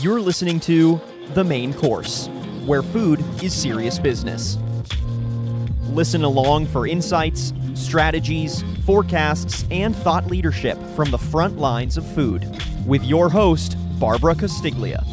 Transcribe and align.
You're 0.00 0.20
listening 0.20 0.58
to 0.60 1.00
The 1.34 1.44
Main 1.44 1.74
Course, 1.74 2.26
where 2.64 2.82
food 2.82 3.22
is 3.42 3.52
serious 3.52 3.98
business. 3.98 4.56
Listen 5.90 6.24
along 6.24 6.66
for 6.66 6.86
insights, 6.86 7.52
strategies, 7.74 8.64
forecasts, 8.84 9.64
and 9.70 9.94
thought 9.94 10.26
leadership 10.28 10.78
from 10.96 11.10
the 11.10 11.18
front 11.18 11.58
lines 11.58 11.96
of 11.96 12.06
food 12.14 12.48
with 12.86 13.04
your 13.04 13.28
host, 13.28 13.76
Barbara 14.00 14.34
Castiglia. 14.34 15.04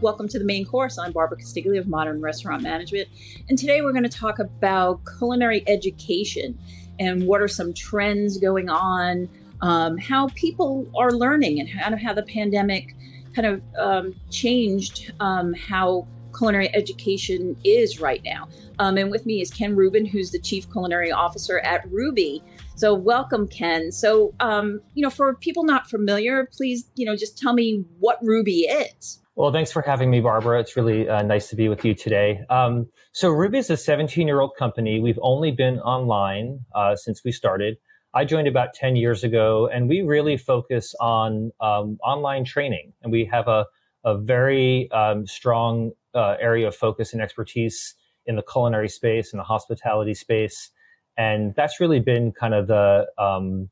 Welcome 0.00 0.26
to 0.28 0.38
the 0.38 0.44
main 0.44 0.64
course. 0.64 0.98
I'm 0.98 1.12
Barbara 1.12 1.38
Castiglia 1.38 1.78
of 1.78 1.86
Modern 1.86 2.20
Restaurant 2.20 2.62
Management, 2.62 3.08
and 3.48 3.58
today 3.58 3.82
we're 3.82 3.92
going 3.92 4.04
to 4.04 4.08
talk 4.08 4.38
about 4.38 5.02
culinary 5.18 5.62
education 5.68 6.58
and 6.98 7.26
what 7.26 7.42
are 7.42 7.48
some 7.48 7.74
trends 7.74 8.38
going 8.38 8.68
on, 8.70 9.28
um, 9.60 9.98
how 9.98 10.28
people 10.28 10.90
are 10.96 11.12
learning, 11.12 11.60
and 11.60 11.94
of 11.94 12.00
how 12.00 12.14
the 12.14 12.22
pandemic 12.22 12.95
kind 13.36 13.46
of 13.46 13.62
um, 13.78 14.14
changed 14.30 15.12
um, 15.20 15.52
how 15.52 16.06
culinary 16.36 16.74
education 16.74 17.56
is 17.64 18.00
right 18.00 18.22
now. 18.24 18.48
Um, 18.78 18.96
and 18.96 19.10
with 19.10 19.26
me 19.26 19.40
is 19.40 19.50
Ken 19.50 19.76
Rubin, 19.76 20.06
who's 20.06 20.30
the 20.30 20.38
Chief 20.38 20.70
Culinary 20.70 21.12
Officer 21.12 21.60
at 21.60 21.86
Rouxbe. 21.90 22.42
So, 22.74 22.94
welcome, 22.94 23.46
Ken. 23.48 23.92
So, 23.92 24.34
um, 24.40 24.80
you 24.94 25.02
know, 25.02 25.10
for 25.10 25.34
people 25.34 25.64
not 25.64 25.88
familiar, 25.88 26.48
please, 26.52 26.90
you 26.94 27.06
know, 27.06 27.16
just 27.16 27.38
tell 27.38 27.52
me 27.52 27.84
what 27.98 28.22
Rouxbe 28.22 28.66
is. 28.68 29.20
Well, 29.34 29.52
thanks 29.52 29.70
for 29.70 29.82
having 29.82 30.10
me, 30.10 30.20
Barbara. 30.20 30.60
It's 30.60 30.76
really 30.76 31.08
uh, 31.08 31.22
nice 31.22 31.48
to 31.50 31.56
be 31.56 31.68
with 31.68 31.84
you 31.84 31.94
today. 31.94 32.40
Um, 32.48 32.88
so, 33.12 33.30
Rouxbe 33.30 33.56
is 33.56 33.70
a 33.70 33.76
17 33.76 34.26
year 34.26 34.40
old 34.40 34.56
company. 34.58 35.00
We've 35.00 35.18
only 35.22 35.52
been 35.52 35.78
online 35.80 36.60
uh, 36.74 36.96
since 36.96 37.22
we 37.24 37.32
started. 37.32 37.76
I 38.16 38.24
joined 38.24 38.48
about 38.48 38.72
10 38.72 38.96
years 38.96 39.22
ago, 39.22 39.68
and 39.70 39.90
we 39.90 40.00
really 40.00 40.38
focus 40.38 40.94
on 41.02 41.52
um, 41.60 41.98
online 42.02 42.46
training. 42.46 42.94
And 43.02 43.12
we 43.12 43.26
have 43.26 43.46
a, 43.46 43.66
a 44.06 44.16
very 44.16 44.90
um, 44.90 45.26
strong 45.26 45.92
uh, 46.14 46.36
area 46.40 46.66
of 46.66 46.74
focus 46.74 47.12
and 47.12 47.20
expertise 47.20 47.94
in 48.24 48.36
the 48.36 48.42
culinary 48.42 48.88
space 48.88 49.34
and 49.34 49.38
the 49.40 49.44
hospitality 49.44 50.14
space. 50.14 50.70
And 51.18 51.54
that's 51.56 51.78
really 51.78 52.00
been 52.00 52.32
kind 52.32 52.54
of 52.54 52.68
the 52.68 53.06
um, 53.18 53.68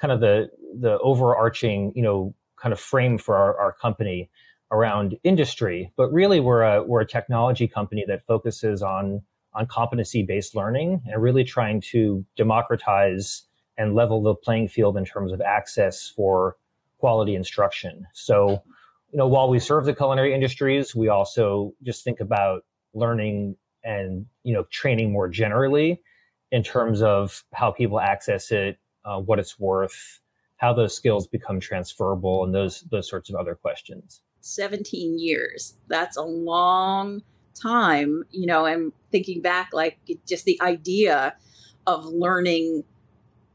kind 0.00 0.10
of 0.10 0.18
the 0.18 0.50
the 0.80 0.98
overarching, 0.98 1.92
you 1.94 2.02
know, 2.02 2.34
kind 2.60 2.72
of 2.72 2.80
frame 2.80 3.16
for 3.16 3.36
our, 3.36 3.56
our 3.60 3.72
company 3.72 4.28
around 4.72 5.16
industry. 5.22 5.92
But 5.96 6.12
really, 6.12 6.40
we're 6.40 6.62
a 6.62 6.82
we're 6.82 7.02
a 7.02 7.06
technology 7.06 7.68
company 7.68 8.04
that 8.08 8.26
focuses 8.26 8.82
on 8.82 9.22
on 9.52 9.66
competency 9.66 10.24
based 10.24 10.56
learning 10.56 11.00
and 11.06 11.22
really 11.22 11.44
trying 11.44 11.80
to 11.92 12.26
democratize 12.34 13.44
and 13.76 13.94
level 13.94 14.22
the 14.22 14.34
playing 14.34 14.68
field 14.68 14.96
in 14.96 15.04
terms 15.04 15.32
of 15.32 15.40
access 15.40 16.08
for 16.08 16.56
quality 16.98 17.34
instruction. 17.34 18.06
So, 18.12 18.62
you 19.12 19.18
know, 19.18 19.26
while 19.26 19.48
we 19.48 19.58
serve 19.58 19.84
the 19.84 19.94
culinary 19.94 20.34
industries, 20.34 20.94
we 20.94 21.08
also 21.08 21.74
just 21.82 22.04
think 22.04 22.20
about 22.20 22.64
learning 22.94 23.56
and, 23.82 24.26
you 24.42 24.54
know, 24.54 24.64
training 24.70 25.12
more 25.12 25.28
generally 25.28 26.00
in 26.50 26.62
terms 26.62 27.02
of 27.02 27.44
how 27.52 27.70
people 27.70 28.00
access 28.00 28.50
it, 28.50 28.78
uh, 29.04 29.20
what 29.20 29.38
it's 29.38 29.58
worth, 29.58 30.20
how 30.56 30.72
those 30.72 30.96
skills 30.96 31.26
become 31.26 31.60
transferable, 31.60 32.44
and 32.44 32.54
those 32.54 32.82
those 32.90 33.08
sorts 33.08 33.28
of 33.28 33.36
other 33.36 33.54
questions. 33.54 34.22
17 34.40 35.18
years. 35.18 35.74
That's 35.88 36.16
a 36.16 36.22
long 36.22 37.22
time, 37.54 38.24
you 38.30 38.46
know, 38.46 38.66
and 38.66 38.92
thinking 39.10 39.40
back, 39.40 39.70
like 39.72 39.98
just 40.26 40.44
the 40.44 40.60
idea 40.62 41.34
of 41.86 42.04
learning 42.06 42.84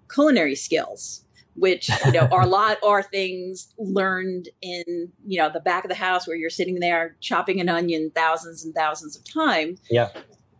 culinary 0.09 0.55
skills 0.55 1.23
which 1.55 1.89
you 2.05 2.11
know 2.11 2.27
are 2.31 2.41
a 2.41 2.47
lot 2.47 2.77
are 2.83 3.03
things 3.03 3.73
learned 3.77 4.49
in 4.61 5.11
you 5.25 5.39
know 5.39 5.49
the 5.51 5.59
back 5.59 5.83
of 5.83 5.89
the 5.89 5.95
house 5.95 6.27
where 6.27 6.37
you're 6.37 6.49
sitting 6.49 6.79
there 6.79 7.15
chopping 7.19 7.59
an 7.59 7.69
onion 7.69 8.11
thousands 8.15 8.63
and 8.63 8.73
thousands 8.73 9.15
of 9.15 9.23
times 9.23 9.79
yeah 9.89 10.09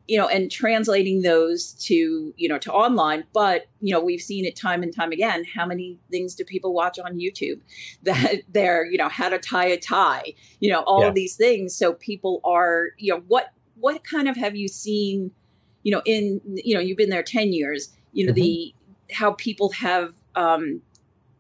you 0.10 0.18
know 0.18 0.28
and 0.28 0.52
translating 0.52 1.22
those 1.22 1.74
to 1.74 2.34
you 2.36 2.50
know 2.50 2.58
to 2.58 2.74
online 2.74 3.24
but 3.32 3.68
you 3.80 3.94
know 3.94 4.02
we've 4.02 4.22
seen 4.22 4.44
it 4.44 4.56
time 4.56 4.82
and 4.82 4.94
time 4.94 5.12
again 5.12 5.46
how 5.46 5.66
many 5.66 6.00
things 6.10 6.34
do 6.36 6.44
people 6.44 6.74
watch 6.74 6.98
on 7.00 7.18
youtube 7.18 7.62
that 8.04 8.42
they're 8.50 8.86
you 8.86 8.98
know 8.98 9.08
how 9.08 9.30
to 9.30 9.38
tie 9.38 9.68
a 9.68 9.78
tie 9.78 10.34
you 10.60 10.70
know 10.70 10.82
all 10.82 11.02
yeah. 11.02 11.08
of 11.08 11.16
these 11.16 11.36
things 11.36 11.76
so 11.76 11.94
people 11.94 12.42
are 12.44 12.88
you 12.98 13.14
know 13.14 13.24
what 13.28 13.54
what 13.76 14.04
kind 14.04 14.28
of 14.28 14.36
have 14.36 14.56
you 14.56 14.68
seen 14.68 15.32
you 15.84 15.92
know 15.92 16.02
in 16.06 16.42
you 16.46 16.74
know 16.74 16.82
you've 16.82 16.98
been 16.98 17.10
there 17.10 17.24
10 17.24 17.54
years 17.54 17.96
you 18.12 18.26
know 18.26 18.34
mm-hmm. 18.34 18.42
the 18.42 18.74
how 19.12 19.34
people 19.34 19.72
have 19.72 20.14
um, 20.36 20.82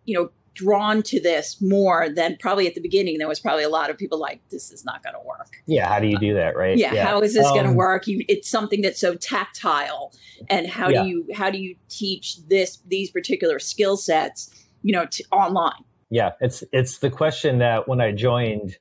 you 0.06 0.18
know 0.18 0.31
drawn 0.56 1.02
to 1.02 1.22
this 1.22 1.62
more 1.62 2.09
than 2.09 2.35
probably 2.38 2.68
at 2.68 2.75
the 2.75 2.81
beginning. 2.81 3.18
There 3.18 3.28
was 3.28 3.40
probably 3.40 3.63
a 3.63 3.69
lot 3.69 3.90
of 3.90 3.97
people 3.97 4.19
like 4.19 4.41
this 4.50 4.72
is 4.72 4.84
not 4.84 5.02
going 5.03 5.13
to 5.13 5.22
work. 5.25 5.62
Yeah 5.68 5.88
how 5.88 6.00
do 6.00 6.08
you 6.08 6.18
do 6.18 6.34
that 6.34 6.56
right? 6.56 6.78
Yeah, 6.78 6.94
yeah. 6.94 7.06
how 7.06 7.22
is 7.22 7.34
this 7.34 7.46
um, 7.46 7.53
going 7.53 7.68
to 7.68 7.74
work? 7.74 8.08
You, 8.08 8.25
it's 8.28 8.50
something 8.50 8.81
that's 8.81 9.00
so 9.00 9.16
tactile. 9.16 10.13
And 10.50 10.68
how 10.68 10.90
yeah. 10.90 11.03
do 11.03 11.09
you 11.09 11.28
how 11.34 11.50
do 11.50 11.58
you 11.58 11.75
teach 11.90 12.46
this 12.47 12.79
these 12.88 13.12
particular 13.12 13.59
skill 13.59 13.97
sets 13.97 14.53
you 14.81 14.94
know 14.94 15.06
to 15.06 15.24
online? 15.31 15.84
Yeah 16.09 16.31
it's 16.41 16.63
it's 16.72 17.00
the 17.00 17.09
question 17.09 17.59
that 17.59 17.88
when 17.88 18.02
i 18.02 18.12
joined 18.12 18.78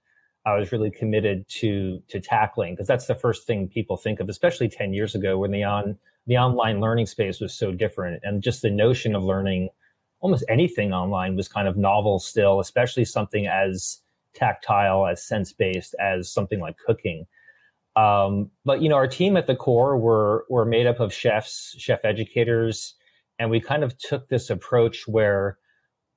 i 0.48 0.59
was 0.59 0.72
really 0.72 0.91
committed 0.91 1.47
to 1.48 2.03
to 2.09 2.20
tackling 2.20 2.75
because 2.75 2.86
that's 2.86 3.06
the 3.06 3.14
first 3.14 3.47
thing 3.47 3.69
people 3.69 3.97
think 3.97 4.20
of 4.20 4.28
especially 4.28 4.69
10 4.69 4.92
years 4.92 5.14
ago 5.14 5.38
when 5.38 5.50
the 5.50 5.64
on 5.64 5.98
the 6.28 6.36
online 6.36 6.78
learning 6.78 7.06
space 7.06 7.41
was 7.41 7.53
so 7.54 7.72
different. 7.72 8.20
And 8.22 8.42
just 8.42 8.62
the 8.62 8.70
notion 8.70 9.16
of 9.16 9.25
learning 9.25 9.70
almost 10.20 10.44
anything 10.48 10.92
online 10.92 11.34
was 11.36 11.48
kind 11.48 11.66
of 11.66 11.76
novel 11.76 12.19
still 12.19 12.60
especially 12.60 13.04
something 13.04 13.47
as 13.47 14.00
tactile 14.34 15.06
as 15.06 15.22
sense 15.22 15.53
based 15.53 15.94
as 15.98 16.31
something 16.31 16.60
like 16.60 16.76
cooking. 16.86 17.26
Um, 17.97 18.50
but 18.65 18.82
you 18.82 18.88
know 18.88 18.97
our 18.97 19.09
team 19.09 19.36
at 19.36 19.47
the 19.47 19.56
core 19.56 19.97
were 19.97 20.44
were 20.50 20.66
made 20.66 20.86
up 20.86 21.00
of 21.00 21.12
chefs 21.12 21.75
chef 21.78 22.04
educators 22.04 22.94
and 23.38 23.50
we 23.50 23.60
kind 23.60 23.82
of 23.82 23.97
took 23.97 24.28
this 24.28 24.50
approach 24.50 25.09
where 25.09 25.56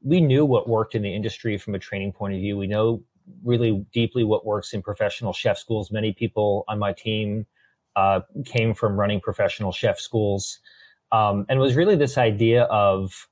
we 0.03 0.19
knew 0.19 0.43
what 0.45 0.67
worked 0.67 0.95
in 0.95 1.03
the 1.03 1.15
industry 1.15 1.57
from 1.57 1.75
a 1.75 1.79
training 1.79 2.11
point 2.11 2.33
of 2.33 2.39
view. 2.39 2.57
We 2.57 2.67
know 2.67 3.03
really 3.43 3.85
deeply 3.93 4.23
what 4.23 4.45
works 4.45 4.73
in 4.73 4.81
professional 4.81 5.33
chef 5.33 5.57
schools 5.57 5.91
many 5.91 6.13
people 6.13 6.63
on 6.67 6.79
my 6.79 6.93
team 6.93 7.45
uh, 7.95 8.21
came 8.45 8.73
from 8.73 8.99
running 8.99 9.19
professional 9.19 9.71
chef 9.71 9.99
schools, 9.99 10.59
um, 11.11 11.45
and 11.49 11.59
was 11.59 11.75
really 11.75 11.95
this 11.95 12.17
idea 12.17 12.63
of 12.63 13.27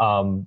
um, 0.00 0.46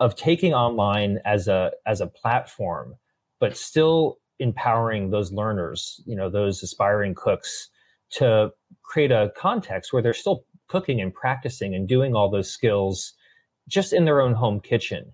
of 0.00 0.16
taking 0.16 0.54
online 0.54 1.20
as 1.24 1.48
a 1.48 1.70
as 1.86 2.00
a 2.00 2.06
platform, 2.06 2.94
but 3.40 3.56
still 3.56 4.18
empowering 4.40 5.10
those 5.10 5.32
learners, 5.32 6.00
you 6.06 6.16
know, 6.16 6.28
those 6.28 6.62
aspiring 6.62 7.14
cooks, 7.14 7.68
to 8.10 8.50
create 8.82 9.12
a 9.12 9.32
context 9.36 9.92
where 9.92 10.02
they're 10.02 10.12
still 10.12 10.44
cooking 10.68 11.00
and 11.00 11.14
practicing 11.14 11.74
and 11.74 11.88
doing 11.88 12.14
all 12.14 12.30
those 12.30 12.50
skills 12.50 13.12
just 13.68 13.92
in 13.92 14.04
their 14.04 14.20
own 14.20 14.34
home 14.34 14.60
kitchen. 14.60 15.12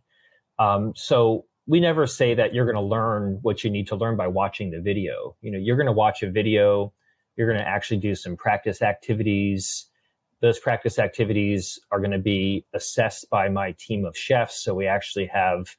Um, 0.58 0.92
so 0.96 1.44
we 1.66 1.80
never 1.80 2.06
say 2.06 2.34
that 2.34 2.54
you're 2.54 2.64
going 2.64 2.76
to 2.76 2.80
learn 2.80 3.38
what 3.42 3.62
you 3.62 3.70
need 3.70 3.86
to 3.88 3.96
learn 3.96 4.16
by 4.16 4.26
watching 4.26 4.70
the 4.70 4.80
video. 4.80 5.36
You 5.40 5.52
know, 5.52 5.58
you're 5.58 5.76
going 5.76 5.86
to 5.86 5.92
watch 5.92 6.22
a 6.22 6.30
video 6.30 6.92
you're 7.40 7.50
going 7.50 7.64
to 7.64 7.66
actually 7.66 7.96
do 7.96 8.14
some 8.14 8.36
practice 8.36 8.82
activities. 8.82 9.86
Those 10.42 10.58
practice 10.58 10.98
activities 10.98 11.78
are 11.90 11.98
going 11.98 12.10
to 12.10 12.18
be 12.18 12.66
assessed 12.74 13.30
by 13.30 13.48
my 13.48 13.72
team 13.78 14.04
of 14.04 14.14
chefs. 14.14 14.62
So 14.62 14.74
we 14.74 14.86
actually 14.86 15.24
have 15.26 15.74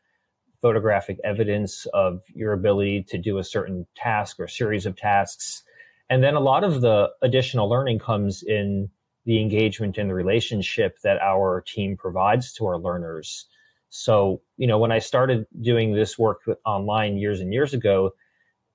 photographic 0.60 1.20
evidence 1.24 1.86
of 1.94 2.24
your 2.34 2.54
ability 2.54 3.04
to 3.10 3.18
do 3.20 3.38
a 3.38 3.44
certain 3.44 3.86
task 3.96 4.40
or 4.40 4.48
series 4.48 4.88
of 4.88 4.96
tasks. 4.96 5.62
And 6.10 6.24
then 6.24 6.34
a 6.34 6.40
lot 6.40 6.64
of 6.64 6.82
the 6.82 7.12
additional 7.22 7.70
learning 7.70 8.00
comes 8.00 8.42
in 8.42 8.90
the 9.26 9.40
engagement 9.40 10.00
and 10.00 10.10
the 10.10 10.16
relationship 10.16 10.98
that 11.04 11.22
our 11.22 11.62
team 11.62 11.96
provides 11.96 12.54
to 12.54 12.66
our 12.66 12.80
learners. 12.80 13.46
So, 13.92 14.42
you 14.56 14.68
know, 14.68 14.80
when 14.80 14.94
I 14.94 15.00
started 15.00 15.46
doing 15.62 15.94
this 15.94 16.18
work 16.18 16.40
online 16.66 17.18
years 17.18 17.42
and 17.42 17.54
years 17.54 17.74
ago, 17.74 18.12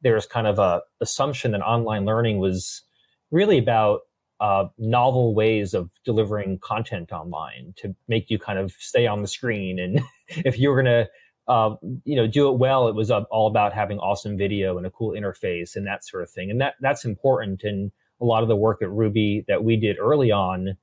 there 0.03 0.15
was 0.15 0.27
kind 0.27 0.47
of 0.47 0.59
a 0.59 0.83
assumption 1.01 1.53
that 1.53 1.63
online 1.63 2.05
learning 2.05 2.39
was 2.39 2.83
really 3.31 3.57
about 3.57 4.01
uh, 4.41 4.67
novel 4.77 5.35
ways 5.35 5.73
of 5.73 5.91
delivering 6.05 6.59
content 6.59 7.13
online 7.13 7.73
to 7.79 7.97
make 8.09 8.29
you 8.29 8.39
kind 8.39 8.59
of 8.59 8.73
stay 8.79 9.07
on 9.07 9.23
the 9.23 9.29
screen. 9.29 9.79
And 9.79 10.03
if 10.29 10.59
you 10.59 10.69
were 10.69 10.83
going 10.83 11.07
to, 11.07 11.09
uh, 11.49 11.77
you 12.05 12.15
know, 12.15 12.27
do 12.27 12.51
it 12.51 12.59
well, 12.59 12.87
it 12.87 12.95
was 12.95 13.11
all 13.11 13.47
about 13.47 13.73
having 13.73 13.99
awesome 13.99 14.37
video 14.37 14.77
and 14.77 14.87
a 14.87 14.91
cool 14.91 15.13
interface 15.13 15.77
and 15.77 15.87
that 15.87 16.05
sort 16.05 16.25
of 16.25 16.31
thing. 16.31 16.51
And 16.51 16.61
that 16.61 16.75
that's 16.83 17.07
important. 17.07 17.63
And 17.63 17.91
a 18.21 18.27
lot 18.27 18.43
of 18.43 18.51
the 18.51 18.57
work 18.57 18.83
at 18.83 18.89
Rouxbe 18.89 19.47
that 19.47 19.65
we 19.65 19.79
did 19.79 19.97
early 19.99 20.31
on 20.31 20.77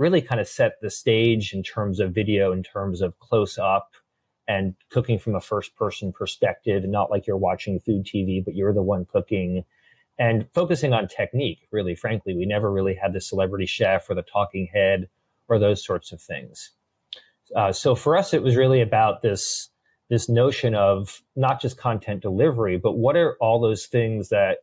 really 0.00 0.22
kind 0.22 0.40
of 0.40 0.48
set 0.48 0.80
the 0.80 0.88
stage 0.88 1.52
in 1.52 1.62
terms 1.62 2.00
of 2.00 2.14
video, 2.14 2.52
in 2.52 2.62
terms 2.62 3.02
of 3.02 3.18
close 3.18 3.58
up 3.58 3.92
and 4.48 4.74
cooking 4.88 5.18
from 5.18 5.34
a 5.34 5.40
first 5.40 5.76
person 5.76 6.10
perspective 6.10 6.84
not 6.84 7.10
like 7.10 7.26
you're 7.26 7.36
watching 7.36 7.78
food 7.78 8.06
TV, 8.06 8.42
but 8.42 8.54
you're 8.54 8.72
the 8.72 8.82
one 8.82 9.04
cooking 9.04 9.62
and 10.18 10.46
focusing 10.54 10.94
on 10.94 11.06
technique. 11.06 11.68
Really, 11.70 11.94
frankly, 11.94 12.34
we 12.34 12.46
never 12.46 12.72
really 12.72 12.94
had 12.94 13.12
the 13.12 13.20
celebrity 13.20 13.66
chef 13.66 14.08
or 14.08 14.14
the 14.14 14.22
talking 14.22 14.70
head 14.72 15.06
or 15.48 15.58
those 15.58 15.84
sorts 15.84 16.12
of 16.12 16.22
things. 16.22 16.70
Uh, 17.54 17.70
so 17.70 17.94
for 17.94 18.16
us, 18.16 18.32
it 18.32 18.42
was 18.42 18.56
really 18.56 18.80
about 18.80 19.20
this 19.20 19.68
this 20.08 20.30
notion 20.30 20.74
of 20.74 21.22
not 21.36 21.60
just 21.60 21.76
content 21.76 22.22
delivery, 22.22 22.78
but 22.78 22.96
what 22.96 23.16
are 23.16 23.36
all 23.38 23.60
those 23.60 23.84
things 23.86 24.30
that 24.30 24.58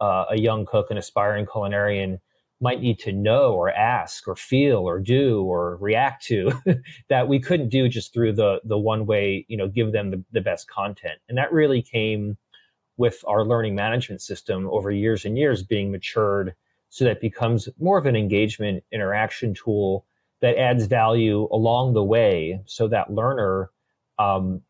uh, 0.00 0.24
a 0.30 0.38
young 0.38 0.64
cook, 0.64 0.90
an 0.90 0.96
aspiring 0.96 1.44
culinarian 1.44 2.20
might 2.62 2.80
need 2.80 2.98
to 3.00 3.12
know 3.12 3.52
or 3.54 3.70
ask 3.72 4.28
or 4.28 4.36
feel 4.36 4.78
or 4.78 5.00
do 5.00 5.42
or 5.42 5.76
react 5.78 6.24
to 6.24 6.52
that 7.08 7.26
we 7.26 7.40
couldn't 7.40 7.68
do 7.68 7.88
just 7.88 8.14
through 8.14 8.32
the 8.32 8.60
the 8.64 8.78
one 8.78 9.04
way 9.04 9.44
you 9.48 9.56
know 9.56 9.68
give 9.68 9.92
them 9.92 10.10
the, 10.10 10.24
the 10.32 10.40
best 10.40 10.68
content. 10.68 11.18
And 11.28 11.36
that 11.36 11.52
really 11.52 11.82
came 11.82 12.38
with 12.96 13.24
our 13.26 13.44
learning 13.44 13.74
management 13.74 14.22
system 14.22 14.68
over 14.70 14.90
years 14.90 15.24
and 15.24 15.36
years 15.36 15.62
being 15.62 15.90
matured 15.90 16.54
so 16.88 17.04
that 17.04 17.20
becomes 17.20 17.68
more 17.80 17.98
of 17.98 18.06
an 18.06 18.14
engagement 18.14 18.84
interaction 18.92 19.54
tool 19.54 20.06
that 20.40 20.58
adds 20.58 20.86
value 20.86 21.48
along 21.50 21.94
the 21.94 22.04
way 22.04 22.60
so 22.66 22.86
that 22.86 23.12
learner 23.12 23.70
um, 24.18 24.60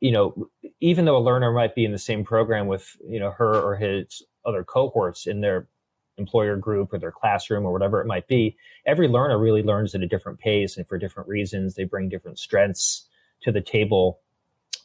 you 0.00 0.12
know 0.12 0.48
even 0.80 1.04
though 1.04 1.16
a 1.16 1.18
learner 1.18 1.52
might 1.52 1.74
be 1.74 1.84
in 1.84 1.92
the 1.92 1.98
same 1.98 2.24
program 2.24 2.68
with 2.68 2.96
you 3.06 3.20
know 3.20 3.32
her 3.32 3.60
or 3.60 3.76
his 3.76 4.22
other 4.46 4.64
cohorts 4.64 5.26
in 5.26 5.40
their 5.40 5.66
employer 6.18 6.56
group 6.56 6.92
or 6.92 6.98
their 6.98 7.12
classroom 7.12 7.64
or 7.64 7.72
whatever 7.72 8.00
it 8.00 8.06
might 8.06 8.26
be, 8.28 8.56
every 8.86 9.08
learner 9.08 9.38
really 9.38 9.62
learns 9.62 9.94
at 9.94 10.02
a 10.02 10.06
different 10.06 10.38
pace 10.38 10.76
and 10.76 10.86
for 10.86 10.98
different 10.98 11.28
reasons. 11.28 11.74
They 11.74 11.84
bring 11.84 12.08
different 12.08 12.38
strengths 12.38 13.06
to 13.42 13.52
the 13.52 13.60
table. 13.60 14.20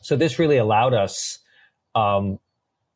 So 0.01 0.15
this 0.15 0.39
really 0.39 0.57
allowed 0.57 0.93
us, 0.93 1.39
um, 1.95 2.39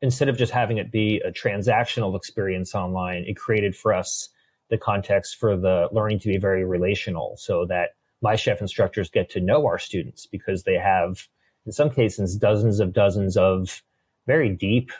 instead 0.02 0.30
of 0.30 0.38
just 0.38 0.52
having 0.52 0.78
it 0.78 0.92
be 0.92 1.22
a 1.26 1.32
transactional 1.32 2.16
experience 2.16 2.76
online, 2.76 3.24
it 3.28 3.38
created 3.38 3.76
for 3.76 3.94
us 3.94 4.30
the 4.70 4.78
context 4.78 5.38
for 5.40 5.56
the 5.56 5.88
learning 5.92 6.20
to 6.20 6.28
be 6.28 6.38
very 6.38 6.66
relational 6.66 7.36
so 7.38 7.66
that 7.66 7.92
my 8.22 8.36
chef 8.36 8.62
instructors 8.62 9.10
get 9.10 9.30
to 9.30 9.40
know 9.40 9.66
our 9.66 9.78
students 9.78 10.26
because 10.26 10.64
they 10.64 10.76
have, 10.76 11.28
in 11.66 11.72
some 11.72 11.90
cases, 11.90 12.38
dozens 12.38 12.80
of 12.80 12.94
dozens 12.94 13.38
of 13.38 13.84
very 14.26 14.50
deep 14.50 14.92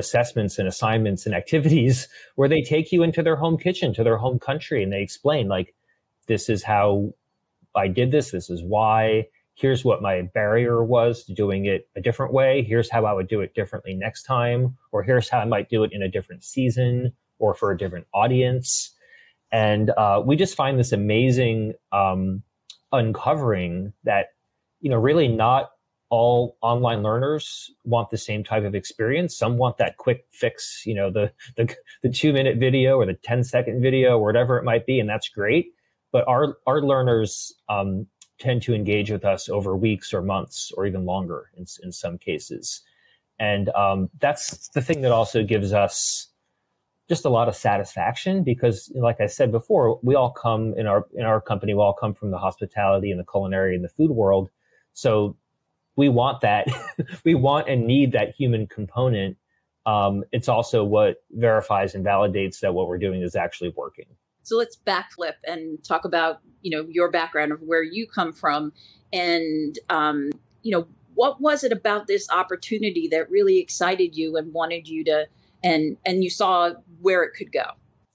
assessments 0.00 0.58
and 0.58 0.66
assignments 0.66 1.26
and 1.26 1.34
activities 1.34 2.08
where 2.34 2.48
they 2.48 2.62
take 2.62 2.90
you 2.90 3.04
into 3.04 3.22
their 3.22 3.36
home 3.36 3.56
kitchen, 3.56 3.94
to 3.94 4.02
their 4.02 4.16
home 4.16 4.40
country, 4.40 4.82
and 4.82 4.92
they 4.92 5.02
explain, 5.02 5.46
like, 5.46 5.74
this 6.26 6.48
is 6.48 6.64
how 6.64 7.12
I 7.76 7.86
did 7.86 8.10
this, 8.10 8.32
this 8.32 8.50
is 8.50 8.62
why. 8.62 9.28
Here's 9.54 9.84
what 9.84 10.02
my 10.02 10.22
barrier 10.22 10.82
was 10.82 11.24
to 11.24 11.34
doing 11.34 11.66
it 11.66 11.88
a 11.94 12.00
different 12.00 12.32
way. 12.32 12.62
Here's 12.62 12.90
how 12.90 13.04
I 13.04 13.12
would 13.12 13.28
do 13.28 13.40
it 13.40 13.54
differently 13.54 13.94
next 13.94 14.24
time, 14.24 14.76
or 14.90 15.02
here's 15.02 15.28
how 15.28 15.38
I 15.38 15.44
might 15.44 15.68
do 15.68 15.84
it 15.84 15.92
in 15.92 16.02
a 16.02 16.08
different 16.08 16.42
season 16.42 17.12
or 17.38 17.54
for 17.54 17.70
a 17.70 17.78
different 17.78 18.06
audience. 18.14 18.94
And 19.52 19.90
uh, 19.90 20.22
we 20.24 20.36
just 20.36 20.56
find 20.56 20.78
this 20.78 20.92
amazing 20.92 21.74
um, 21.92 22.42
uncovering 22.92 23.92
that, 24.04 24.28
you 24.80 24.90
know, 24.90 24.96
really 24.96 25.28
not 25.28 25.70
all 26.10 26.56
online 26.60 27.02
learners 27.02 27.70
want 27.84 28.10
the 28.10 28.18
same 28.18 28.42
type 28.42 28.64
of 28.64 28.74
experience. 28.74 29.38
Some 29.38 29.56
want 29.56 29.78
that 29.78 29.96
quick 29.96 30.26
fix, 30.30 30.82
you 30.84 30.94
know, 30.94 31.10
the, 31.10 31.32
the, 31.56 31.74
the 32.02 32.10
two 32.10 32.32
minute 32.32 32.58
video 32.58 32.96
or 32.96 33.06
the 33.06 33.14
10 33.14 33.44
second 33.44 33.80
video 33.80 34.18
or 34.18 34.24
whatever 34.24 34.58
it 34.58 34.64
might 34.64 34.86
be. 34.86 34.98
And 34.98 35.08
that's 35.08 35.28
great. 35.28 35.72
But 36.12 36.26
our, 36.26 36.58
our 36.66 36.82
learners, 36.82 37.54
um, 37.68 38.06
tend 38.40 38.62
to 38.62 38.74
engage 38.74 39.10
with 39.10 39.24
us 39.24 39.48
over 39.48 39.76
weeks 39.76 40.14
or 40.14 40.22
months 40.22 40.72
or 40.76 40.86
even 40.86 41.04
longer 41.04 41.50
in, 41.56 41.66
in 41.82 41.92
some 41.92 42.18
cases. 42.18 42.80
And, 43.38 43.68
um, 43.70 44.08
that's 44.18 44.68
the 44.70 44.82
thing 44.82 45.02
that 45.02 45.12
also 45.12 45.44
gives 45.44 45.72
us 45.72 46.28
just 47.08 47.24
a 47.24 47.28
lot 47.28 47.48
of 47.48 47.56
satisfaction 47.56 48.42
because 48.42 48.90
like 48.94 49.20
I 49.20 49.26
said 49.26 49.52
before, 49.52 50.00
we 50.02 50.14
all 50.14 50.30
come 50.30 50.74
in 50.76 50.86
our, 50.86 51.06
in 51.14 51.24
our 51.24 51.40
company, 51.40 51.74
we 51.74 51.80
all 51.80 51.92
come 51.92 52.14
from 52.14 52.30
the 52.30 52.38
hospitality 52.38 53.10
and 53.10 53.20
the 53.20 53.24
culinary 53.24 53.74
and 53.74 53.84
the 53.84 53.88
food 53.88 54.10
world. 54.10 54.48
So 54.92 55.36
we 56.00 56.08
want 56.08 56.40
that. 56.40 56.66
we 57.24 57.34
want 57.34 57.68
and 57.68 57.86
need 57.86 58.12
that 58.12 58.34
human 58.36 58.66
component. 58.66 59.36
Um, 59.84 60.24
it's 60.32 60.48
also 60.48 60.82
what 60.82 61.16
verifies 61.32 61.94
and 61.94 62.04
validates 62.04 62.60
that 62.60 62.72
what 62.72 62.88
we're 62.88 62.98
doing 62.98 63.20
is 63.20 63.36
actually 63.36 63.72
working. 63.76 64.06
So 64.42 64.56
let's 64.56 64.78
backflip 64.86 65.34
and 65.44 65.82
talk 65.84 66.06
about 66.06 66.40
you 66.62 66.70
know 66.70 66.86
your 66.88 67.10
background 67.10 67.52
of 67.52 67.60
where 67.60 67.82
you 67.82 68.06
come 68.06 68.32
from, 68.32 68.72
and 69.12 69.78
um, 69.90 70.30
you 70.62 70.72
know 70.72 70.86
what 71.14 71.38
was 71.38 71.62
it 71.64 71.72
about 71.72 72.06
this 72.06 72.30
opportunity 72.30 73.06
that 73.08 73.30
really 73.30 73.58
excited 73.58 74.16
you 74.16 74.38
and 74.38 74.54
wanted 74.54 74.88
you 74.88 75.04
to 75.04 75.26
and 75.62 75.98
and 76.06 76.24
you 76.24 76.30
saw 76.30 76.70
where 77.00 77.22
it 77.22 77.34
could 77.36 77.52
go. 77.52 77.64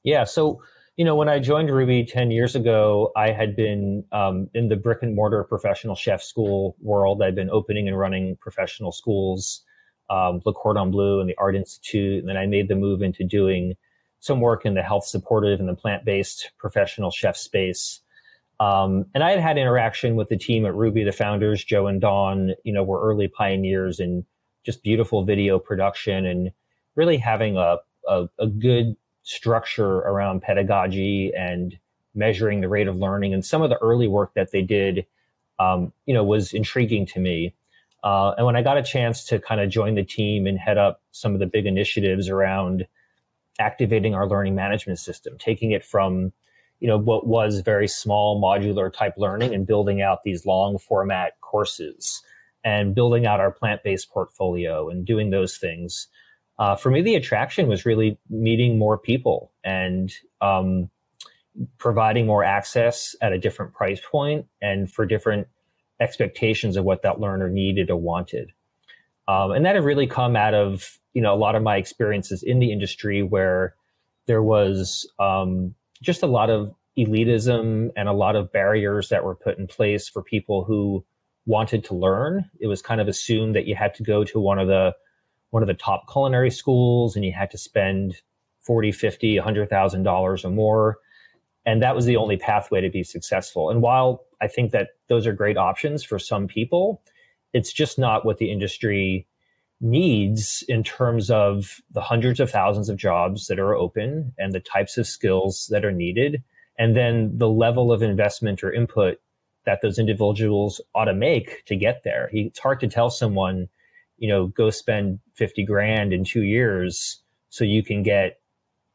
Yeah. 0.04 0.24
So 0.24 0.62
you 0.98 1.04
know, 1.04 1.16
when 1.16 1.28
I 1.28 1.40
joined 1.40 1.70
Rouxbe 1.70 2.08
10 2.08 2.32
years 2.32 2.56
ago, 2.56 3.12
I 3.18 3.32
had 3.32 3.56
been 3.56 4.06
um, 4.14 4.50
in 4.54 4.70
the 4.70 4.78
brick 4.78 5.00
and 5.02 5.14
mortar 5.14 5.44
professional 5.44 5.96
chef 5.96 6.24
school 6.24 6.78
world. 6.80 7.22
I'd 7.22 7.36
been 7.36 7.50
opening 7.50 7.88
and 7.88 8.00
running 8.00 8.38
professional 8.38 8.94
schools, 8.94 9.62
um, 10.10 10.42
Le 10.46 10.54
Cordon 10.54 10.92
Bleu 10.92 11.20
and 11.20 11.30
the 11.30 11.36
Art 11.38 11.56
Institute. 11.56 12.20
And 12.20 12.30
then 12.30 12.38
I 12.38 12.46
made 12.46 12.70
the 12.70 12.76
move 12.76 13.02
into 13.02 13.26
doing 13.26 13.76
some 14.22 14.40
work 14.40 14.66
in 14.66 14.74
the 14.74 14.82
health 14.82 15.06
supportive 15.06 15.60
and 15.60 15.68
the 15.68 15.76
plant 15.76 16.06
based 16.06 16.52
professional 16.58 17.12
chef 17.12 17.36
space. 17.36 18.00
Um, 18.62 19.06
and 19.14 19.22
I 19.22 19.32
had 19.32 19.42
had 19.42 19.58
interaction 19.58 20.16
with 20.16 20.30
the 20.30 20.38
team 20.38 20.66
at 20.66 20.74
Rouxbe, 20.74 21.04
the 21.04 21.12
founders, 21.12 21.62
Joe 21.62 21.88
and 21.88 22.00
Dawn, 22.00 22.54
you 22.64 22.72
know, 22.72 22.84
were 22.84 23.02
early 23.02 23.28
pioneers 23.28 24.00
in 24.00 24.26
just 24.66 24.82
beautiful 24.82 25.26
video 25.26 25.60
production 25.60 26.26
and 26.26 26.52
really 26.96 27.18
having 27.18 27.58
a, 27.58 27.80
a, 28.08 28.28
a 28.40 28.48
good 28.48 28.96
structure 29.26 29.98
around 29.98 30.44
pedagogy 30.44 31.34
and 31.36 31.78
measuring 32.14 32.62
the 32.62 32.70
rate 32.70 32.88
of 32.88 32.96
learning. 32.96 33.34
And 33.34 33.44
some 33.44 33.62
of 33.62 33.70
the 33.70 33.78
early 33.78 34.08
work 34.08 34.34
that 34.36 34.52
they 34.52 34.62
did, 34.62 35.06
um, 35.60 35.92
you 36.06 36.14
know, 36.14 36.24
was 36.24 36.54
intriguing 36.54 37.06
to 37.08 37.20
me. 37.20 37.54
Uh, 38.04 38.34
and 38.38 38.46
when 38.46 38.56
I 38.56 38.62
got 38.62 38.78
a 38.78 38.84
chance 38.84 39.26
to 39.26 39.40
kind 39.40 39.60
of 39.60 39.70
join 39.70 39.96
the 39.96 40.04
team 40.04 40.46
and 40.46 40.60
head 40.60 40.78
up 40.78 41.02
some 41.12 41.34
of 41.34 41.40
the 41.40 41.48
big 41.48 41.66
initiatives 41.66 42.30
around 42.30 42.86
activating 43.58 44.14
our 44.14 44.28
learning 44.28 44.54
management 44.54 45.00
system, 45.00 45.38
taking 45.40 45.72
it 45.72 45.84
from, 45.84 46.32
you 46.80 46.88
know, 46.88 46.98
what 46.98 47.26
was 47.26 47.62
very 47.62 47.88
small 47.88 48.40
modular 48.40 48.94
type 48.94 49.16
learning 49.18 49.56
and 49.56 49.66
building 49.66 50.04
out 50.04 50.24
these 50.24 50.46
long 50.46 50.78
format 50.78 51.34
courses 51.42 52.22
and 52.64 52.94
building 52.94 53.26
out 53.26 53.40
our 53.40 53.52
plant-based 53.52 54.10
portfolio 54.12 54.88
and 54.88 55.04
doing 55.04 55.32
those 55.32 55.58
things 55.58 56.08
uh, 56.58 56.76
for 56.76 56.90
me, 56.90 57.02
the 57.02 57.16
attraction 57.16 57.68
was 57.68 57.86
really 57.86 58.18
meeting 58.30 58.78
more 58.78 58.98
people 58.98 59.52
and 59.64 60.14
um, 60.42 60.90
providing 61.78 62.26
more 62.26 62.44
access 62.44 63.16
at 63.22 63.34
a 63.34 63.40
different 63.40 63.74
price 63.74 64.00
point 64.12 64.46
and 64.62 64.92
for 64.92 65.06
different 65.06 65.48
expectations 66.00 66.78
of 66.78 66.86
what 66.86 67.02
that 67.02 67.20
learner 67.20 67.50
needed 67.50 67.90
or 67.90 67.98
wanted. 67.98 68.52
Um, 69.28 69.52
and 69.52 69.66
that 69.66 69.76
had 69.76 69.84
really 69.84 70.08
come 70.08 70.36
out 70.36 70.54
of 70.54 71.00
you 71.14 71.22
know 71.22 71.34
a 71.34 71.38
lot 71.38 71.56
of 71.56 71.64
my 71.64 71.78
experiences 71.78 72.44
in 72.44 72.60
the 72.60 72.72
industry 72.72 73.24
where 73.24 73.76
there 74.28 74.44
was 74.44 75.10
um, 75.20 75.74
just 76.02 76.24
a 76.24 76.28
lot 76.28 76.50
of 76.50 76.74
elitism 76.98 77.90
and 77.96 78.08
a 78.08 78.14
lot 78.14 78.36
of 78.36 78.52
barriers 78.52 79.10
that 79.10 79.24
were 79.24 79.36
put 79.36 79.58
in 79.58 79.68
place 79.68 80.08
for 80.08 80.22
people 80.22 80.64
who 80.64 81.04
wanted 81.46 81.84
to 81.86 81.96
learn. 81.96 82.50
It 82.60 82.68
was 82.68 82.82
kind 82.82 83.02
of 83.02 83.08
assumed 83.08 83.56
that 83.56 83.68
you 83.68 83.76
had 83.76 83.94
to 83.96 84.04
go 84.04 84.24
to 84.26 84.40
one 84.40 84.60
of 84.60 84.68
the 84.68 84.96
one 85.52 85.64
of 85.64 85.68
the 85.68 85.74
top 85.74 86.12
culinary 86.12 86.52
schools 86.52 87.16
and 87.16 87.24
you 87.24 87.32
had 87.32 87.52
to 87.52 87.58
spend 87.58 88.16
40, 88.62 88.92
50, 88.92 89.38
$100,000 89.38 90.46
or 90.46 90.50
more. 90.50 90.98
And 91.66 91.82
that 91.82 91.96
was 91.96 92.06
the 92.06 92.18
only 92.18 92.38
pathway 92.38 92.82
to 92.82 92.90
be 92.90 93.04
successful. 93.04 93.70
And 93.70 93.82
while 93.82 94.26
I 94.42 94.48
think 94.48 94.72
that 94.72 94.90
those 95.08 95.26
are 95.26 95.34
great 95.34 95.58
options 95.58 96.04
for 96.04 96.20
some 96.20 96.48
people, 96.48 97.02
it's 97.54 97.72
just 97.72 97.98
not 97.98 98.26
what 98.26 98.38
the 98.38 98.52
industry 98.52 99.28
needs 99.82 100.64
in 100.68 100.84
terms 100.84 101.30
of 101.30 101.82
the 101.92 102.02
hundreds 102.02 102.40
of 102.40 102.50
thousands 102.50 102.90
of 102.90 102.98
jobs 102.98 103.48
that 103.48 103.60
are 103.60 103.76
open 103.76 104.34
and 104.38 104.54
the 104.54 104.60
types 104.60 104.98
of 104.98 105.08
skills 105.08 105.68
that 105.72 105.86
are 105.86 105.92
needed. 105.92 106.44
And 106.78 106.96
then 106.96 107.38
the 107.38 107.50
level 107.50 107.92
of 107.92 108.02
investment 108.02 108.64
or 108.64 108.74
input 108.74 109.20
that 109.66 109.82
those 109.82 109.98
individuals 109.98 110.80
ought 110.94 111.06
to 111.06 111.14
make 111.14 111.66
to 111.66 111.76
get 111.76 112.04
there. 112.04 112.30
It's 112.32 112.60
hard 112.60 112.80
to 112.82 112.88
tell 112.88 113.10
someone 113.10 113.68
you 114.18 114.28
know, 114.28 114.48
go 114.48 114.70
spend 114.70 115.20
50 115.36 115.64
grand 115.66 116.14
in 116.14 116.24
two 116.24 116.44
years 116.44 117.22
so 117.50 117.64
you 117.64 117.84
can 117.84 118.04
get 118.04 118.40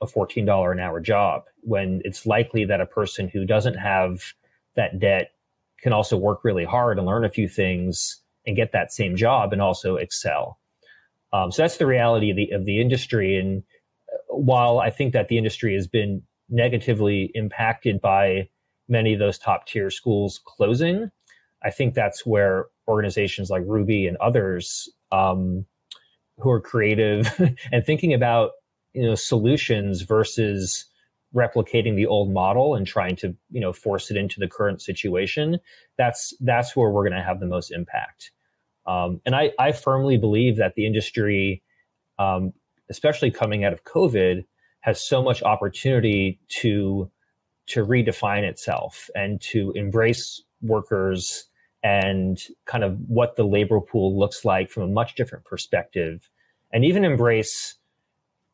a 0.01 0.07
$14 0.07 0.73
an 0.73 0.81
hour 0.81 1.01
job 1.01 1.43
when 1.63 2.01
it's 2.05 2.27
likely 2.27 2.65
that 2.65 2.81
a 2.81 2.87
person 2.87 3.29
who 3.29 3.45
doesn't 3.45 3.75
have 3.75 4.33
that 4.77 4.99
debt 4.99 5.33
can 5.83 5.93
also 5.93 6.17
work 6.17 6.41
really 6.45 6.65
hard 6.65 6.99
and 6.99 7.07
learn 7.07 7.25
a 7.25 7.31
few 7.31 7.49
things 7.49 8.23
and 8.47 8.57
get 8.57 8.73
that 8.73 8.93
same 8.93 9.17
job 9.17 9.53
and 9.53 9.61
also 9.61 9.97
excel. 9.97 10.59
Um, 11.33 11.53
so 11.53 11.63
that's 11.63 11.77
the 11.77 11.87
reality 11.87 12.31
of 12.31 12.37
the, 12.37 12.51
of 12.51 12.65
the 12.65 12.81
industry. 12.81 13.37
And 13.37 13.63
uh, 14.13 14.37
while 14.37 14.79
I 14.79 14.91
think 14.91 15.13
that 15.13 15.29
the 15.29 15.39
industry 15.39 15.75
has 15.75 15.87
been 15.87 16.23
negatively 16.49 17.31
impacted 17.35 18.01
by 18.01 18.49
many 18.89 19.13
of 19.13 19.21
those 19.21 19.39
top 19.39 19.67
tier 19.67 19.91
schools 19.91 20.41
closing, 20.45 21.11
I 21.63 21.71
think 21.71 21.95
that's 21.95 22.27
where 22.27 22.67
organizations 22.89 23.51
like 23.51 23.63
Rouxbe 23.63 24.09
and 24.09 24.17
others 24.17 24.89
um, 25.13 25.67
who 26.39 26.51
are 26.51 26.61
creative 26.61 27.33
and 27.73 27.85
thinking 27.85 28.15
about 28.15 28.53
you 28.93 29.03
know 29.03 29.15
solutions 29.15 30.03
versus 30.03 30.87
replicating 31.35 31.95
the 31.95 32.07
old 32.07 32.33
model 32.33 32.75
and 32.75 32.87
trying 32.87 33.15
to 33.17 33.37
you 33.51 33.61
know 33.61 33.73
force 33.73 34.11
it 34.11 34.17
into 34.17 34.41
the 34.41 34.49
current 34.49 34.83
situation 34.83 35.61
that's 36.01 36.35
that's 36.41 36.75
where 36.75 36.91
we're 36.91 37.07
going 37.09 37.19
to 37.19 37.25
have 37.25 37.41
the 37.41 37.47
most 37.47 37.71
impact. 37.71 38.33
Um, 38.87 39.21
and 39.27 39.37
I, 39.37 39.53
I 39.59 39.73
firmly 39.73 40.17
believe 40.17 40.57
that 40.57 40.75
the 40.75 40.87
industry, 40.87 41.63
um, 42.19 42.55
especially 42.89 43.31
coming 43.31 43.65
out 43.65 43.73
of 43.75 43.85
COVID, 43.85 44.45
has 44.81 45.07
so 45.07 45.23
much 45.23 45.43
opportunity 45.43 46.41
to 46.61 47.11
to 47.67 47.85
redefine 47.85 48.43
itself 48.43 49.11
and 49.15 49.41
to 49.41 49.73
embrace 49.77 50.43
workers 50.63 51.45
and 51.83 52.43
kind 52.67 52.85
of 52.85 52.99
what 53.09 53.37
the 53.37 53.45
labor 53.45 53.81
pool 53.81 54.19
looks 54.19 54.45
like 54.45 54.71
from 54.71 54.83
a 54.83 54.89
much 54.89 55.15
different 55.15 55.45
perspective 55.45 56.29
and 56.73 56.85
even 56.85 57.05
embrace 57.05 57.77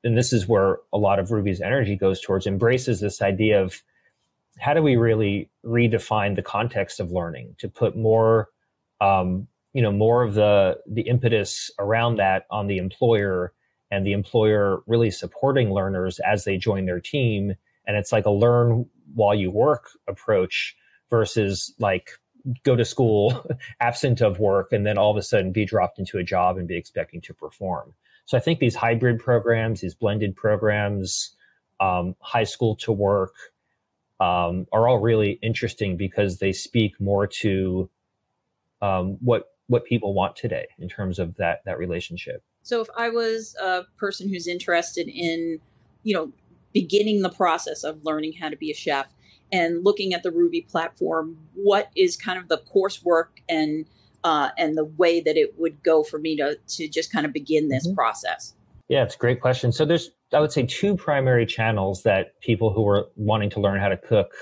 and 0.04 0.16
this 0.16 0.32
is 0.32 0.46
where 0.46 0.78
a 0.92 0.98
lot 0.98 1.18
of 1.18 1.30
Rouxbe's 1.30 1.60
energy 1.60 1.96
goes 1.96 2.20
towards 2.20 2.46
embraces 2.46 3.00
this 3.00 3.20
idea 3.20 3.60
of 3.60 3.82
how 4.58 4.72
do 4.72 4.82
we 4.82 4.96
really 4.96 5.50
redefine 5.64 6.36
the 6.36 6.42
context 6.42 7.00
of 7.00 7.10
learning 7.10 7.56
to 7.58 7.68
put 7.68 7.96
more 7.96 8.48
um, 9.00 9.48
you 9.72 9.82
know 9.82 9.92
more 9.92 10.22
of 10.22 10.34
the 10.34 10.78
the 10.86 11.02
impetus 11.02 11.70
around 11.78 12.16
that 12.16 12.46
on 12.50 12.66
the 12.66 12.78
employer 12.78 13.52
and 13.90 14.06
the 14.06 14.12
employer 14.12 14.82
really 14.86 15.10
supporting 15.10 15.70
learners 15.72 16.18
as 16.20 16.44
they 16.44 16.56
join 16.56 16.86
their 16.86 17.00
team. 17.00 17.54
And 17.86 17.96
it's 17.96 18.12
like 18.12 18.26
a 18.26 18.30
learn 18.30 18.86
while 19.14 19.34
you 19.34 19.50
work 19.50 19.90
approach 20.08 20.76
versus 21.08 21.72
like 21.78 22.10
go 22.62 22.76
to 22.76 22.84
school 22.84 23.44
absent 23.80 24.20
of 24.20 24.38
work 24.38 24.72
and 24.72 24.86
then 24.86 24.98
all 24.98 25.10
of 25.10 25.16
a 25.16 25.22
sudden 25.22 25.52
be 25.52 25.64
dropped 25.64 25.98
into 25.98 26.18
a 26.18 26.22
job 26.22 26.56
and 26.56 26.68
be 26.68 26.76
expecting 26.76 27.20
to 27.22 27.34
perform. 27.34 27.94
So 28.24 28.36
I 28.36 28.40
think 28.40 28.58
these 28.58 28.74
hybrid 28.74 29.20
programs, 29.20 29.80
these 29.80 29.94
blended 29.94 30.34
programs, 30.34 31.34
um, 31.80 32.16
high 32.20 32.44
school 32.44 32.76
to 32.76 32.92
work, 32.92 33.34
um, 34.18 34.66
are 34.72 34.88
all 34.88 34.98
really 34.98 35.38
interesting 35.42 35.96
because 35.96 36.38
they 36.38 36.52
speak 36.52 37.00
more 37.00 37.26
to 37.26 37.90
um, 38.82 39.18
what 39.20 39.50
what 39.68 39.84
people 39.84 40.14
want 40.14 40.36
today 40.36 40.66
in 40.78 40.88
terms 40.88 41.18
of 41.18 41.36
that 41.36 41.64
that 41.64 41.78
relationship. 41.78 42.42
So 42.62 42.80
if 42.80 42.88
I 42.96 43.10
was 43.10 43.54
a 43.62 43.82
person 43.96 44.28
who's 44.28 44.46
interested 44.46 45.08
in, 45.08 45.60
you 46.02 46.14
know, 46.14 46.32
beginning 46.72 47.22
the 47.22 47.30
process 47.30 47.84
of 47.84 48.04
learning 48.04 48.34
how 48.34 48.48
to 48.48 48.56
be 48.56 48.70
a 48.70 48.74
chef, 48.74 49.06
and 49.52 49.84
looking 49.84 50.12
at 50.12 50.22
the 50.22 50.30
Rouxbe 50.30 50.68
platform, 50.68 51.36
what 51.54 51.90
is 51.96 52.16
kind 52.16 52.38
of 52.38 52.48
the 52.48 52.58
coursework 52.58 53.28
and 53.48 53.86
uh, 54.24 54.50
and 54.58 54.76
the 54.76 54.84
way 54.84 55.20
that 55.20 55.36
it 55.36 55.54
would 55.58 55.82
go 55.82 56.02
for 56.02 56.18
me 56.18 56.36
to 56.36 56.58
to 56.68 56.88
just 56.88 57.12
kind 57.12 57.26
of 57.26 57.32
begin 57.32 57.68
this 57.68 57.86
mm-hmm. 57.86 57.94
process? 57.94 58.54
Yeah, 58.88 59.02
it's 59.02 59.14
a 59.14 59.18
great 59.18 59.40
question. 59.40 59.72
So 59.72 59.84
there's 59.84 60.10
I 60.32 60.40
would 60.40 60.52
say 60.52 60.66
two 60.66 60.96
primary 60.96 61.46
channels 61.46 62.02
that 62.02 62.40
people 62.40 62.72
who 62.72 62.86
are 62.88 63.06
wanting 63.16 63.50
to 63.50 63.60
learn 63.60 63.80
how 63.80 63.88
to 63.88 63.96
cook 63.96 64.32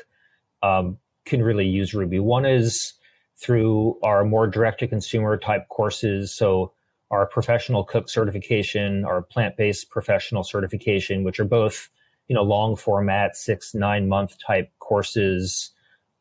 um, 0.62 0.99
can 1.25 1.42
really 1.42 1.66
use 1.66 1.92
Rouxbe. 1.92 2.20
One 2.20 2.46
is 2.46 2.94
through 3.37 3.99
our 4.02 4.25
more 4.25 4.46
direct 4.46 4.80
to 4.80 4.87
consumer 4.87 5.37
type 5.37 5.68
courses. 5.68 6.34
So 6.37 6.73
our 7.11 7.26
professional 7.26 7.84
cook 7.84 8.08
certification, 8.08 9.04
our 9.04 9.23
plant 9.23 9.56
based 9.56 9.90
professional 9.90 10.44
certification, 10.44 11.25
which 11.25 11.38
are 11.38 11.44
both 11.44 11.88
you 12.28 12.35
know 12.35 12.43
long 12.43 12.76
format 12.76 13.37
six 13.37 13.75
nine 13.75 14.09
month 14.09 14.37
type 14.45 14.71
courses 14.78 15.71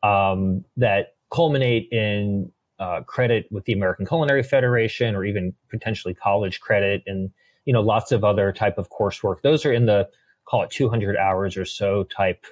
um, 0.02 0.64
that 0.76 1.14
culminate 1.30 1.88
in 1.90 2.50
uh, 2.78 3.00
credit 3.02 3.46
with 3.50 3.64
the 3.64 3.72
American 3.72 4.06
Culinary 4.06 4.42
Federation 4.42 5.14
or 5.14 5.24
even 5.24 5.54
potentially 5.70 6.14
college 6.14 6.60
credit 6.60 7.02
and 7.06 7.30
you 7.64 7.72
know 7.72 7.80
lots 7.80 8.12
of 8.12 8.24
other 8.24 8.52
type 8.52 8.78
of 8.78 8.90
coursework. 8.90 9.40
Those 9.42 9.64
are 9.64 9.72
in 9.72 9.86
the 9.86 10.08
call 10.44 10.62
it 10.62 10.70
200 10.70 11.16
hours 11.16 11.56
or 11.56 11.64
so 11.64 12.04
type 12.04 12.44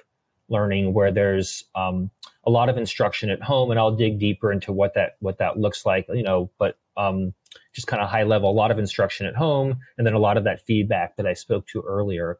learning 0.49 0.93
where 0.93 1.11
there's 1.11 1.63
um, 1.75 2.09
a 2.45 2.49
lot 2.49 2.69
of 2.69 2.77
instruction 2.77 3.29
at 3.29 3.41
home 3.41 3.71
and 3.71 3.79
I'll 3.79 3.95
dig 3.95 4.19
deeper 4.19 4.51
into 4.51 4.71
what 4.73 4.93
that 4.95 5.15
what 5.19 5.37
that 5.37 5.57
looks 5.57 5.85
like 5.85 6.05
you 6.13 6.23
know 6.23 6.49
but 6.57 6.77
um, 6.97 7.33
just 7.73 7.87
kind 7.87 8.01
of 8.01 8.09
high 8.09 8.23
level 8.23 8.49
a 8.49 8.51
lot 8.51 8.71
of 8.71 8.79
instruction 8.79 9.25
at 9.25 9.35
home 9.35 9.77
and 9.97 10.05
then 10.05 10.13
a 10.13 10.19
lot 10.19 10.37
of 10.37 10.43
that 10.43 10.65
feedback 10.65 11.15
that 11.15 11.25
I 11.25 11.33
spoke 11.33 11.67
to 11.67 11.81
earlier 11.81 12.39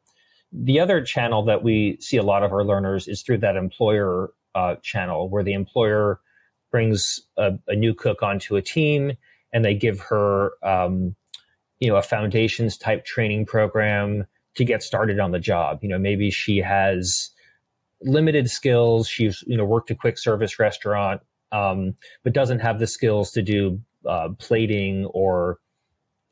the 0.54 0.80
other 0.80 1.02
channel 1.02 1.44
that 1.46 1.64
we 1.64 1.98
see 2.00 2.18
a 2.18 2.24
lot 2.24 2.44
of 2.44 2.54
our 2.54 2.64
learners 2.64 3.08
is 3.08 3.24
through 3.24 3.40
that 3.40 3.56
employer 3.56 4.32
uh, 4.54 4.76
channel 4.84 5.28
where 5.28 5.44
the 5.44 5.54
employer 5.54 6.20
brings 6.72 7.22
a, 7.38 7.54
a, 7.68 7.76
new 7.76 7.94
cook 7.94 8.22
onto 8.22 8.56
a 8.56 8.62
team 8.62 9.14
and 9.52 9.66
they 9.66 9.74
give 9.74 10.00
her 10.00 10.52
um, 10.64 11.16
you 11.80 11.90
know 11.90 11.96
a 11.96 12.02
foundations 12.04 12.78
type 12.78 13.04
training 13.04 13.46
program 13.46 14.26
to 14.56 14.64
get 14.64 14.84
started 14.84 15.20
on 15.20 15.32
the 15.32 15.40
job. 15.40 15.80
You 15.82 15.90
know 15.90 15.98
maybe 15.98 16.30
she 16.30 16.60
has 16.60 17.32
limited 18.02 18.50
skills. 18.50 19.08
She's 19.08 19.44
you 19.48 19.58
know 19.58 19.66
worked 19.66 19.90
a 19.90 19.96
quick 19.96 20.20
service 20.20 20.60
restaurant 20.60 21.22
um, 21.52 21.96
but 22.24 22.34
doesn't 22.34 22.60
have 22.60 22.80
the 22.80 22.88
skills 22.88 23.32
to 23.32 23.42
do 23.42 23.80
uh, 24.08 24.30
plating 24.40 25.06
or 25.06 25.60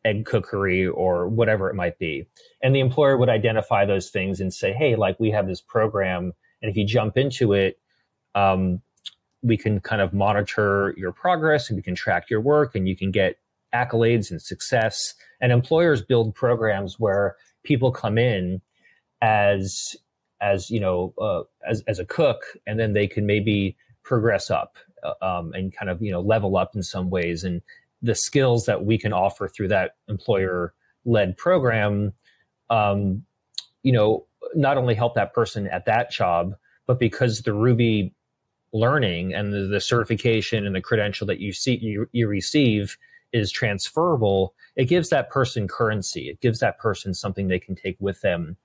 egg 0.05 0.25
cookery 0.25 0.87
or 0.87 1.27
whatever 1.27 1.69
it 1.69 1.75
might 1.75 1.97
be. 1.99 2.27
And 2.61 2.75
the 2.75 2.79
employer 2.79 3.17
would 3.17 3.29
identify 3.29 3.85
those 3.85 4.09
things 4.09 4.39
and 4.39 4.53
say, 4.53 4.73
hey, 4.73 4.95
like 4.95 5.19
we 5.19 5.31
have 5.31 5.47
this 5.47 5.61
program. 5.61 6.33
And 6.61 6.69
if 6.69 6.77
you 6.77 6.85
jump 6.85 7.17
into 7.17 7.53
it, 7.53 7.79
um, 8.35 8.81
we 9.43 9.57
can 9.57 9.79
kind 9.79 10.01
of 10.01 10.13
monitor 10.13 10.93
your 10.97 11.11
progress 11.11 11.69
and 11.69 11.75
we 11.75 11.83
can 11.83 11.95
track 11.95 12.29
your 12.29 12.41
work 12.41 12.75
and 12.75 12.87
you 12.87 12.95
can 12.95 13.11
get 13.11 13.37
accolades 13.73 14.31
and 14.31 14.41
success. 14.41 15.13
And 15.39 15.51
employers 15.51 16.01
build 16.01 16.35
programs 16.35 16.99
where 16.99 17.35
people 17.63 17.91
come 17.91 18.17
in 18.17 18.61
as 19.21 19.95
as 20.41 20.69
you 20.71 20.79
know 20.79 21.13
uh, 21.21 21.43
as 21.69 21.83
as 21.87 21.99
a 21.99 22.05
cook 22.05 22.41
and 22.65 22.79
then 22.79 22.93
they 22.93 23.07
can 23.07 23.25
maybe 23.25 23.77
progress 24.03 24.49
up 24.49 24.77
uh, 25.03 25.13
um, 25.23 25.53
and 25.53 25.75
kind 25.75 25.89
of 25.89 26.01
you 26.01 26.11
know 26.11 26.21
level 26.21 26.57
up 26.57 26.75
in 26.75 26.83
some 26.83 27.09
ways 27.09 27.43
and 27.43 27.61
the 28.01 28.15
skills 28.15 28.65
that 28.65 28.85
we 28.85 28.97
can 28.97 29.13
offer 29.13 29.47
through 29.47 29.67
that 29.69 29.95
employer 30.07 30.73
led 31.05 31.37
program, 31.37 32.13
um, 32.69 33.23
you 33.83 33.91
know, 33.91 34.25
not 34.55 34.77
only 34.77 34.95
help 34.95 35.15
that 35.15 35.33
person 35.33 35.67
at 35.67 35.85
that 35.85 36.11
job, 36.11 36.55
but 36.87 36.99
because 36.99 37.41
the 37.41 37.51
Rouxbe 37.51 38.11
learning 38.73 39.33
and 39.33 39.53
the, 39.53 39.67
the 39.67 39.81
certification 39.81 40.65
and 40.65 40.75
the 40.75 40.81
credential 40.81 41.27
that 41.27 41.39
you 41.39 41.51
see 41.51 41.77
you, 41.77 42.07
you 42.11 42.27
receive 42.27 42.97
is 43.33 43.51
transferable, 43.51 44.53
it 44.75 44.85
gives 44.85 45.09
that 45.09 45.29
person 45.29 45.67
currency. 45.67 46.29
It 46.29 46.41
gives 46.41 46.59
that 46.59 46.79
person 46.79 47.13
something 47.13 47.47
they 47.47 47.59
can 47.59 47.75
take 47.75 47.97
with 47.99 48.21
them 48.21 48.57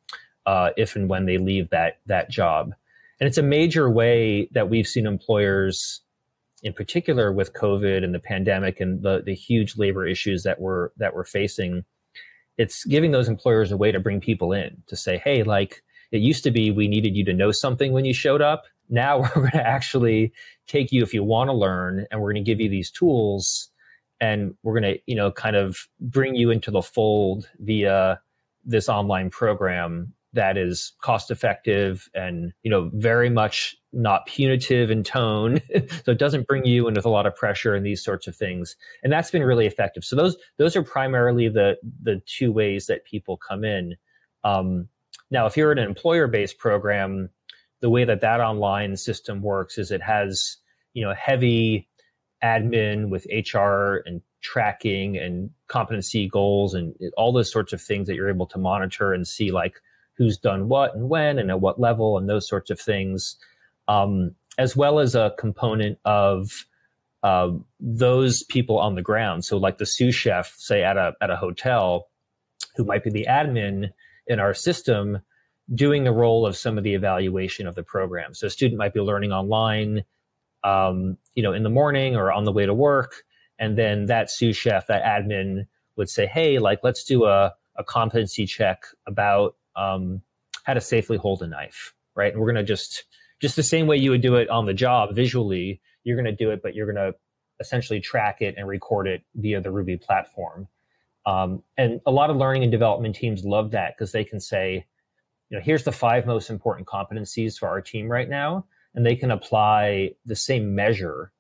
uh, 0.45 0.71
if 0.77 0.97
and 0.97 1.09
when 1.09 1.27
they 1.27 1.39
leave 1.39 1.71
that 1.71 1.99
that 2.07 2.31
job. 2.31 2.73
And 3.21 3.27
it's 3.27 3.39
a 3.39 3.43
major 3.43 3.89
way 3.89 4.49
that 4.53 4.69
we've 4.69 4.87
seen 4.87 5.07
employers 5.07 6.03
in 6.63 6.73
particular 6.73 7.33
with 7.33 7.53
COVID 7.53 8.03
and 8.03 8.15
the 8.15 8.21
pandemic 8.21 8.81
and 8.81 9.03
the, 9.03 9.23
the 9.25 9.35
huge 9.35 9.77
labor 9.77 10.07
issues 10.07 10.43
that 10.43 10.61
we're 10.61 10.91
that 10.97 11.15
we're 11.15 11.25
facing, 11.25 11.85
it's 12.59 12.85
giving 12.85 13.11
those 13.11 13.29
employers 13.29 13.73
a 13.73 13.77
way 13.77 13.93
to 13.93 14.01
bring 14.01 14.21
people 14.21 14.53
in 14.53 14.83
to 14.87 14.97
say, 14.97 15.19
hey, 15.19 15.43
like 15.43 15.83
it 16.13 16.19
used 16.19 16.45
to 16.45 16.51
be 16.51 16.71
we 16.71 16.89
needed 16.89 17.17
you 17.17 17.25
to 17.25 17.33
know 17.33 17.53
something 17.53 17.93
when 17.93 18.05
you 18.05 18.15
showed 18.15 18.43
up. 18.43 18.65
Now 18.89 19.19
we're 19.37 19.43
going 19.43 19.51
to 19.53 19.67
actually 19.67 20.33
take 20.67 20.93
you 20.93 21.03
if 21.03 21.13
you 21.13 21.23
want 21.23 21.49
to 21.49 21.55
learn 21.55 22.07
and 22.11 22.21
we're 22.21 22.33
going 22.33 22.45
to 22.45 22.51
give 22.51 22.61
you 22.61 22.69
these 22.69 22.91
tools 22.91 23.71
and 24.21 24.55
we're 24.63 24.81
going 24.81 24.95
to, 24.95 25.01
you 25.07 25.15
know, 25.15 25.31
kind 25.31 25.57
of 25.57 25.77
bring 26.01 26.35
you 26.35 26.51
into 26.51 26.71
the 26.71 26.83
fold 26.83 27.49
via 27.59 28.19
this 28.65 28.89
online 28.89 29.29
program 29.31 30.15
that 30.37 30.57
is 30.57 30.93
cost 31.03 31.31
effective 31.31 32.09
and 32.15 32.53
you 32.63 32.71
know 32.71 32.91
very 32.95 33.29
much 33.29 33.77
not 33.93 34.27
punitive 34.27 34.91
in 34.91 35.03
tone. 35.03 35.61
So 36.05 36.13
it 36.13 36.19
doesn't 36.19 36.47
bring 36.47 36.65
you 36.65 36.87
in 36.87 36.95
with 36.95 37.05
a 37.05 37.11
lot 37.11 37.27
of 37.27 37.35
pressure 37.35 37.75
and 37.75 37.85
these 37.85 38.05
sorts 38.05 38.27
of 38.27 38.37
things. 38.37 38.77
And 39.03 39.13
that's 39.13 39.31
been 39.31 39.43
really 39.43 39.67
effective. 39.67 40.05
So 40.05 40.15
those 40.15 40.37
those 40.59 40.77
are 40.77 40.83
primarily 40.83 41.49
the 41.49 41.77
the 42.03 42.23
two 42.27 42.53
ways 42.53 42.87
that 42.87 43.05
people 43.05 43.37
come 43.37 43.65
in. 43.65 43.97
Um, 44.45 44.89
now 45.31 45.47
if 45.47 45.57
you're 45.57 45.73
in 45.73 45.79
an 45.79 45.89
employer 45.89 46.27
based 46.27 46.59
program 46.59 47.31
the 47.81 47.91
way 47.91 48.05
that 48.05 48.21
that 48.21 48.41
online 48.41 48.97
system 48.97 49.43
works 49.43 49.79
is 49.79 49.91
it 49.91 50.03
has 50.03 50.57
you 50.95 51.05
know 51.05 51.15
heavy 51.15 51.89
admin 52.43 53.09
with 53.09 53.27
hr 53.53 54.03
and 54.07 54.23
tracking 54.43 55.17
and 55.17 55.51
competency 55.69 56.29
goals 56.29 56.75
and 56.75 56.95
all 57.17 57.33
those 57.33 57.51
sorts 57.51 57.73
of 57.73 57.83
things 57.83 58.07
that 58.07 58.15
you're 58.15 58.29
able 58.29 58.47
to 58.47 58.59
monitor 58.59 59.13
and 59.13 59.27
see 59.27 59.51
like 59.51 59.81
who's 60.17 60.39
done 60.39 60.69
what 60.69 60.95
and 60.95 61.09
when 61.09 61.39
and 61.39 61.51
at 61.51 61.61
what 61.61 61.81
level 61.81 62.19
and 62.19 62.29
those 62.29 62.49
sorts 62.49 62.71
of 62.71 62.81
things, 62.81 63.37
um, 63.89 64.35
as 64.59 64.77
well 64.77 64.99
as 64.99 65.15
a 65.15 65.35
component 65.39 65.99
of 66.05 66.51
uh, 67.23 67.51
those 67.81 68.43
people 68.45 68.79
on 68.79 68.95
the 68.95 69.03
ground. 69.03 69.45
So, 69.45 69.57
like 69.57 69.79
the 69.79 69.87
sous 69.87 70.15
chef, 70.15 70.55
say 70.59 70.83
at 70.83 70.97
a 70.97 71.13
at 71.21 71.31
a 71.31 71.37
hotel, 71.37 72.09
who 72.77 72.85
might 72.85 73.05
be 73.05 73.11
the 73.11 73.27
admin 73.29 73.91
in 74.27 74.41
our 74.41 74.55
system, 74.55 75.21
doing 75.75 76.05
the 76.05 76.13
role 76.13 76.47
of 76.47 76.57
some 76.57 76.79
of 76.79 76.85
the 76.85 76.95
evaluation 76.95 77.67
of 77.67 77.75
the 77.75 77.83
program. 77.83 78.35
So, 78.35 78.47
a 78.47 78.51
student 78.51 78.79
might 78.79 78.95
be 78.95 79.01
learning 79.01 79.33
online, 79.33 80.05
um, 80.65 81.19
you 81.35 81.43
know, 81.43 81.53
in 81.53 81.63
the 81.63 81.71
morning 81.71 82.17
or 82.17 82.33
on 82.33 82.45
the 82.45 82.53
way 82.53 82.65
to 82.65 82.75
work, 82.75 83.25
and 83.59 83.77
then 83.77 84.07
that 84.07 84.31
sous 84.31 84.57
chef, 84.57 84.87
that 84.87 85.03
admin, 85.03 85.67
would 85.97 86.09
say, 86.09 86.27
"Hey, 86.27 86.59
like, 86.59 86.81
let's 86.83 87.05
do 87.05 87.25
a 87.25 87.55
a 87.79 87.85
competency 87.85 88.47
check 88.47 88.85
about 89.07 89.56
um, 89.77 90.23
how 90.65 90.75
to 90.75 90.81
safely 90.81 91.17
hold 91.17 91.43
a 91.43 91.47
knife, 91.47 91.95
right? 92.15 92.33
And 92.33 92.41
we're 92.41 92.53
going 92.53 92.65
to 92.65 92.65
just 92.65 93.05
just 93.41 93.57
the 93.57 93.63
same 93.63 93.87
way 93.87 93.97
you 93.97 94.11
would 94.11 94.23
do 94.23 94.37
it 94.37 94.49
on 94.49 94.67
the 94.67 94.75
job 94.75 95.15
visually, 95.15 95.81
you're 96.05 96.17
going 96.17 96.25
to 96.25 96.45
do 96.45 96.51
it, 96.51 96.61
but 96.63 96.75
you're 96.75 96.91
going 96.91 97.13
to 97.13 97.17
essentially 97.61 98.01
track 98.01 98.41
it 98.41 98.55
and 98.57 98.67
record 98.67 99.07
it 99.07 99.23
via 99.35 99.61
the 99.61 99.69
Rouxbe 99.69 100.01
platform. 100.01 100.69
Um, 101.27 101.63
and 101.77 102.01
a 102.07 102.11
lot 102.11 102.31
of 102.31 102.37
learning 102.37 102.63
and 102.63 102.73
development 102.73 103.17
teams 103.17 103.45
love 103.45 103.73
that 103.73 103.95
because 103.97 104.13
they 104.13 104.25
can 104.25 104.41
say, 104.41 104.87
you 105.51 105.59
know, 105.59 105.63
here's 105.63 105.85
the 105.85 105.93
five 105.93 106.27
most 106.27 106.51
important 106.51 106.87
competencies 106.87 107.59
for 107.59 107.69
our 107.69 107.81
team 107.81 108.09
right 108.09 108.29
now. 108.29 108.67
And 108.95 109.05
they 109.05 109.17
can 109.17 109.31
apply 109.31 110.13
the 110.25 110.37
same 110.37 110.75
measure 110.75 111.33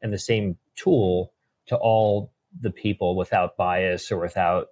and 0.00 0.12
the 0.12 0.18
same 0.18 0.56
tool 0.76 1.32
to 1.66 1.76
all 1.76 2.32
the 2.60 2.70
people 2.70 3.16
without 3.16 3.56
bias 3.56 4.10
or 4.10 4.18
without, 4.18 4.68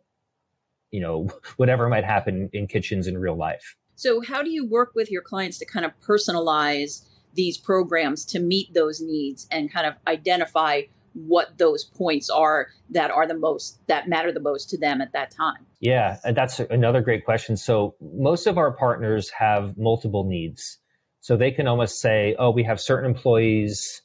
you 0.90 1.00
know, 1.00 1.28
whatever 1.56 1.88
might 1.88 2.04
happen 2.04 2.50
in 2.52 2.66
kitchens 2.66 3.06
in 3.06 3.18
real 3.18 3.36
life. 3.36 3.76
So, 3.94 4.22
how 4.22 4.42
do 4.42 4.50
you 4.50 4.66
work 4.66 4.92
with 4.94 5.10
your 5.10 5.22
clients 5.22 5.58
to 5.58 5.66
kind 5.66 5.84
of 5.84 5.92
personalize 6.00 7.06
these 7.34 7.58
programs 7.58 8.24
to 8.24 8.40
meet 8.40 8.72
those 8.74 9.00
needs 9.00 9.46
and 9.50 9.72
kind 9.72 9.86
of 9.86 9.94
identify 10.06 10.82
what 11.12 11.58
those 11.58 11.84
points 11.84 12.30
are 12.30 12.68
that 12.90 13.10
are 13.10 13.26
the 13.26 13.34
most 13.34 13.80
that 13.88 14.08
matter 14.08 14.32
the 14.32 14.40
most 14.40 14.70
to 14.70 14.78
them 14.78 15.00
at 15.00 15.12
that 15.12 15.30
time? 15.30 15.66
Yeah 15.80 16.18
and 16.24 16.36
that's 16.36 16.60
another 16.60 17.00
great 17.00 17.24
question. 17.24 17.56
So 17.56 17.94
most 18.00 18.46
of 18.46 18.58
our 18.58 18.72
partners 18.72 19.30
have 19.30 19.76
multiple 19.76 20.24
needs. 20.24 20.78
So 21.20 21.36
they 21.36 21.50
can 21.50 21.66
almost 21.66 22.00
say 22.00 22.36
oh 22.38 22.50
we 22.50 22.62
have 22.64 22.80
certain 22.80 23.10
employees 23.10 24.02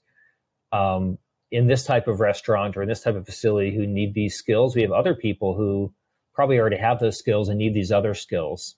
um, 0.72 1.18
in 1.52 1.68
this 1.68 1.84
type 1.84 2.08
of 2.08 2.20
restaurant 2.20 2.76
or 2.76 2.82
in 2.82 2.90
this 2.90 3.02
type 3.02 3.16
of 3.16 3.26
facility 3.26 3.76
who 3.76 3.86
need 3.86 4.14
these 4.14 4.36
skills. 4.36 4.76
We 4.76 4.82
have 4.82 4.92
other 4.92 5.16
people 5.16 5.56
who 5.56 5.94
probably 6.36 6.60
already 6.60 6.78
have 6.78 7.00
those 7.00 7.18
skills 7.18 7.50
and 7.50 7.58
need 7.58 7.74
these 7.74 7.92
other 7.92 8.14
skills 8.14 8.76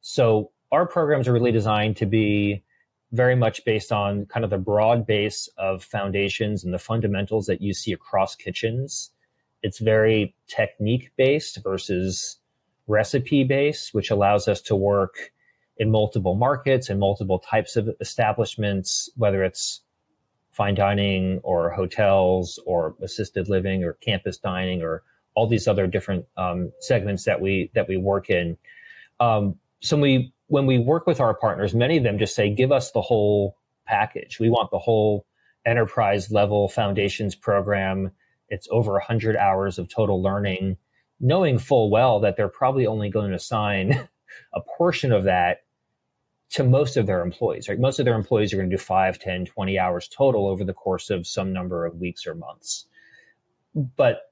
so 0.00 0.50
our 0.72 0.86
programs 0.86 1.28
are 1.28 1.32
really 1.32 1.52
designed 1.52 1.96
to 1.98 2.06
be 2.06 2.64
very 3.12 3.36
much 3.36 3.64
based 3.64 3.92
on 3.92 4.24
kind 4.26 4.42
of 4.42 4.50
the 4.50 4.58
broad 4.58 5.06
base 5.06 5.48
of 5.58 5.84
foundations 5.84 6.64
and 6.64 6.72
the 6.72 6.78
fundamentals 6.78 7.46
that 7.46 7.60
you 7.60 7.74
see 7.74 7.92
across 7.92 8.34
kitchens. 8.34 9.10
It's 9.62 9.78
very 9.78 10.34
technique 10.48 11.12
based 11.16 11.62
versus 11.62 12.38
recipe 12.86 13.44
based, 13.44 13.92
which 13.92 14.10
allows 14.10 14.48
us 14.48 14.60
to 14.62 14.74
work 14.74 15.32
in 15.76 15.90
multiple 15.90 16.34
markets 16.34 16.88
and 16.88 16.98
multiple 16.98 17.38
types 17.38 17.76
of 17.76 17.90
establishments, 18.00 19.10
whether 19.16 19.44
it's 19.44 19.82
fine 20.50 20.74
dining 20.74 21.38
or 21.42 21.70
hotels 21.70 22.58
or 22.66 22.94
assisted 23.02 23.48
living 23.48 23.84
or 23.84 23.94
campus 23.94 24.38
dining 24.38 24.82
or 24.82 25.02
all 25.34 25.46
these 25.46 25.66
other 25.66 25.86
different 25.86 26.26
um, 26.36 26.72
segments 26.80 27.24
that 27.24 27.40
we 27.40 27.70
that 27.74 27.88
we 27.88 27.96
work 27.96 28.30
in. 28.30 28.56
Um, 29.20 29.56
so 29.80 29.96
we 29.96 30.32
when 30.48 30.66
we 30.66 30.78
work 30.78 31.06
with 31.06 31.20
our 31.20 31.34
partners, 31.34 31.74
many 31.74 31.96
of 31.96 32.04
them 32.04 32.18
just 32.18 32.34
say, 32.34 32.54
give 32.54 32.72
us 32.72 32.92
the 32.92 33.00
whole 33.00 33.56
package. 33.86 34.38
We 34.38 34.50
want 34.50 34.70
the 34.70 34.78
whole 34.78 35.26
enterprise 35.64 36.30
level 36.30 36.68
foundations 36.68 37.34
program. 37.34 38.10
It's 38.48 38.68
over 38.70 38.92
100 38.92 39.36
hours 39.36 39.78
of 39.78 39.88
total 39.88 40.22
learning, 40.22 40.76
knowing 41.20 41.58
full 41.58 41.90
well 41.90 42.20
that 42.20 42.36
they're 42.36 42.48
probably 42.48 42.86
only 42.86 43.08
going 43.08 43.30
to 43.30 43.36
assign 43.36 43.92
a 44.54 44.60
portion 44.76 45.12
of 45.12 45.24
that 45.24 45.64
to 46.50 46.64
most 46.64 46.98
of 46.98 47.06
their 47.06 47.22
employees, 47.22 47.66
right? 47.68 47.80
Most 47.80 47.98
of 47.98 48.04
their 48.04 48.14
employees 48.14 48.52
are 48.52 48.56
going 48.56 48.68
to 48.68 48.76
do 48.76 48.82
5, 48.82 49.18
10, 49.18 49.46
20 49.46 49.78
hours 49.78 50.06
total 50.06 50.46
over 50.46 50.64
the 50.64 50.74
course 50.74 51.08
of 51.08 51.26
some 51.26 51.50
number 51.50 51.86
of 51.86 51.96
weeks 51.96 52.26
or 52.26 52.34
months. 52.34 52.86
But 53.74 54.31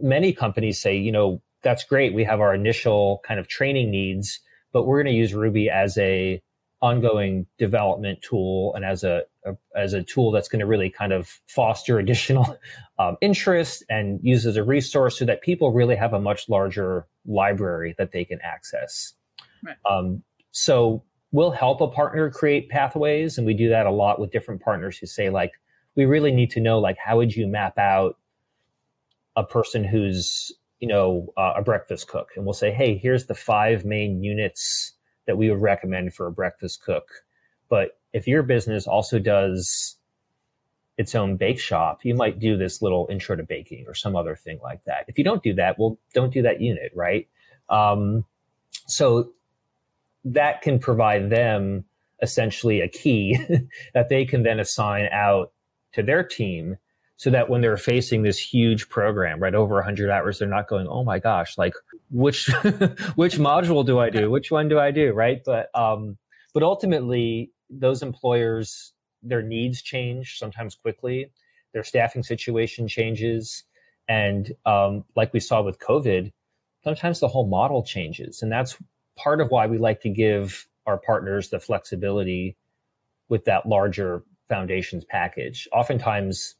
many 0.00 0.32
companies 0.32 0.80
say, 0.80 0.96
you 0.96 1.12
know, 1.12 1.40
that's 1.62 1.84
great. 1.84 2.14
We 2.14 2.24
have 2.24 2.40
our 2.40 2.54
initial 2.54 3.22
kind 3.26 3.40
of 3.40 3.48
training 3.48 3.90
needs 3.90 4.40
but 4.74 4.82
we're 4.82 5.02
going 5.02 5.14
to 5.14 5.18
use 5.18 5.32
Rouxbe 5.32 5.70
as 5.70 5.96
a 5.96 6.42
ongoing 6.82 7.46
development 7.56 8.20
tool 8.20 8.74
and 8.74 8.84
as 8.84 9.04
a, 9.04 9.22
a 9.46 9.56
as 9.74 9.94
a 9.94 10.02
tool 10.02 10.30
that's 10.32 10.48
going 10.48 10.60
to 10.60 10.66
really 10.66 10.90
kind 10.90 11.14
of 11.14 11.40
foster 11.46 11.98
additional 12.00 12.58
um, 12.98 13.16
interest 13.22 13.82
and 13.88 14.20
use 14.22 14.44
as 14.44 14.56
a 14.56 14.62
resource 14.62 15.18
so 15.18 15.24
that 15.24 15.40
people 15.40 15.72
really 15.72 15.96
have 15.96 16.12
a 16.12 16.20
much 16.20 16.46
larger 16.50 17.06
library 17.24 17.94
that 17.96 18.12
they 18.12 18.24
can 18.24 18.38
access. 18.42 19.14
Right. 19.64 19.76
Um, 19.88 20.22
so 20.50 21.02
we'll 21.32 21.52
help 21.52 21.80
a 21.80 21.88
partner 21.88 22.30
create 22.30 22.68
pathways, 22.68 23.38
and 23.38 23.46
we 23.46 23.54
do 23.54 23.70
that 23.70 23.86
a 23.86 23.90
lot 23.90 24.20
with 24.20 24.30
different 24.30 24.60
partners 24.60 24.98
who 24.98 25.06
say 25.06 25.30
like, 25.30 25.52
we 25.96 26.04
really 26.04 26.32
need 26.32 26.50
to 26.50 26.60
know 26.60 26.80
like 26.80 26.96
how 26.98 27.16
would 27.16 27.34
you 27.34 27.46
map 27.46 27.78
out 27.78 28.18
a 29.36 29.44
person 29.44 29.84
who's 29.84 30.52
you 30.84 30.88
know, 30.88 31.32
uh, 31.38 31.54
a 31.56 31.62
breakfast 31.62 32.08
cook, 32.08 32.32
and 32.36 32.44
we'll 32.44 32.52
say, 32.52 32.70
hey, 32.70 32.98
here's 32.98 33.24
the 33.24 33.34
five 33.34 33.86
main 33.86 34.22
units 34.22 34.92
that 35.26 35.38
we 35.38 35.48
would 35.48 35.62
recommend 35.62 36.12
for 36.12 36.26
a 36.26 36.30
breakfast 36.30 36.82
cook. 36.82 37.08
But 37.70 37.98
if 38.12 38.28
your 38.28 38.42
business 38.42 38.86
also 38.86 39.18
does 39.18 39.96
its 40.98 41.14
own 41.14 41.36
bake 41.36 41.58
shop, 41.58 42.04
you 42.04 42.14
might 42.14 42.38
do 42.38 42.58
this 42.58 42.82
little 42.82 43.08
intro 43.10 43.34
to 43.34 43.42
baking 43.42 43.86
or 43.88 43.94
some 43.94 44.14
other 44.14 44.36
thing 44.36 44.60
like 44.62 44.84
that. 44.84 45.06
If 45.08 45.16
you 45.16 45.24
don't 45.24 45.42
do 45.42 45.54
that, 45.54 45.78
well, 45.78 45.98
don't 46.12 46.34
do 46.34 46.42
that 46.42 46.60
unit, 46.60 46.92
right? 46.94 47.26
Um, 47.70 48.26
so 48.86 49.32
that 50.26 50.60
can 50.60 50.78
provide 50.78 51.30
them 51.30 51.86
essentially 52.20 52.82
a 52.82 52.88
key 52.88 53.38
that 53.94 54.10
they 54.10 54.26
can 54.26 54.42
then 54.42 54.60
assign 54.60 55.08
out 55.10 55.52
to 55.94 56.02
their 56.02 56.22
team 56.22 56.76
so 57.16 57.30
that 57.30 57.48
when 57.48 57.60
they're 57.60 57.76
facing 57.76 58.22
this 58.22 58.38
huge 58.38 58.88
program, 58.88 59.40
right, 59.40 59.54
over 59.54 59.76
100 59.76 60.10
hours, 60.10 60.38
they're 60.38 60.48
not 60.48 60.68
going, 60.68 60.86
oh 60.88 61.04
my 61.04 61.18
gosh, 61.18 61.56
like 61.56 61.74
which 62.10 62.46
which 63.14 63.36
module 63.36 63.86
do 63.86 63.98
I 63.98 64.10
do? 64.10 64.30
Which 64.30 64.50
one 64.50 64.68
do 64.68 64.78
I 64.78 64.90
do? 64.90 65.12
Right, 65.12 65.40
but 65.44 65.74
um, 65.78 66.18
but 66.52 66.62
ultimately, 66.62 67.52
those 67.70 68.02
employers 68.02 68.92
their 69.22 69.42
needs 69.42 69.80
change 69.80 70.38
sometimes 70.38 70.74
quickly, 70.74 71.30
their 71.72 71.84
staffing 71.84 72.22
situation 72.22 72.88
changes, 72.88 73.64
and 74.08 74.52
um, 74.66 75.04
like 75.16 75.32
we 75.32 75.40
saw 75.40 75.62
with 75.62 75.78
COVID, 75.78 76.32
sometimes 76.82 77.20
the 77.20 77.28
whole 77.28 77.46
model 77.46 77.82
changes, 77.82 78.42
and 78.42 78.50
that's 78.50 78.76
part 79.16 79.40
of 79.40 79.50
why 79.50 79.66
we 79.66 79.78
like 79.78 80.00
to 80.00 80.10
give 80.10 80.66
our 80.86 80.98
partners 80.98 81.48
the 81.48 81.60
flexibility 81.60 82.56
with 83.28 83.44
that 83.44 83.66
larger 83.66 84.24
foundations 84.48 85.04
package. 85.04 85.66
Oftentimes 85.72 86.56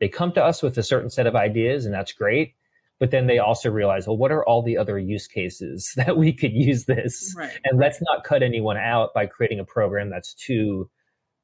they 0.00 0.08
come 0.08 0.32
to 0.32 0.42
us 0.42 0.62
with 0.62 0.76
a 0.78 0.82
certain 0.82 1.10
set 1.10 1.26
of 1.26 1.36
ideas 1.36 1.84
and 1.84 1.94
that's 1.94 2.12
great. 2.12 2.54
But 3.00 3.10
then 3.10 3.26
they 3.26 3.38
also 3.38 3.70
realize 3.70 4.06
well 4.06 4.16
what 4.16 4.32
are 4.32 4.44
all 4.44 4.62
the 4.62 4.76
other 4.76 4.98
use 4.98 5.26
cases 5.26 5.92
that 5.96 6.16
we 6.16 6.32
could 6.32 6.52
use 6.52 6.84
this? 6.84 7.34
Right. 7.36 7.58
and 7.64 7.78
let's 7.78 8.00
not 8.02 8.24
cut 8.24 8.42
anyone 8.42 8.76
out 8.76 9.14
by 9.14 9.26
creating 9.26 9.60
a 9.60 9.64
program 9.64 10.10
that's 10.10 10.34
too 10.34 10.88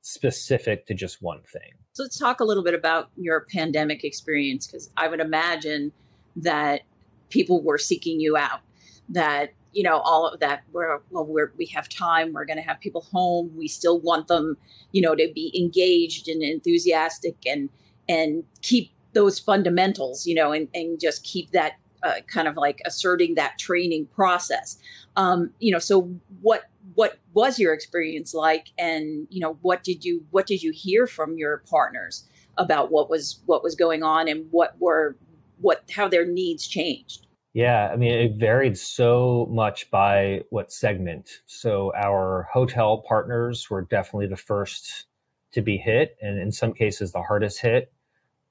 specific 0.03 0.87
to 0.87 0.95
just 0.95 1.21
one 1.21 1.43
thing. 1.43 1.73
So 1.93 2.05
let's 2.05 2.19
talk 2.19 2.41
a 2.41 2.45
little 2.45 2.65
bit 2.65 2.75
about 2.75 3.11
your 3.17 3.47
pandemic 3.53 4.05
experience 4.05 4.67
because 4.67 4.91
i 4.97 5.09
would 5.09 5.21
imagine 5.21 5.93
that 6.37 6.83
people 7.29 7.63
were 7.63 7.79
seeking 7.79 8.21
you 8.21 8.37
out 8.37 8.61
that 9.09 9.53
you 9.73 9.83
know 9.83 9.99
all 9.99 10.29
of 10.29 10.41
that 10.41 10.63
we're 10.73 11.01
well 11.11 11.27
we're 11.27 11.53
we 11.57 11.67
have 11.67 11.89
time 11.89 12.33
we're 12.33 12.45
going 12.45 12.57
to 12.57 12.63
have 12.63 12.79
people 12.81 13.03
home 13.13 13.51
we 13.57 13.69
still 13.69 14.01
want 14.01 14.29
them 14.29 14.57
you 14.93 15.01
know 15.01 15.15
to 15.15 15.31
be 15.35 15.53
engaged 15.57 16.29
and 16.29 16.43
enthusiastic 16.43 17.37
and 17.47 17.69
and 18.11 18.43
keep 18.61 18.93
those 19.13 19.39
fundamentals, 19.39 20.27
you 20.27 20.35
know, 20.35 20.53
and, 20.53 20.69
and 20.75 21.01
just 21.01 21.23
keep 21.25 21.53
that 21.53 21.75
uh, 22.03 22.17
kind 22.27 22.49
of 22.49 22.57
like 22.57 22.81
asserting 22.85 23.35
that 23.37 23.59
training 23.59 24.07
process. 24.07 24.79
Um, 25.17 25.51
you 25.61 25.73
know, 25.73 25.79
so 25.79 26.11
what 26.41 26.65
what 26.95 27.19
was 27.35 27.59
your 27.59 27.73
experience 27.73 28.35
like, 28.35 28.69
and 28.79 29.27
you 29.31 29.41
know, 29.41 29.59
what 29.63 29.85
did 29.85 30.05
you 30.05 30.25
what 30.31 30.47
did 30.47 30.63
you 30.63 30.73
hear 30.73 31.07
from 31.07 31.37
your 31.37 31.59
partners 31.71 32.27
about 32.59 32.91
what 32.91 33.09
was 33.09 33.41
what 33.47 33.63
was 33.63 33.75
going 33.75 34.03
on 34.03 34.29
and 34.29 34.47
what 34.51 34.77
were 34.81 35.17
what 35.61 35.85
how 35.91 36.09
their 36.09 36.27
needs 36.27 36.67
changed? 36.67 37.27
Yeah, 37.53 37.91
I 37.93 37.97
mean, 37.97 38.13
it 38.13 38.37
varied 38.37 38.79
so 38.79 39.49
much 39.51 39.91
by 39.91 40.45
what 40.51 40.73
segment. 40.73 41.29
So 41.47 41.93
our 41.97 42.49
hotel 42.53 42.99
partners 42.99 43.69
were 43.69 43.83
definitely 43.83 44.29
the 44.29 44.37
first 44.37 45.07
to 45.53 45.61
be 45.61 45.77
hit, 45.77 46.17
and 46.23 46.39
in 46.39 46.53
some 46.53 46.73
cases, 46.73 47.13
the 47.13 47.23
hardest 47.23 47.61
hit. 47.61 47.93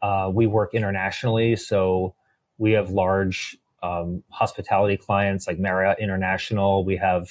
Uh, 0.02 0.30
we 0.34 0.48
work 0.48 0.74
internationally, 0.74 1.56
so 1.56 2.16
we 2.58 2.72
have 2.72 2.90
large 2.90 3.58
um, 3.84 4.24
hospitality 4.30 4.98
clients 4.98 5.48
like 5.48 5.60
Marriott 5.60 6.00
International. 6.00 6.84
We 6.84 6.98
have 6.98 7.30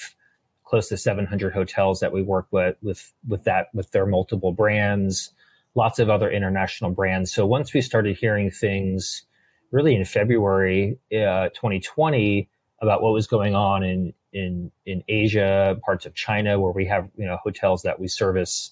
close 0.63 0.87
to 0.89 0.97
700 0.97 1.53
hotels 1.53 1.99
that 1.99 2.11
we 2.11 2.21
work 2.21 2.47
with 2.51 2.75
with 2.81 3.11
with 3.27 3.43
that 3.45 3.67
with 3.73 3.91
their 3.91 4.05
multiple 4.05 4.51
brands. 4.51 5.31
Lots 5.75 5.99
of 5.99 6.09
other 6.09 6.29
international 6.31 6.91
brands. 6.91 7.31
So 7.33 7.45
once 7.45 7.73
we 7.73 7.81
started 7.81 8.17
hearing 8.17 8.51
things, 8.51 9.23
really 9.71 9.95
in 9.95 10.03
February 10.05 10.97
uh, 11.11 11.49
2020, 11.49 12.49
about 12.81 13.01
what 13.01 13.13
was 13.13 13.27
going 13.27 13.55
on 13.55 13.83
in 13.83 14.13
in 14.33 14.71
in 14.85 15.03
Asia, 15.07 15.77
parts 15.83 16.05
of 16.05 16.13
China, 16.13 16.59
where 16.59 16.71
we 16.71 16.85
have 16.85 17.09
you 17.17 17.25
know 17.25 17.37
hotels 17.43 17.83
that 17.83 17.99
we 17.99 18.07
service 18.07 18.71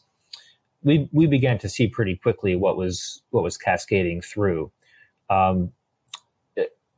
we 0.84 1.10
we 1.12 1.28
began 1.28 1.58
to 1.60 1.70
see 1.70 1.88
pretty 1.88 2.16
quickly 2.16 2.56
what 2.56 2.78
was 2.78 3.22
what 3.32 3.44
was 3.44 3.58
cascading 3.58 4.22
through. 4.22 4.72
Um, 5.30 5.72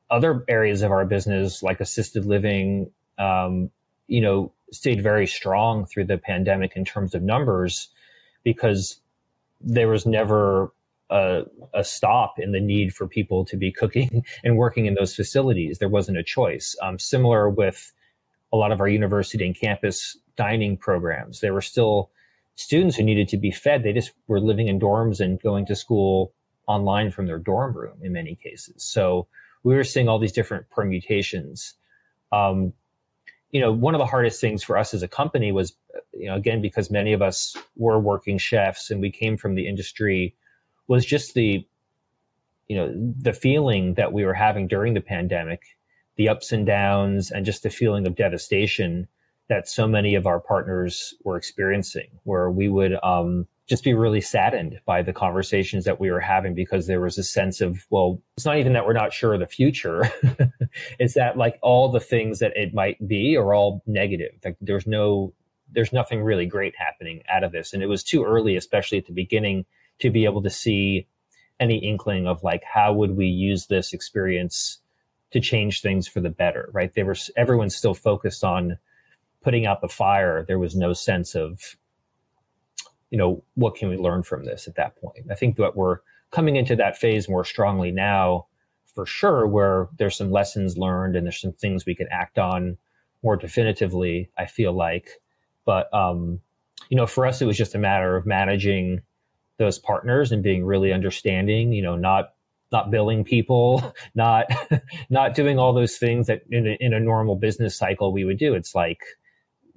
other 0.10 0.44
areas 0.48 0.82
of 0.82 0.92
our 0.92 1.06
business, 1.06 1.62
like 1.62 1.80
assisted 1.80 2.26
living, 2.26 2.92
um, 3.18 3.70
you 4.08 4.22
know, 4.22 4.52
stayed 4.72 5.04
very 5.04 5.28
strong 5.28 5.86
through 5.86 6.06
the 6.06 6.18
pandemic 6.18 6.76
in 6.76 6.84
terms 6.84 7.14
of 7.14 7.22
numbers, 7.22 7.90
because 8.44 9.00
there 9.62 9.88
was 9.88 10.06
never 10.06 10.72
a, 11.10 11.44
a, 11.74 11.84
stop 11.84 12.40
in 12.40 12.52
the 12.52 12.60
need 12.60 12.94
for 12.94 13.08
people 13.08 13.44
to 13.46 13.58
be 13.58 13.72
cooking 13.72 14.24
and 14.44 14.58
working 14.58 14.86
in 14.86 14.94
those 14.94 15.16
facilities. 15.16 15.80
There 15.80 15.90
wasn't 15.90 16.18
a 16.18 16.24
choice. 16.24 16.76
Um, 16.82 16.98
similar 16.98 17.50
with 17.50 17.92
a 18.54 18.58
lot 18.58 18.72
of 18.72 18.80
our 18.80 18.88
university 18.88 19.46
and 19.46 19.56
campus 19.56 20.18
dining 20.36 20.78
programs, 20.78 21.42
there 21.42 21.54
were 21.54 21.62
still 21.62 22.10
students 22.60 22.98
who 22.98 23.04
needed 23.04 23.30
to 23.30 23.38
be 23.38 23.52
fed. 23.52 23.84
They 23.84 23.94
just 23.94 24.12
were 24.28 24.42
living 24.42 24.68
in 24.68 24.82
dorms 24.82 25.22
and 25.22 25.42
going 25.42 25.66
to 25.68 25.76
school 25.78 26.34
online 26.68 27.10
from 27.10 27.26
their 27.26 27.40
dorm 27.40 27.74
room 27.74 27.98
in 28.02 28.12
many 28.12 28.36
cases. 28.36 28.84
So 28.84 29.28
we 29.64 29.76
were 29.76 29.86
seeing 29.86 30.10
all 30.10 30.20
these 30.20 30.34
different 30.34 30.70
permutations. 30.70 31.76
Um, 32.34 32.74
you 33.52 33.62
know, 33.62 33.72
one 33.72 33.96
of 33.96 34.00
the 34.00 34.06
hardest 34.06 34.42
things 34.42 34.62
for 34.62 34.78
us 34.78 34.94
as 34.94 35.02
a 35.02 35.08
company 35.08 35.54
was, 35.54 35.74
you 36.14 36.26
know, 36.26 36.36
again, 36.36 36.62
because 36.62 36.92
many 36.92 37.14
of 37.14 37.22
us 37.22 37.56
were 37.78 37.98
working 37.98 38.38
chefs 38.38 38.92
and 38.92 39.00
we 39.00 39.10
came 39.10 39.38
from 39.38 39.56
the 39.56 39.66
industry, 39.66 40.36
was 40.90 41.06
just 41.06 41.36
the, 41.36 41.66
you 42.68 42.76
know, 42.76 42.94
the 42.94 43.34
feeling 43.34 43.94
that 43.94 44.12
we 44.12 44.26
were 44.26 44.34
having 44.34 44.68
during 44.68 44.96
the 44.96 45.02
pandemic, 45.02 45.62
the 46.18 46.28
ups 46.28 46.52
and 46.52 46.66
downs, 46.66 47.32
and 47.32 47.46
just 47.46 47.64
the 47.64 47.70
feeling 47.70 48.06
of 48.06 48.18
devastation 48.18 49.08
that 49.50 49.68
so 49.68 49.88
many 49.88 50.16
of 50.16 50.26
our 50.26 50.40
partners 50.40 51.14
were 51.24 51.36
experiencing, 51.36 52.08
where 52.24 52.50
we 52.50 52.70
would, 52.70 52.98
um, 53.04 53.48
just 53.70 53.84
be 53.84 53.94
really 53.94 54.20
saddened 54.20 54.80
by 54.86 55.04
the 55.04 55.14
conversations 55.14 55.86
that 55.86 56.00
we 56.00 56.10
were 56.10 56.20
having 56.20 56.56
because 56.56 56.88
there 56.88 57.00
was 57.00 57.20
a 57.20 57.24
sense 57.24 57.62
of, 57.62 57.86
well, 57.92 58.20
it's 58.36 58.46
not 58.46 58.58
even 58.58 58.74
that 58.74 58.86
we're 58.86 58.94
not 58.94 59.14
sure 59.14 59.36
of 59.36 59.40
the 59.40 59.46
future. 59.46 60.12
it's 61.00 61.14
that 61.14 61.38
like 61.38 61.60
all 61.62 61.92
the 61.92 62.00
things 62.00 62.40
that 62.40 62.52
it 62.58 62.74
might 62.74 63.08
be 63.08 63.38
are 63.38 63.54
all 63.54 63.84
negative. 63.86 64.32
Like 64.44 64.58
there's 64.60 64.88
no, 64.88 65.36
there's 65.72 65.94
nothing 65.94 66.24
really 66.24 66.48
great 66.48 66.74
happening 66.76 67.22
out 67.30 67.44
of 67.44 67.52
this. 67.52 67.72
And 67.72 67.84
it 67.84 67.86
was 67.86 68.04
too 68.04 68.26
early, 68.26 68.56
especially 68.56 68.98
at 68.98 69.06
the 69.06 69.14
beginning, 69.14 69.66
to 70.00 70.10
be 70.10 70.26
able 70.26 70.42
to 70.42 70.50
see 70.50 71.08
any 71.60 71.78
inkling 71.78 72.26
of 72.26 72.42
like, 72.42 72.64
how 72.64 72.92
would 72.94 73.16
we 73.16 73.28
use 73.28 73.68
this 73.68 73.94
experience 73.94 74.80
to 75.30 75.40
change 75.40 75.82
things 75.82 76.08
for 76.08 76.22
the 76.22 76.32
better, 76.32 76.70
right? 76.74 76.92
They 76.96 77.04
were, 77.04 77.16
everyone's 77.38 77.76
still 77.76 77.94
focused 77.94 78.44
on 78.44 78.80
putting 79.42 79.66
out 79.66 79.82
the 79.82 79.88
fire. 79.88 80.44
There 80.48 80.60
was 80.60 80.76
no 80.76 80.94
sense 80.94 81.36
of, 81.36 81.78
you 83.10 83.18
know, 83.18 83.44
what 83.56 83.76
can 83.76 83.90
we 83.90 83.98
learn 83.98 84.24
from 84.24 84.46
this 84.46 84.68
at 84.68 84.76
that 84.76 84.96
point? 84.98 85.26
I 85.32 85.36
think 85.36 85.56
that 85.58 85.76
we're 85.76 86.00
coming 86.32 86.56
into 86.56 86.76
that 86.76 86.98
phase 86.98 87.28
more 87.28 87.46
strongly 87.46 87.92
now, 87.92 88.48
for 88.94 89.06
sure, 89.06 89.48
where 89.48 89.90
there's 89.98 90.18
some 90.18 90.32
lessons 90.32 90.78
learned 90.78 91.16
and 91.16 91.26
there's 91.26 91.42
some 91.42 91.54
things 91.54 91.86
we 91.86 91.96
can 91.96 92.08
act 92.12 92.38
on 92.38 92.78
more 93.24 93.36
definitively. 93.36 94.30
I 94.38 94.46
feel 94.46 94.74
like, 94.74 95.10
but 95.66 95.94
um, 95.94 96.42
you 96.90 96.98
know, 96.98 97.08
for 97.08 97.26
us, 97.26 97.42
it 97.42 97.46
was 97.46 97.58
just 97.58 97.76
a 97.76 97.80
matter 97.80 98.16
of 98.16 98.26
managing 98.26 99.02
those 99.58 99.78
partners 99.78 100.32
and 100.32 100.44
being 100.44 100.66
really 100.66 100.94
understanding. 100.94 101.74
You 101.74 101.82
know, 101.82 101.96
not 101.96 102.34
not 102.72 102.92
billing 102.92 103.24
people, 103.24 103.94
not 104.16 104.48
not 105.10 105.36
doing 105.36 105.60
all 105.60 105.74
those 105.74 105.98
things 105.98 106.28
that 106.28 106.42
in 106.50 106.68
a, 106.68 106.78
in 106.80 106.94
a 106.94 107.00
normal 107.00 107.36
business 107.36 107.76
cycle 107.76 108.12
we 108.12 108.24
would 108.24 108.38
do. 108.38 108.54
It's 108.54 108.76
like 108.76 109.02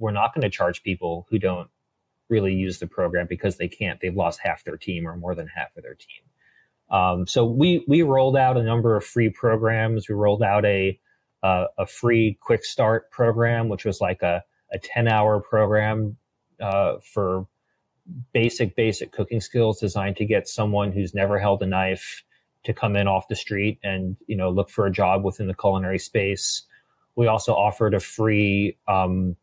we're 0.03 0.11
not 0.11 0.35
going 0.35 0.43
to 0.43 0.51
charge 0.51 0.83
people 0.83 1.27
who 1.31 1.39
don't 1.39 1.71
really 2.29 2.53
use 2.53 2.79
the 2.79 2.87
program 2.89 3.27
because 3.29 3.57
they 3.57 3.69
can't. 3.69 4.01
They've 4.01 4.17
lost 4.17 4.41
half 4.43 4.65
their 4.65 4.77
team 4.77 5.07
or 5.07 5.17
more 5.17 5.35
than 5.35 5.47
half 5.47 5.77
of 5.77 5.85
their 5.85 5.95
team. 5.95 6.25
Um, 6.91 7.27
so 7.27 7.47
we 7.47 7.85
we 7.87 8.03
rolled 8.03 8.37
out 8.37 8.57
a 8.57 8.63
number 8.63 8.97
of 8.97 9.05
free 9.05 9.31
programs. 9.31 10.09
We 10.09 10.15
rolled 10.15 10.43
out 10.43 10.65
a 10.65 10.99
uh, 11.43 11.67
a 11.79 11.87
free 11.87 12.37
quick 12.41 12.65
start 12.65 13.11
program, 13.11 13.69
which 13.69 13.85
was 13.85 14.01
like 14.01 14.23
a 14.23 14.43
a 14.73 14.79
ten 14.79 15.07
hour 15.09 15.41
program 15.41 16.17
uh, 16.61 16.95
for 17.03 17.47
basic 18.33 18.75
basic 18.75 19.13
cooking 19.13 19.41
skills 19.41 19.79
designed 19.79 20.17
to 20.17 20.25
get 20.25 20.49
someone 20.49 20.91
who's 20.91 21.15
never 21.15 21.39
held 21.39 21.63
a 21.63 21.67
knife 21.67 22.25
to 22.65 22.75
come 22.75 22.97
in 22.97 23.07
off 23.07 23.29
the 23.29 23.37
street 23.37 23.79
and 23.83 24.17
you 24.27 24.37
know 24.37 24.51
look 24.51 24.69
for 24.69 24.85
a 24.87 24.93
job 24.93 25.25
within 25.25 25.47
the 25.47 25.55
culinary 25.55 25.99
space. 25.99 26.65
We 27.15 27.27
also 27.27 27.55
offered 27.55 27.95
a 27.95 28.01
free 28.01 28.77
um, 28.89 29.37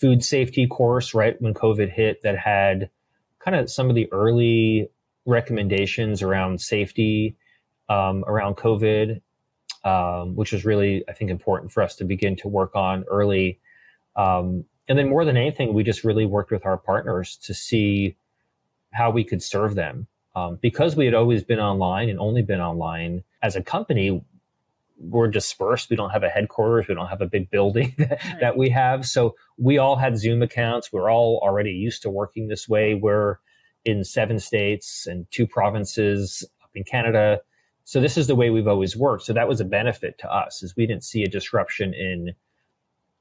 food 0.00 0.24
safety 0.24 0.66
course 0.66 1.14
right 1.14 1.40
when 1.40 1.54
COVID 1.54 1.90
hit 1.90 2.22
that 2.22 2.36
had 2.38 2.90
kind 3.38 3.56
of 3.56 3.70
some 3.70 3.88
of 3.88 3.94
the 3.94 4.10
early 4.12 4.88
recommendations 5.24 6.22
around 6.22 6.60
safety 6.60 7.36
um, 7.88 8.24
around 8.26 8.56
COVID, 8.56 9.20
um, 9.84 10.34
which 10.34 10.52
was 10.52 10.64
really, 10.64 11.04
I 11.08 11.12
think, 11.12 11.30
important 11.30 11.72
for 11.72 11.82
us 11.82 11.96
to 11.96 12.04
begin 12.04 12.36
to 12.36 12.48
work 12.48 12.74
on 12.74 13.04
early. 13.08 13.60
Um, 14.16 14.64
and 14.88 14.98
then 14.98 15.08
more 15.08 15.24
than 15.24 15.36
anything, 15.36 15.72
we 15.72 15.82
just 15.82 16.04
really 16.04 16.26
worked 16.26 16.50
with 16.50 16.66
our 16.66 16.76
partners 16.76 17.36
to 17.44 17.54
see 17.54 18.16
how 18.92 19.10
we 19.10 19.24
could 19.24 19.42
serve 19.42 19.74
them. 19.74 20.06
Um, 20.34 20.58
because 20.60 20.96
we 20.96 21.06
had 21.06 21.14
always 21.14 21.42
been 21.42 21.60
online 21.60 22.10
and 22.10 22.18
only 22.20 22.42
been 22.42 22.60
online 22.60 23.24
as 23.42 23.56
a 23.56 23.62
company, 23.62 24.22
we're 24.98 25.28
dispersed. 25.28 25.90
We 25.90 25.96
don't 25.96 26.10
have 26.10 26.22
a 26.22 26.28
headquarters. 26.28 26.88
We 26.88 26.94
don't 26.94 27.08
have 27.08 27.20
a 27.20 27.26
big 27.26 27.50
building 27.50 27.94
that, 27.98 28.10
right. 28.10 28.40
that 28.40 28.56
we 28.56 28.70
have. 28.70 29.06
So 29.06 29.34
we 29.58 29.78
all 29.78 29.96
had 29.96 30.18
Zoom 30.18 30.42
accounts. 30.42 30.92
We're 30.92 31.10
all 31.10 31.40
already 31.42 31.70
used 31.72 32.02
to 32.02 32.10
working 32.10 32.48
this 32.48 32.68
way. 32.68 32.94
We're 32.94 33.38
in 33.84 34.04
seven 34.04 34.38
states 34.38 35.06
and 35.06 35.26
two 35.30 35.46
provinces 35.46 36.44
up 36.62 36.70
in 36.74 36.84
Canada. 36.84 37.40
So 37.84 38.00
this 38.00 38.16
is 38.16 38.26
the 38.26 38.34
way 38.34 38.50
we've 38.50 38.66
always 38.66 38.96
worked. 38.96 39.24
So 39.24 39.32
that 39.32 39.48
was 39.48 39.60
a 39.60 39.64
benefit 39.64 40.18
to 40.18 40.32
us 40.32 40.62
is 40.62 40.74
we 40.76 40.86
didn't 40.86 41.04
see 41.04 41.22
a 41.22 41.28
disruption 41.28 41.94
in 41.94 42.34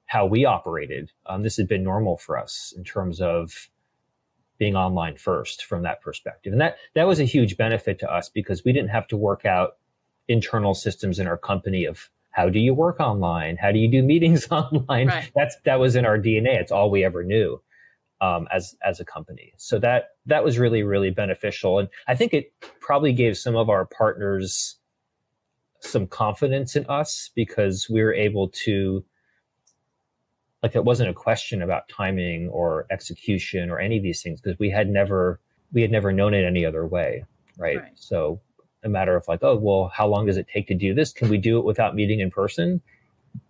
how 0.07 0.25
we 0.25 0.45
operated. 0.45 1.11
Um, 1.27 1.43
this 1.43 1.57
had 1.57 1.67
been 1.67 1.83
normal 1.83 2.17
for 2.17 2.37
us 2.37 2.73
in 2.75 2.83
terms 2.83 3.21
of 3.21 3.69
being 4.57 4.75
online 4.75 5.17
first 5.17 5.65
from 5.65 5.83
that 5.83 6.01
perspective. 6.01 6.53
And 6.53 6.61
that, 6.61 6.77
that 6.95 7.05
was 7.05 7.19
a 7.19 7.25
huge 7.25 7.57
benefit 7.57 7.99
to 7.99 8.11
us 8.11 8.29
because 8.29 8.63
we 8.63 8.71
didn't 8.71 8.89
have 8.89 9.07
to 9.07 9.17
work 9.17 9.45
out 9.45 9.77
internal 10.27 10.73
systems 10.73 11.19
in 11.19 11.27
our 11.27 11.37
company 11.37 11.85
of 11.85 12.09
how 12.31 12.49
do 12.49 12.59
you 12.59 12.73
work 12.73 12.99
online? 12.99 13.55
How 13.55 13.71
do 13.71 13.79
you 13.79 13.89
do 13.89 14.03
meetings 14.03 14.47
online? 14.51 15.07
Right. 15.07 15.31
That's 15.35 15.55
that 15.65 15.79
was 15.79 15.95
in 15.95 16.05
our 16.05 16.17
DNA. 16.17 16.59
It's 16.59 16.71
all 16.71 16.89
we 16.89 17.03
ever 17.03 17.23
knew 17.23 17.61
um, 18.21 18.47
as 18.51 18.75
as 18.83 18.99
a 18.99 19.05
company. 19.05 19.53
So 19.57 19.79
that 19.79 20.09
that 20.25 20.43
was 20.43 20.59
really 20.59 20.83
really 20.83 21.11
beneficial, 21.11 21.79
and 21.79 21.89
I 22.07 22.15
think 22.15 22.33
it 22.33 22.53
probably 22.79 23.13
gave 23.13 23.37
some 23.37 23.55
of 23.55 23.69
our 23.69 23.85
partners 23.85 24.75
some 25.79 26.07
confidence 26.07 26.75
in 26.75 26.85
us 26.87 27.29
because 27.35 27.87
we 27.89 28.01
were 28.03 28.13
able 28.13 28.49
to 28.49 29.05
like 30.63 30.75
it 30.75 30.83
wasn't 30.83 31.09
a 31.09 31.13
question 31.13 31.61
about 31.61 31.87
timing 31.89 32.49
or 32.49 32.87
execution 32.89 33.69
or 33.69 33.79
any 33.79 33.97
of 33.97 34.03
these 34.03 34.21
things 34.21 34.41
because 34.41 34.57
we 34.57 34.69
had 34.69 34.89
never 34.89 35.39
we 35.71 35.81
had 35.81 35.91
never 35.91 36.11
known 36.11 36.33
it 36.33 36.43
any 36.43 36.65
other 36.65 36.87
way 36.87 37.23
right? 37.57 37.77
right? 37.77 37.91
so 37.95 38.39
a 38.85 38.89
matter 38.89 39.15
of 39.15 39.27
like, 39.27 39.39
oh, 39.41 39.57
well, 39.57 39.91
how 39.93 40.07
long 40.07 40.25
does 40.25 40.37
it 40.37 40.47
take 40.47 40.67
to 40.67 40.73
do 40.73 40.93
this? 40.93 41.11
Can 41.11 41.29
we 41.29 41.37
do 41.37 41.57
it 41.57 41.65
without 41.65 41.95
meeting 41.95 42.19
in 42.19 42.31
person? 42.31 42.81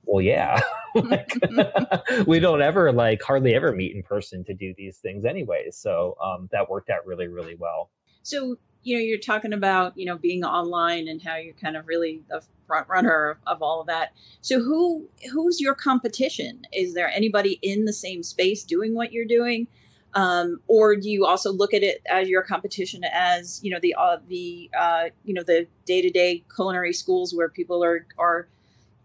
Well, 0.05 0.21
yeah. 0.21 0.61
like, 0.95 1.37
we 2.25 2.39
don't 2.39 2.61
ever 2.61 2.91
like 2.91 3.21
hardly 3.21 3.53
ever 3.53 3.71
meet 3.71 3.95
in 3.95 4.03
person 4.03 4.43
to 4.45 4.53
do 4.53 4.73
these 4.77 4.97
things 4.97 5.25
anyway. 5.25 5.67
So 5.71 6.17
um, 6.23 6.49
that 6.51 6.69
worked 6.69 6.89
out 6.89 7.05
really, 7.05 7.27
really 7.27 7.55
well. 7.55 7.89
So 8.23 8.57
you 8.85 8.95
know, 8.95 9.01
you're 9.01 9.17
talking 9.17 9.51
about 9.51 9.97
you 9.97 10.05
know 10.05 10.17
being 10.17 10.43
online 10.45 11.07
and 11.07 11.21
how 11.21 11.35
you're 11.35 11.55
kind 11.55 11.75
of 11.75 11.87
really 11.87 12.23
the 12.29 12.41
front 12.67 12.87
runner 12.87 13.31
of, 13.31 13.37
of 13.47 13.61
all 13.61 13.81
of 13.81 13.87
that. 13.87 14.13
So 14.41 14.59
who 14.59 15.09
who's 15.33 15.59
your 15.59 15.73
competition? 15.73 16.61
Is 16.71 16.93
there 16.93 17.09
anybody 17.09 17.59
in 17.61 17.85
the 17.85 17.93
same 17.93 18.23
space 18.23 18.63
doing 18.63 18.93
what 18.93 19.11
you're 19.11 19.25
doing? 19.25 19.67
Um, 20.15 20.61
or 20.67 20.95
do 20.95 21.09
you 21.09 21.25
also 21.25 21.51
look 21.51 21.73
at 21.73 21.83
it 21.83 22.01
as 22.09 22.29
your 22.29 22.41
competition 22.41 23.03
as 23.11 23.59
you 23.61 23.69
know 23.69 23.79
the 23.81 23.93
uh, 23.95 24.17
the 24.27 24.71
uh, 24.77 25.03
you 25.25 25.33
know 25.33 25.43
the 25.43 25.67
day 25.85 26.01
to 26.01 26.09
day 26.09 26.43
culinary 26.55 26.93
schools 26.93 27.33
where 27.35 27.49
people 27.49 27.83
are 27.83 28.07
are 28.17 28.47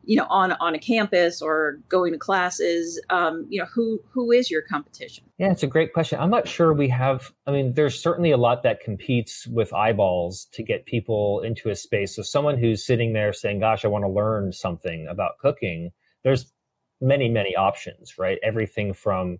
you 0.04 0.14
know 0.16 0.26
on 0.30 0.52
on 0.52 0.76
a 0.76 0.78
campus 0.78 1.42
or 1.42 1.80
going 1.88 2.12
to 2.12 2.18
classes? 2.18 3.00
Um, 3.10 3.44
you 3.50 3.60
know 3.60 3.66
who 3.66 4.00
who 4.12 4.30
is 4.30 4.52
your 4.52 4.62
competition? 4.62 5.24
Yeah 5.36 5.50
it's 5.50 5.64
a 5.64 5.66
great 5.66 5.92
question. 5.92 6.20
I'm 6.20 6.30
not 6.30 6.46
sure 6.46 6.72
we 6.72 6.88
have 6.88 7.32
i 7.44 7.50
mean 7.50 7.72
there's 7.72 8.00
certainly 8.00 8.30
a 8.30 8.36
lot 8.36 8.62
that 8.62 8.80
competes 8.80 9.48
with 9.48 9.74
eyeballs 9.74 10.46
to 10.52 10.62
get 10.62 10.86
people 10.86 11.40
into 11.40 11.70
a 11.70 11.74
space. 11.74 12.14
So 12.14 12.22
someone 12.22 12.56
who's 12.56 12.86
sitting 12.86 13.14
there 13.14 13.32
saying 13.32 13.58
gosh 13.58 13.84
i 13.84 13.88
want 13.88 14.04
to 14.04 14.08
learn 14.08 14.52
something 14.52 15.08
about 15.08 15.38
cooking 15.38 15.90
there's 16.22 16.52
many 17.00 17.28
many 17.28 17.56
options 17.56 18.16
right? 18.16 18.38
Everything 18.44 18.92
from 18.92 19.38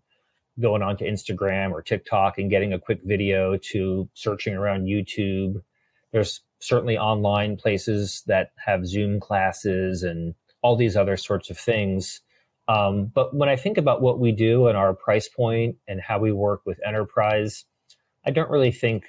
going 0.60 0.82
onto 0.82 1.04
Instagram 1.04 1.72
or 1.72 1.82
TikTok 1.82 2.38
and 2.38 2.50
getting 2.50 2.72
a 2.72 2.78
quick 2.78 3.00
video 3.04 3.56
to 3.72 4.08
searching 4.14 4.54
around 4.54 4.84
YouTube. 4.84 5.62
There's 6.12 6.42
certainly 6.60 6.98
online 6.98 7.56
places 7.56 8.22
that 8.26 8.52
have 8.64 8.86
Zoom 8.86 9.20
classes 9.20 10.02
and 10.02 10.34
all 10.62 10.76
these 10.76 10.96
other 10.96 11.16
sorts 11.16 11.50
of 11.50 11.58
things. 11.58 12.20
Um, 12.68 13.06
but 13.06 13.34
when 13.34 13.48
I 13.48 13.56
think 13.56 13.78
about 13.78 14.02
what 14.02 14.20
we 14.20 14.32
do 14.32 14.68
and 14.68 14.76
our 14.76 14.94
price 14.94 15.28
point 15.28 15.76
and 15.88 16.00
how 16.00 16.18
we 16.18 16.32
work 16.32 16.60
with 16.64 16.78
enterprise, 16.86 17.64
I 18.24 18.30
don't 18.30 18.50
really 18.50 18.70
think 18.70 19.06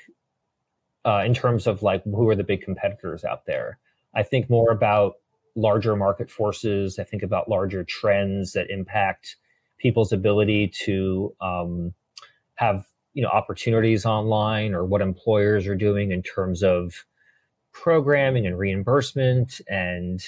uh, 1.06 1.24
in 1.26 1.34
terms 1.34 1.68
of 1.68 1.84
like 1.84 2.04
who 2.04 2.28
are 2.30 2.36
the 2.36 2.44
big 2.44 2.62
competitors 2.62 3.24
out 3.24 3.46
there. 3.46 3.80
I 4.16 4.24
think 4.24 4.50
more 4.50 4.72
about 4.72 5.16
larger 5.56 5.96
market 5.96 6.30
forces. 6.30 6.98
I 7.00 7.04
think 7.04 7.24
about 7.24 7.50
larger 7.50 7.84
trends 7.84 8.54
that 8.54 8.70
impact 8.70 9.36
people's 9.82 10.14
ability 10.14 10.72
to 10.86 11.34
um, 11.42 11.94
have 12.56 12.86
you 13.14 13.22
know 13.22 13.30
opportunities 13.30 14.06
online 14.06 14.74
or 14.74 14.86
what 14.86 15.02
employers 15.02 15.68
are 15.68 15.76
doing 15.76 16.12
in 16.12 16.22
terms 16.22 16.64
of 16.64 17.06
programming 17.74 18.46
and 18.46 18.58
reimbursement 18.58 19.60
and 19.68 20.22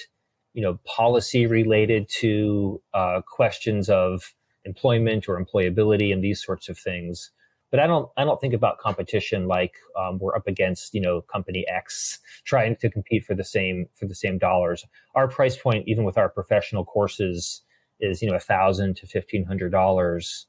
you 0.52 0.62
know 0.62 0.78
policy 0.84 1.46
related 1.46 2.08
to 2.08 2.82
uh, 2.92 3.20
questions 3.26 3.88
of 3.88 4.34
employment 4.64 5.28
or 5.28 5.42
employability 5.42 6.12
and 6.12 6.22
these 6.22 6.42
sorts 6.42 6.68
of 6.68 6.78
things. 6.78 7.30
But 7.70 7.80
i 7.80 7.86
don't 7.88 8.08
i 8.16 8.24
don't 8.24 8.40
think 8.40 8.54
about 8.54 8.78
competition 8.78 9.48
like 9.48 9.74
um, 9.98 10.18
we're 10.20 10.36
up 10.36 10.46
against 10.46 10.94
you 10.94 11.00
know 11.00 11.22
company 11.22 11.64
x 11.68 12.20
trying 12.44 12.76
to 12.76 12.90
compete 12.90 13.24
for 13.24 13.34
the 13.34 13.44
same 13.44 13.86
for 13.94 14.06
the 14.06 14.14
same 14.14 14.38
dollars. 14.38 14.84
Our 15.14 15.28
price 15.28 15.56
point 15.56 15.88
even 15.88 16.04
with 16.04 16.18
our 16.18 16.28
professional 16.28 16.84
courses 16.84 17.63
is 18.00 18.22
you 18.22 18.28
know 18.30 18.36
a 18.36 18.40
thousand 18.40 18.96
to 18.96 19.06
fifteen 19.06 19.44
hundred 19.44 19.70
dollars. 19.70 20.46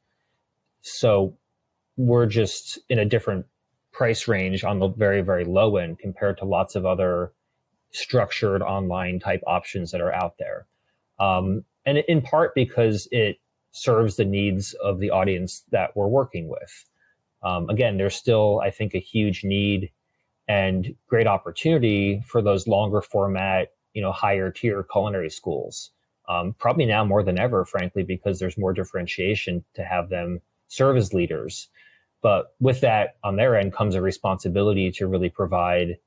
So 0.82 1.38
we're 1.98 2.26
just 2.28 2.80
in 2.90 3.00
a 3.00 3.06
different 3.06 3.46
price 3.92 4.28
range 4.28 4.64
on 4.64 4.80
the 4.80 4.88
very 4.90 5.22
very 5.22 5.46
low 5.46 5.78
end 5.78 6.00
compared 6.00 6.38
to 6.40 6.46
lots 6.46 6.76
of 6.76 6.86
other 6.86 7.32
structured 7.92 8.62
online 8.62 9.20
type 9.20 9.42
options 9.48 9.92
that 9.92 10.02
are 10.02 10.14
out 10.14 10.38
there. 10.38 10.68
Um, 11.20 11.64
and 11.86 12.00
in 12.00 12.22
part 12.22 12.54
because 12.56 13.08
it 13.12 13.38
serves 13.72 14.16
the 14.18 14.26
needs 14.26 14.74
of 14.84 15.00
the 15.00 15.12
audience 15.12 15.64
that 15.72 15.96
we're 15.96 16.08
working 16.08 16.50
with. 16.50 16.86
Um, 17.44 17.70
again 17.70 17.98
there's 17.98 18.16
still 18.16 18.60
i 18.64 18.72
think 18.72 18.96
a 18.96 19.00
huge 19.00 19.44
need 19.44 19.92
and 20.48 20.96
great 21.08 21.28
opportunity 21.28 22.24
for 22.26 22.42
those 22.42 22.68
longer 22.68 23.02
format 23.02 23.70
you 23.94 24.02
know 24.02 24.12
higher 24.12 24.52
tier 24.52 24.84
culinary 24.84 25.30
schools 25.30 25.92
um, 26.28 26.56
probably 26.58 26.86
now 26.86 27.04
more 27.06 27.24
than 27.24 27.40
ever 27.40 27.66
frankly 27.66 28.04
because 28.04 28.40
there's 28.40 28.58
more 28.58 28.74
differentiation 28.74 29.64
to 29.74 29.84
have 29.84 30.10
them 30.10 30.42
serve 30.68 30.98
as 30.98 31.14
leaders 31.14 31.70
but 32.26 32.56
with 32.60 32.82
that, 32.82 33.18
on 33.24 33.36
their 33.36 33.56
end 33.56 33.72
comes 33.72 33.94
a 33.94 34.02
responsibility 34.02 34.92
to 34.94 35.06
really 35.06 35.30
provide 35.30 36.00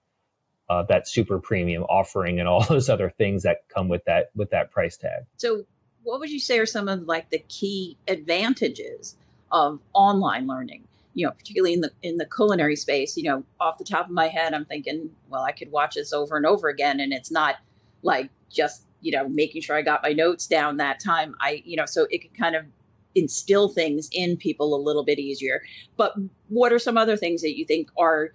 uh, 0.68 0.82
that 0.88 1.06
super 1.06 1.38
premium 1.38 1.84
offering 1.84 2.40
and 2.40 2.48
all 2.48 2.64
those 2.68 2.88
other 2.88 3.08
things 3.08 3.44
that 3.44 3.68
come 3.68 3.88
with 3.88 4.04
that 4.06 4.32
with 4.34 4.50
that 4.50 4.72
price 4.72 4.96
tag. 4.96 5.26
So, 5.36 5.62
what 6.02 6.18
would 6.18 6.30
you 6.30 6.40
say 6.40 6.58
are 6.58 6.66
some 6.66 6.88
of 6.88 7.02
like 7.02 7.30
the 7.30 7.38
key 7.48 7.96
advantages 8.08 9.14
of 9.52 9.78
online 9.92 10.48
learning? 10.48 10.88
You 11.14 11.26
know, 11.26 11.32
particularly 11.34 11.74
in 11.74 11.82
the 11.82 11.92
in 12.02 12.16
the 12.16 12.26
culinary 12.26 12.74
space. 12.74 13.16
You 13.16 13.22
know, 13.22 13.44
off 13.60 13.78
the 13.78 13.84
top 13.84 14.06
of 14.06 14.10
my 14.10 14.26
head, 14.26 14.54
I'm 14.54 14.64
thinking, 14.64 15.10
well, 15.28 15.44
I 15.44 15.52
could 15.52 15.70
watch 15.70 15.94
this 15.94 16.12
over 16.12 16.36
and 16.36 16.44
over 16.44 16.68
again, 16.68 16.98
and 16.98 17.12
it's 17.12 17.30
not 17.30 17.58
like 18.02 18.28
just 18.50 18.87
you 19.00 19.12
know 19.12 19.28
making 19.28 19.62
sure 19.62 19.76
I 19.76 19.82
got 19.82 20.02
my 20.02 20.12
notes 20.12 20.46
down 20.46 20.76
that 20.78 21.00
time. 21.00 21.34
I 21.40 21.62
you 21.64 21.76
know, 21.76 21.86
so 21.86 22.06
it 22.10 22.18
could 22.18 22.36
kind 22.38 22.56
of 22.56 22.64
instill 23.14 23.68
things 23.68 24.08
in 24.12 24.36
people 24.36 24.74
a 24.74 24.80
little 24.80 25.04
bit 25.04 25.18
easier. 25.18 25.62
But 25.96 26.14
what 26.48 26.72
are 26.72 26.78
some 26.78 26.96
other 26.96 27.16
things 27.16 27.42
that 27.42 27.56
you 27.56 27.64
think 27.64 27.90
are 27.98 28.32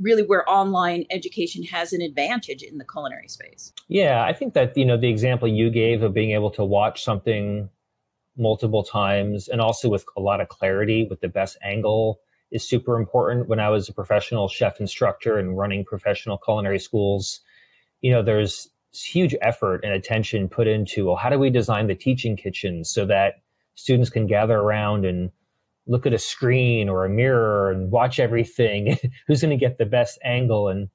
really 0.00 0.22
where 0.22 0.48
online 0.48 1.06
education 1.10 1.64
has 1.64 1.92
an 1.92 2.02
advantage 2.02 2.62
in 2.62 2.78
the 2.78 2.84
culinary 2.84 3.28
space? 3.28 3.72
Yeah, 3.88 4.22
I 4.22 4.32
think 4.32 4.54
that 4.54 4.76
you 4.76 4.84
know 4.84 4.96
the 4.96 5.10
example 5.10 5.48
you 5.48 5.70
gave 5.70 6.02
of 6.02 6.14
being 6.14 6.32
able 6.32 6.50
to 6.52 6.64
watch 6.64 7.02
something 7.02 7.68
multiple 8.36 8.82
times 8.82 9.48
and 9.48 9.60
also 9.60 9.88
with 9.88 10.04
a 10.16 10.20
lot 10.20 10.40
of 10.40 10.48
clarity 10.48 11.06
with 11.08 11.20
the 11.20 11.28
best 11.28 11.58
angle 11.62 12.20
is 12.50 12.66
super 12.66 12.98
important. 12.98 13.48
When 13.48 13.60
I 13.60 13.68
was 13.68 13.88
a 13.88 13.92
professional 13.92 14.48
chef 14.48 14.80
instructor 14.80 15.38
and 15.38 15.56
running 15.56 15.84
professional 15.84 16.38
culinary 16.38 16.78
schools, 16.78 17.40
you 18.00 18.10
know, 18.10 18.22
there's 18.22 18.68
huge 18.92 19.34
effort 19.40 19.84
and 19.84 19.92
attention 19.92 20.48
put 20.48 20.66
into 20.66 21.06
well, 21.06 21.16
how 21.16 21.30
do 21.30 21.38
we 21.38 21.50
design 21.50 21.86
the 21.86 21.94
teaching 21.94 22.36
kitchens 22.36 22.90
so 22.90 23.06
that 23.06 23.34
students 23.74 24.10
can 24.10 24.26
gather 24.26 24.58
around 24.58 25.04
and 25.04 25.30
look 25.86 26.06
at 26.06 26.12
a 26.12 26.18
screen 26.18 26.88
or 26.88 27.04
a 27.04 27.08
mirror 27.08 27.70
and 27.70 27.90
watch 27.90 28.18
everything 28.18 28.98
who's 29.26 29.40
going 29.40 29.50
to 29.50 29.56
get 29.56 29.78
the 29.78 29.86
best 29.86 30.18
angle 30.24 30.68
and 30.68 30.88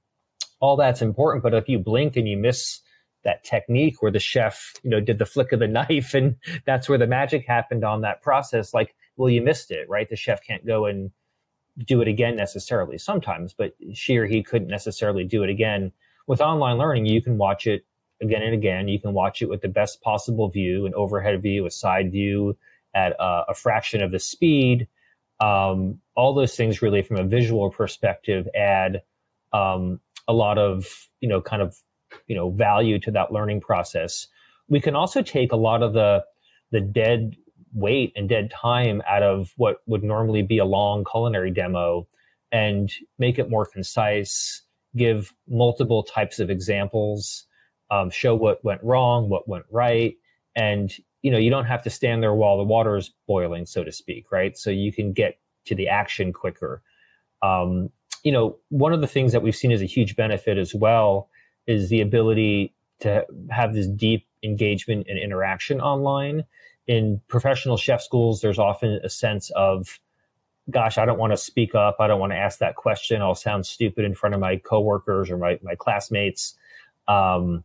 all 0.59 0.75
that's 0.75 1.01
important. 1.01 1.43
But 1.43 1.53
if 1.53 1.67
you 1.67 1.79
blink 1.79 2.15
and 2.15 2.27
you 2.27 2.37
miss 2.37 2.81
that 3.23 3.43
technique 3.43 4.01
where 4.01 4.11
the 4.11 4.19
chef 4.19 4.73
you 4.83 4.89
know 4.89 5.01
did 5.01 5.17
the 5.17 5.25
flick 5.25 5.51
of 5.51 5.59
the 5.59 5.67
knife 5.79 6.13
and 6.13 6.35
that's 6.65 6.87
where 6.87 6.97
the 6.97 7.07
magic 7.07 7.45
happened 7.45 7.83
on 7.83 8.01
that 8.01 8.21
process 8.21 8.73
like 8.73 8.95
well 9.17 9.29
you 9.29 9.41
missed 9.41 9.71
it 9.71 9.89
right? 9.89 10.09
The 10.09 10.15
chef 10.15 10.41
can't 10.45 10.65
go 10.65 10.85
and 10.85 11.11
do 11.77 12.01
it 12.01 12.07
again 12.07 12.35
necessarily 12.37 12.97
sometimes 12.97 13.53
but 13.53 13.73
she 13.93 14.15
or 14.15 14.25
he 14.25 14.41
couldn't 14.41 14.69
necessarily 14.69 15.25
do 15.25 15.43
it 15.43 15.49
again 15.49 15.91
with 16.27 16.41
online 16.41 16.77
learning 16.77 17.05
you 17.05 17.21
can 17.21 17.37
watch 17.37 17.67
it 17.67 17.85
again 18.21 18.41
and 18.41 18.53
again 18.53 18.87
you 18.87 18.99
can 18.99 19.13
watch 19.13 19.41
it 19.41 19.49
with 19.49 19.61
the 19.61 19.67
best 19.67 20.01
possible 20.01 20.49
view 20.49 20.85
an 20.85 20.93
overhead 20.95 21.41
view 21.41 21.65
a 21.65 21.71
side 21.71 22.11
view 22.11 22.55
at 22.95 23.11
a, 23.19 23.43
a 23.49 23.53
fraction 23.53 24.01
of 24.01 24.11
the 24.11 24.19
speed. 24.19 24.87
Um, 25.41 25.99
all 26.15 26.33
those 26.33 26.55
things 26.55 26.81
really 26.81 27.01
from 27.01 27.17
a 27.17 27.23
visual 27.25 27.69
perspective 27.69 28.47
add 28.55 29.03
um, 29.51 29.99
a 30.27 30.33
lot 30.33 30.57
of 30.57 30.87
you 31.19 31.27
know 31.27 31.41
kind 31.41 31.61
of 31.61 31.75
you 32.27 32.35
know 32.35 32.49
value 32.49 32.99
to 33.01 33.11
that 33.11 33.31
learning 33.31 33.61
process. 33.61 34.27
We 34.69 34.79
can 34.79 34.95
also 34.95 35.21
take 35.21 35.51
a 35.51 35.57
lot 35.57 35.83
of 35.83 35.93
the 35.93 36.23
the 36.71 36.79
dead 36.79 37.35
weight 37.73 38.13
and 38.15 38.29
dead 38.29 38.49
time 38.49 39.03
out 39.07 39.21
of 39.21 39.51
what 39.57 39.81
would 39.85 40.03
normally 40.03 40.41
be 40.41 40.57
a 40.57 40.65
long 40.65 41.03
culinary 41.03 41.51
demo 41.51 42.07
and 42.51 42.89
make 43.19 43.37
it 43.37 43.49
more 43.49 43.65
concise, 43.65 44.61
give 44.95 45.33
multiple 45.47 46.03
types 46.03 46.39
of 46.39 46.49
examples, 46.49 47.45
um, 47.91 48.09
show 48.09 48.35
what 48.35 48.63
went 48.63 48.83
wrong, 48.83 49.29
what 49.29 49.47
went 49.47 49.65
right, 49.69 50.15
and 50.55 50.91
you 51.21 51.31
know 51.31 51.37
you 51.37 51.49
don't 51.49 51.65
have 51.65 51.83
to 51.83 51.89
stand 51.89 52.21
there 52.21 52.33
while 52.33 52.57
the 52.57 52.63
water 52.63 52.95
is 52.95 53.11
boiling 53.27 53.65
so 53.65 53.83
to 53.83 53.91
speak 53.91 54.31
right? 54.31 54.57
So 54.57 54.69
you 54.69 54.93
can 54.93 55.13
get 55.13 55.39
to 55.65 55.75
the 55.75 55.87
action 55.87 56.33
quicker. 56.33 56.81
Um, 57.41 57.89
you 58.23 58.31
know 58.31 58.57
one 58.69 58.93
of 58.93 59.01
the 59.01 59.07
things 59.07 59.31
that 59.31 59.41
we've 59.41 59.55
seen 59.55 59.71
as 59.71 59.81
a 59.81 59.85
huge 59.85 60.15
benefit 60.15 60.57
as 60.57 60.73
well 60.73 61.29
is 61.67 61.89
the 61.89 62.01
ability 62.01 62.73
to 63.01 63.25
have 63.49 63.73
this 63.73 63.87
deep 63.87 64.27
engagement 64.43 65.07
and 65.09 65.19
interaction 65.19 65.81
online. 65.81 66.45
In 66.87 67.19
professional 67.27 67.77
chef 67.77 68.01
schools 68.01 68.41
there's 68.41 68.59
often 68.59 68.99
a 69.03 69.09
sense 69.09 69.49
of 69.51 69.99
gosh 70.69 70.97
i 70.97 71.05
don't 71.05 71.19
want 71.19 71.33
to 71.33 71.37
speak 71.37 71.75
up. 71.75 71.97
I 71.99 72.07
don't 72.07 72.19
want 72.19 72.31
to 72.31 72.37
ask 72.37 72.59
that 72.59 72.75
question. 72.75 73.21
I'll 73.21 73.35
sound 73.35 73.65
stupid 73.65 74.05
in 74.05 74.13
front 74.13 74.35
of 74.35 74.41
my 74.41 74.57
coworkers 74.57 75.29
or 75.29 75.37
my, 75.37 75.59
my 75.61 75.75
classmates. 75.75 76.55
Um, 77.07 77.63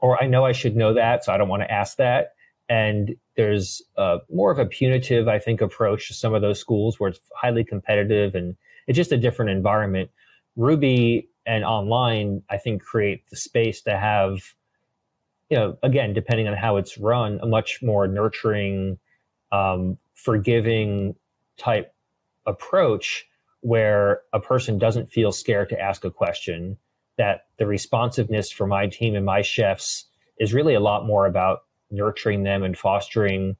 or 0.00 0.22
i 0.22 0.26
know 0.26 0.44
i 0.44 0.52
should 0.52 0.74
know 0.74 0.94
that 0.94 1.24
so 1.24 1.32
i 1.32 1.36
don't 1.36 1.48
want 1.48 1.62
to 1.62 1.70
ask 1.70 1.96
that. 1.98 2.34
And 2.68 3.16
there's 3.36 3.82
uh, 3.96 4.18
more 4.32 4.50
of 4.50 4.58
a 4.58 4.66
punitive, 4.66 5.28
I 5.28 5.38
think, 5.38 5.60
approach 5.60 6.08
to 6.08 6.14
some 6.14 6.34
of 6.34 6.42
those 6.42 6.58
schools 6.58 6.98
where 6.98 7.10
it's 7.10 7.20
highly 7.34 7.64
competitive 7.64 8.34
and 8.34 8.56
it's 8.86 8.96
just 8.96 9.12
a 9.12 9.16
different 9.16 9.50
environment. 9.50 10.10
Rouxbe 10.56 11.26
and 11.46 11.64
online, 11.64 12.42
I 12.50 12.58
think, 12.58 12.82
create 12.82 13.28
the 13.30 13.36
space 13.36 13.82
to 13.82 13.98
have, 13.98 14.54
you 15.50 15.56
know, 15.56 15.78
again, 15.82 16.12
depending 16.12 16.48
on 16.48 16.54
how 16.54 16.76
it's 16.76 16.98
run, 16.98 17.40
a 17.42 17.46
much 17.46 17.82
more 17.82 18.06
nurturing, 18.06 18.98
um, 19.50 19.98
forgiving 20.14 21.14
type 21.56 21.94
approach 22.46 23.26
where 23.60 24.22
a 24.32 24.40
person 24.40 24.78
doesn't 24.78 25.12
feel 25.12 25.32
scared 25.32 25.68
to 25.68 25.80
ask 25.80 26.04
a 26.04 26.10
question. 26.10 26.78
That 27.18 27.42
the 27.58 27.66
responsiveness 27.66 28.50
for 28.50 28.66
my 28.66 28.88
team 28.88 29.14
and 29.14 29.24
my 29.24 29.42
chefs 29.42 30.06
is 30.38 30.54
really 30.54 30.74
a 30.74 30.80
lot 30.80 31.06
more 31.06 31.26
about 31.26 31.60
nurturing 31.90 32.42
them 32.42 32.62
and 32.62 32.76
fostering 32.76 33.56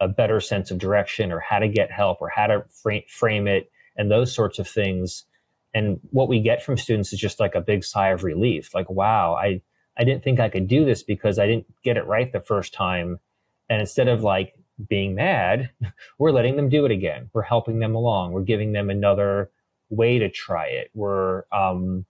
a 0.00 0.08
better 0.08 0.40
sense 0.40 0.70
of 0.70 0.78
direction 0.78 1.30
or 1.30 1.38
how 1.38 1.58
to 1.58 1.68
get 1.68 1.92
help 1.92 2.20
or 2.20 2.28
how 2.28 2.46
to 2.46 2.64
frame 3.06 3.46
it 3.46 3.70
and 3.96 4.10
those 4.10 4.34
sorts 4.34 4.58
of 4.58 4.66
things. 4.66 5.24
And 5.72 6.00
what 6.10 6.28
we 6.28 6.40
get 6.40 6.62
from 6.62 6.76
students 6.76 7.12
is 7.12 7.18
just 7.18 7.40
like 7.40 7.54
a 7.54 7.60
big 7.60 7.84
sigh 7.84 8.08
of 8.08 8.24
relief. 8.24 8.74
Like, 8.74 8.90
wow, 8.90 9.34
I, 9.34 9.60
I 9.96 10.04
didn't 10.04 10.24
think 10.24 10.40
I 10.40 10.48
could 10.48 10.66
do 10.66 10.84
this 10.84 11.02
because 11.02 11.38
I 11.38 11.46
didn't 11.46 11.66
get 11.82 11.96
it 11.96 12.06
right 12.06 12.32
the 12.32 12.40
first 12.40 12.72
time. 12.72 13.20
And 13.68 13.80
instead 13.80 14.08
of 14.08 14.22
like 14.22 14.54
being 14.88 15.14
mad, 15.14 15.70
we're 16.18 16.32
letting 16.32 16.56
them 16.56 16.68
do 16.68 16.84
it 16.84 16.90
again. 16.90 17.30
We're 17.32 17.42
helping 17.42 17.78
them 17.78 17.94
along. 17.94 18.32
We're 18.32 18.42
giving 18.42 18.72
them 18.72 18.90
another 18.90 19.50
way 19.90 20.18
to 20.18 20.30
try 20.30 20.66
it. 20.66 20.90
We're 20.94 21.44
um, 21.52 22.06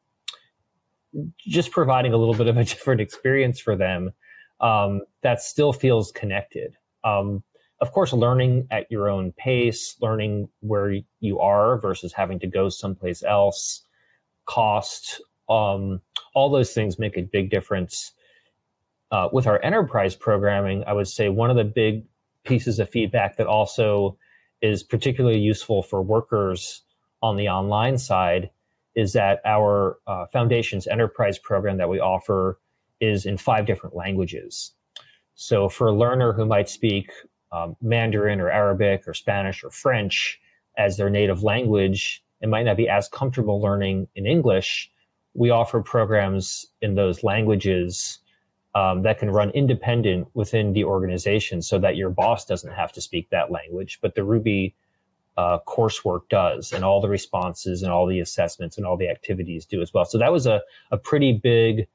just 1.38 1.70
providing 1.70 2.12
a 2.12 2.16
little 2.16 2.34
bit 2.34 2.46
of 2.46 2.56
a 2.56 2.64
different 2.64 3.00
experience 3.00 3.60
for 3.60 3.76
them 3.76 4.12
um, 4.60 5.02
that 5.22 5.42
still 5.42 5.72
feels 5.72 6.12
connected. 6.12 6.76
Um, 7.02 7.42
of 7.80 7.92
course, 7.92 8.12
learning 8.12 8.66
at 8.70 8.90
your 8.90 9.10
own 9.10 9.32
pace, 9.32 9.96
learning 10.00 10.48
where 10.60 10.94
you 11.20 11.40
are 11.40 11.78
versus 11.78 12.12
having 12.12 12.38
to 12.40 12.46
go 12.46 12.68
someplace 12.68 13.22
else, 13.22 13.82
cost, 14.46 15.20
um, 15.48 16.00
all 16.34 16.50
those 16.50 16.72
things 16.72 16.98
make 16.98 17.16
a 17.18 17.22
big 17.22 17.50
difference. 17.50 18.12
Uh, 19.10 19.28
with 19.32 19.46
our 19.46 19.62
enterprise 19.62 20.14
programming, 20.14 20.82
I 20.86 20.92
would 20.92 21.08
say 21.08 21.28
one 21.28 21.50
of 21.50 21.56
the 21.56 21.64
big 21.64 22.04
pieces 22.44 22.78
of 22.78 22.88
feedback 22.90 23.36
that 23.36 23.46
also 23.46 24.16
is 24.62 24.82
particularly 24.82 25.38
useful 25.38 25.82
for 25.82 26.02
workers 26.02 26.82
on 27.22 27.36
the 27.36 27.48
online 27.48 27.98
side 27.98 28.50
is 28.94 29.12
that 29.12 29.40
our 29.44 29.98
uh, 30.06 30.26
foundations 30.26 30.86
enterprise 30.86 31.38
program 31.38 31.78
that 31.78 31.88
we 31.88 31.98
offer 31.98 32.58
is 33.00 33.26
in 33.26 33.36
five 33.36 33.66
different 33.66 33.96
languages. 33.96 34.72
So 35.34 35.68
for 35.68 35.88
a 35.88 35.92
learner 35.92 36.32
who 36.32 36.46
might 36.46 36.68
speak 36.68 37.10
um, 37.50 37.76
Mandarin 37.82 38.40
or 38.40 38.50
Arabic 38.50 39.06
or 39.06 39.14
Spanish 39.14 39.64
or 39.64 39.70
French, 39.70 40.40
as 40.76 40.96
their 40.96 41.10
native 41.10 41.42
language 41.42 42.22
and 42.40 42.50
might 42.50 42.64
not 42.64 42.76
be 42.76 42.88
as 42.88 43.08
comfortable 43.08 43.60
learning 43.60 44.08
in 44.14 44.26
English, 44.26 44.90
we 45.34 45.50
offer 45.50 45.80
programs 45.80 46.66
in 46.80 46.94
those 46.94 47.22
languages 47.22 48.18
um, 48.74 49.02
that 49.02 49.18
can 49.18 49.30
run 49.30 49.50
independent 49.50 50.28
within 50.34 50.72
the 50.72 50.84
organization 50.84 51.62
so 51.62 51.78
that 51.78 51.96
your 51.96 52.10
boss 52.10 52.44
doesn't 52.44 52.72
have 52.72 52.92
to 52.92 53.00
speak 53.00 53.30
that 53.30 53.50
language, 53.50 53.98
but 54.02 54.14
the 54.14 54.22
Rouxbe 54.22 54.74
uh, 55.36 55.58
coursework 55.66 56.28
does, 56.28 56.72
and 56.72 56.84
all 56.84 57.00
the 57.00 57.08
responses 57.08 57.82
and 57.82 57.92
all 57.92 58.06
the 58.06 58.20
assessments 58.20 58.76
and 58.76 58.86
all 58.86 58.96
the 58.96 59.08
activities 59.08 59.64
do 59.66 59.82
as 59.82 59.92
well. 59.92 60.04
So 60.04 60.18
that 60.18 60.32
was 60.32 60.46
a, 60.46 60.60
a 60.90 60.96
pretty 60.96 61.32
big 61.32 61.86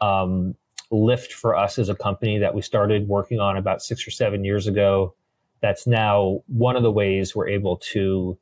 um, 0.00 0.54
lift 0.90 1.32
for 1.32 1.56
us 1.56 1.78
as 1.78 1.88
a 1.88 1.94
company 1.94 2.38
that 2.38 2.54
we 2.54 2.62
started 2.62 3.08
working 3.08 3.40
on 3.40 3.56
about 3.56 3.82
six 3.82 4.06
or 4.06 4.10
seven 4.10 4.44
years 4.44 4.66
ago. 4.66 5.14
That's 5.60 5.86
now 5.86 6.42
one 6.46 6.76
of 6.76 6.82
the 6.82 6.92
ways 6.92 7.34
we're 7.34 7.48
able 7.48 7.78
to, 7.78 8.38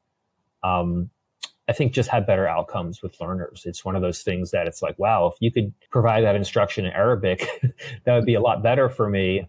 um, 0.62 1.10
I 1.68 1.72
think, 1.72 1.92
just 1.92 2.10
have 2.10 2.26
better 2.26 2.46
outcomes 2.46 3.02
with 3.02 3.18
learners. 3.20 3.62
It's 3.64 3.84
one 3.84 3.96
of 3.96 4.02
those 4.02 4.22
things 4.22 4.50
that 4.50 4.66
it's 4.66 4.82
like, 4.82 4.98
wow, 4.98 5.26
if 5.26 5.34
you 5.40 5.50
could 5.50 5.72
provide 5.90 6.24
that 6.24 6.36
instruction 6.36 6.84
in 6.84 6.92
Arabic, 6.92 7.48
that 8.04 8.14
would 8.14 8.26
be 8.26 8.34
a 8.34 8.40
lot 8.40 8.62
better 8.62 8.88
for 8.88 9.08
me 9.08 9.48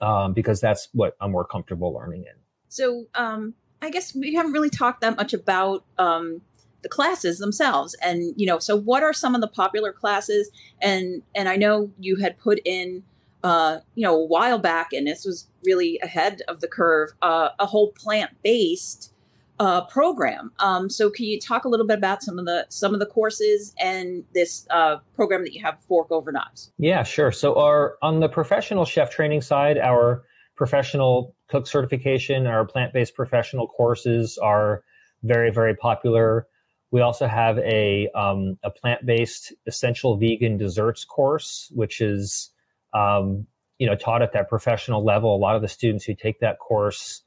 um, 0.00 0.32
because 0.32 0.60
that's 0.60 0.88
what 0.92 1.16
I'm 1.20 1.32
more 1.32 1.44
comfortable 1.44 1.92
learning 1.92 2.22
in. 2.22 2.34
So, 2.68 3.04
um, 3.14 3.54
I 3.82 3.90
guess 3.90 4.14
we 4.14 4.34
haven't 4.34 4.52
really 4.52 4.70
talked 4.70 5.02
that 5.02 5.16
much 5.16 5.34
about 5.34 5.84
um, 5.98 6.40
the 6.86 6.88
classes 6.88 7.38
themselves 7.38 7.96
and 8.00 8.32
you 8.36 8.46
know 8.46 8.60
so 8.60 8.76
what 8.76 9.02
are 9.02 9.12
some 9.12 9.34
of 9.34 9.40
the 9.40 9.48
popular 9.48 9.92
classes 9.92 10.52
and 10.80 11.20
and 11.34 11.48
i 11.48 11.56
know 11.56 11.90
you 11.98 12.14
had 12.14 12.38
put 12.38 12.60
in 12.64 13.02
uh, 13.42 13.78
you 13.96 14.04
know 14.04 14.14
a 14.14 14.24
while 14.24 14.58
back 14.58 14.92
and 14.92 15.04
this 15.04 15.24
was 15.24 15.48
really 15.64 15.98
ahead 16.00 16.42
of 16.46 16.60
the 16.60 16.68
curve 16.68 17.10
uh, 17.22 17.48
a 17.58 17.66
whole 17.66 17.90
plant-based 17.90 19.12
uh, 19.58 19.84
program. 19.86 20.52
Um, 20.58 20.90
so 20.90 21.10
can 21.10 21.26
you 21.26 21.40
talk 21.40 21.64
a 21.64 21.68
little 21.68 21.86
bit 21.86 21.98
about 21.98 22.22
some 22.22 22.38
of 22.38 22.44
the 22.44 22.66
some 22.68 22.92
of 22.92 23.00
the 23.00 23.06
courses 23.06 23.74
and 23.78 24.24
this 24.34 24.66
uh, 24.70 24.96
program 25.14 25.42
that 25.44 25.52
you 25.54 25.62
have 25.62 25.78
fork 25.88 26.10
over 26.10 26.30
knives? 26.32 26.72
Yeah 26.78 27.02
sure. 27.02 27.32
So 27.32 27.54
our 27.58 27.96
on 28.02 28.20
the 28.20 28.28
professional 28.28 28.84
chef 28.84 29.10
training 29.10 29.40
side 29.40 29.78
our 29.78 30.24
professional 30.56 31.34
cook 31.48 31.66
certification 31.66 32.46
our 32.46 32.64
plant-based 32.64 33.14
professional 33.14 33.66
courses 33.66 34.38
are 34.38 34.82
very 35.22 35.50
very 35.50 35.74
popular. 35.74 36.46
We 36.92 37.00
also 37.00 37.26
have 37.26 37.58
a, 37.58 38.08
um, 38.14 38.58
a 38.62 38.70
plant 38.70 39.04
based 39.04 39.52
essential 39.66 40.16
vegan 40.16 40.56
desserts 40.56 41.04
course, 41.04 41.70
which 41.74 42.00
is 42.00 42.50
um, 42.94 43.46
you 43.78 43.86
know 43.86 43.96
taught 43.96 44.22
at 44.22 44.32
that 44.34 44.48
professional 44.48 45.04
level. 45.04 45.34
A 45.34 45.38
lot 45.38 45.56
of 45.56 45.62
the 45.62 45.68
students 45.68 46.04
who 46.04 46.14
take 46.14 46.40
that 46.40 46.58
course 46.58 47.22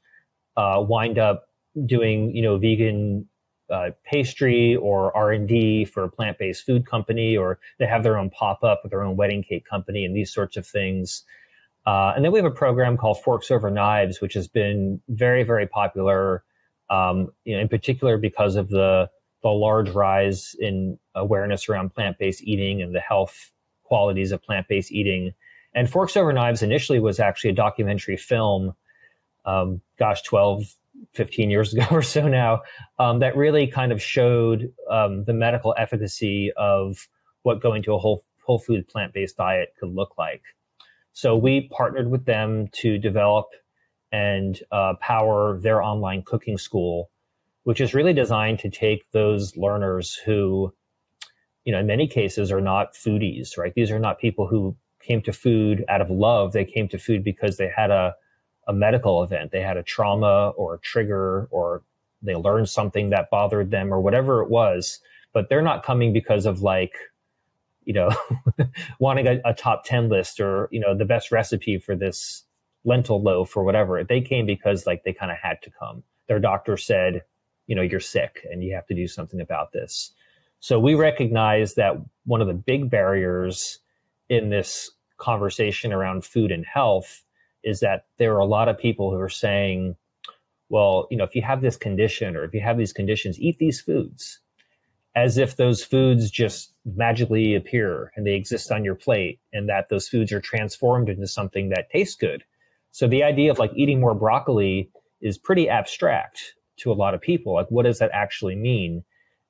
uh, 0.56 0.82
wind 0.86 1.18
up 1.18 1.49
doing 1.86 2.34
you 2.34 2.42
know 2.42 2.58
vegan 2.58 3.26
uh, 3.70 3.90
pastry 4.04 4.76
or 4.76 5.16
R 5.16 5.32
and 5.32 5.48
D 5.48 5.84
for 5.84 6.04
a 6.04 6.08
plant 6.10 6.38
based 6.38 6.64
food 6.64 6.86
company, 6.86 7.36
or 7.36 7.58
they 7.78 7.86
have 7.86 8.02
their 8.02 8.18
own 8.18 8.30
pop 8.30 8.62
up 8.64 8.80
with 8.82 8.90
their 8.90 9.02
own 9.02 9.16
wedding 9.16 9.42
cake 9.42 9.64
company 9.64 10.04
and 10.04 10.14
these 10.14 10.32
sorts 10.32 10.56
of 10.56 10.66
things. 10.66 11.24
Uh, 11.86 12.12
and 12.14 12.24
then 12.24 12.32
we 12.32 12.38
have 12.38 12.46
a 12.46 12.54
program 12.54 12.96
called 12.96 13.22
Forks 13.22 13.50
Over 13.50 13.70
Knives, 13.70 14.20
which 14.20 14.34
has 14.34 14.48
been 14.48 15.00
very 15.08 15.42
very 15.42 15.66
popular. 15.66 16.44
Um, 16.88 17.28
you 17.44 17.54
know, 17.54 17.62
in 17.62 17.68
particular 17.68 18.18
because 18.18 18.56
of 18.56 18.68
the 18.68 19.08
the 19.42 19.48
large 19.48 19.90
rise 19.90 20.54
in 20.58 20.98
awareness 21.14 21.68
around 21.68 21.94
plant 21.94 22.18
based 22.18 22.42
eating 22.42 22.82
and 22.82 22.94
the 22.94 23.00
health 23.00 23.52
qualities 23.84 24.32
of 24.32 24.42
plant 24.42 24.68
based 24.68 24.92
eating. 24.92 25.32
And 25.74 25.88
Forks 25.88 26.16
Over 26.16 26.32
Knives 26.32 26.62
initially 26.62 26.98
was 26.98 27.20
actually 27.20 27.50
a 27.50 27.54
documentary 27.54 28.16
film, 28.16 28.74
um, 29.44 29.80
gosh, 29.98 30.22
12, 30.22 30.64
15 31.14 31.50
years 31.50 31.72
ago 31.72 31.86
or 31.90 32.02
so 32.02 32.28
now, 32.28 32.62
um, 32.98 33.18
that 33.20 33.36
really 33.36 33.66
kind 33.66 33.92
of 33.92 34.02
showed 34.02 34.72
um, 34.90 35.24
the 35.24 35.32
medical 35.32 35.74
efficacy 35.78 36.52
of 36.56 37.08
what 37.42 37.60
going 37.60 37.82
to 37.82 37.94
a 37.94 37.98
whole, 37.98 38.24
whole 38.44 38.58
food 38.58 38.86
plant 38.88 39.12
based 39.12 39.36
diet 39.36 39.74
could 39.78 39.94
look 39.94 40.16
like. 40.18 40.42
So 41.12 41.36
we 41.36 41.68
partnered 41.72 42.10
with 42.10 42.24
them 42.24 42.68
to 42.74 42.98
develop 42.98 43.46
and 44.12 44.58
uh, 44.72 44.94
power 45.00 45.58
their 45.60 45.82
online 45.82 46.22
cooking 46.22 46.58
school 46.58 47.10
which 47.64 47.80
is 47.80 47.94
really 47.94 48.12
designed 48.12 48.58
to 48.60 48.70
take 48.70 49.10
those 49.12 49.56
learners 49.56 50.14
who, 50.24 50.72
you 51.64 51.72
know, 51.72 51.78
in 51.78 51.86
many 51.86 52.06
cases 52.06 52.50
are 52.50 52.60
not 52.60 52.94
foodies, 52.94 53.56
right? 53.56 53.74
These 53.74 53.90
are 53.90 53.98
not 53.98 54.18
people 54.18 54.46
who 54.46 54.76
came 55.02 55.22
to 55.22 55.32
food 55.32 55.84
out 55.88 56.00
of 56.00 56.10
love. 56.10 56.52
They 56.52 56.64
came 56.64 56.88
to 56.88 56.98
food 56.98 57.22
because 57.22 57.56
they 57.56 57.70
had 57.74 57.90
a, 57.90 58.14
a 58.70 58.72
medical 58.72 59.22
event, 59.22 59.50
they 59.50 59.60
had 59.62 59.76
a 59.76 59.82
trauma 59.82 60.50
or 60.50 60.74
a 60.74 60.78
trigger, 60.78 61.48
or 61.50 61.82
they 62.22 62.34
learned 62.34 62.68
something 62.68 63.10
that 63.10 63.30
bothered 63.30 63.70
them, 63.70 63.92
or 63.92 64.00
whatever 64.00 64.42
it 64.42 64.50
was. 64.50 65.00
But 65.32 65.48
they're 65.48 65.62
not 65.62 65.84
coming 65.84 66.12
because 66.12 66.46
of 66.46 66.62
like, 66.62 66.94
you 67.84 67.92
know, 67.92 68.10
wanting 68.98 69.26
a, 69.26 69.40
a 69.44 69.54
top 69.54 69.84
10 69.84 70.08
list 70.08 70.40
or, 70.40 70.68
you 70.70 70.80
know, 70.80 70.96
the 70.96 71.04
best 71.04 71.30
recipe 71.30 71.78
for 71.78 71.94
this 71.94 72.44
lentil 72.84 73.22
loaf 73.22 73.56
or 73.56 73.64
whatever. 73.64 74.02
They 74.02 74.20
came 74.20 74.46
because 74.46 74.86
like 74.86 75.04
they 75.04 75.12
kind 75.12 75.30
of 75.30 75.38
had 75.38 75.62
to 75.62 75.70
come. 75.70 76.02
Their 76.28 76.40
doctor 76.40 76.76
said, 76.76 77.22
you 77.70 77.76
know 77.76 77.82
you're 77.82 78.00
sick 78.00 78.44
and 78.50 78.64
you 78.64 78.74
have 78.74 78.86
to 78.88 78.94
do 78.94 79.06
something 79.06 79.40
about 79.40 79.72
this 79.72 80.10
so 80.58 80.78
we 80.78 80.94
recognize 80.94 81.74
that 81.74 81.94
one 82.26 82.40
of 82.42 82.48
the 82.48 82.52
big 82.52 82.90
barriers 82.90 83.78
in 84.28 84.50
this 84.50 84.90
conversation 85.18 85.92
around 85.92 86.24
food 86.24 86.50
and 86.50 86.66
health 86.66 87.22
is 87.62 87.80
that 87.80 88.06
there 88.18 88.34
are 88.34 88.40
a 88.40 88.46
lot 88.46 88.68
of 88.68 88.78
people 88.78 89.10
who 89.10 89.20
are 89.20 89.28
saying 89.28 89.96
well 90.68 91.06
you 91.10 91.16
know 91.16 91.24
if 91.24 91.34
you 91.34 91.42
have 91.42 91.60
this 91.60 91.76
condition 91.76 92.36
or 92.36 92.44
if 92.44 92.54
you 92.54 92.60
have 92.60 92.78
these 92.78 92.92
conditions 92.92 93.40
eat 93.40 93.58
these 93.58 93.80
foods 93.80 94.40
as 95.16 95.38
if 95.38 95.56
those 95.56 95.82
foods 95.82 96.30
just 96.30 96.72
magically 96.84 97.54
appear 97.56 98.12
and 98.14 98.26
they 98.26 98.34
exist 98.34 98.70
on 98.70 98.84
your 98.84 98.94
plate 98.94 99.40
and 99.52 99.68
that 99.68 99.88
those 99.88 100.08
foods 100.08 100.32
are 100.32 100.40
transformed 100.40 101.08
into 101.08 101.26
something 101.26 101.68
that 101.70 101.90
tastes 101.90 102.14
good 102.14 102.44
so 102.92 103.06
the 103.06 103.22
idea 103.22 103.50
of 103.50 103.58
like 103.58 103.72
eating 103.74 104.00
more 104.00 104.14
broccoli 104.14 104.90
is 105.20 105.38
pretty 105.38 105.68
abstract 105.68 106.54
to 106.78 106.90
a 106.90 106.94
lot 106.94 107.14
of 107.14 107.20
people. 107.20 107.54
Like, 107.54 107.70
what 107.70 107.84
does 107.84 107.98
that 107.98 108.10
actually 108.12 108.56
mean? 108.56 109.04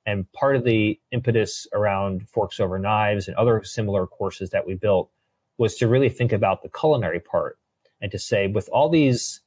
And 0.05 0.31
part 0.33 0.55
of 0.55 0.63
the 0.63 0.99
impetus 1.11 1.67
around 1.73 2.27
Forks 2.29 2.59
Over 2.59 2.77
Knives 2.79 3.27
and 3.27 3.37
other 3.37 3.63
similar 3.63 4.07
courses 4.07 4.49
that 4.49 4.65
we 4.65 4.75
built 4.75 5.09
was 5.57 5.75
to 5.75 5.87
really 5.87 6.09
think 6.09 6.31
about 6.31 6.63
the 6.63 6.69
culinary 6.69 7.19
part 7.19 7.57
and 8.01 8.11
to 8.11 8.19
say, 8.19 8.47
with 8.47 8.69
all 8.69 8.89
these 8.89 9.41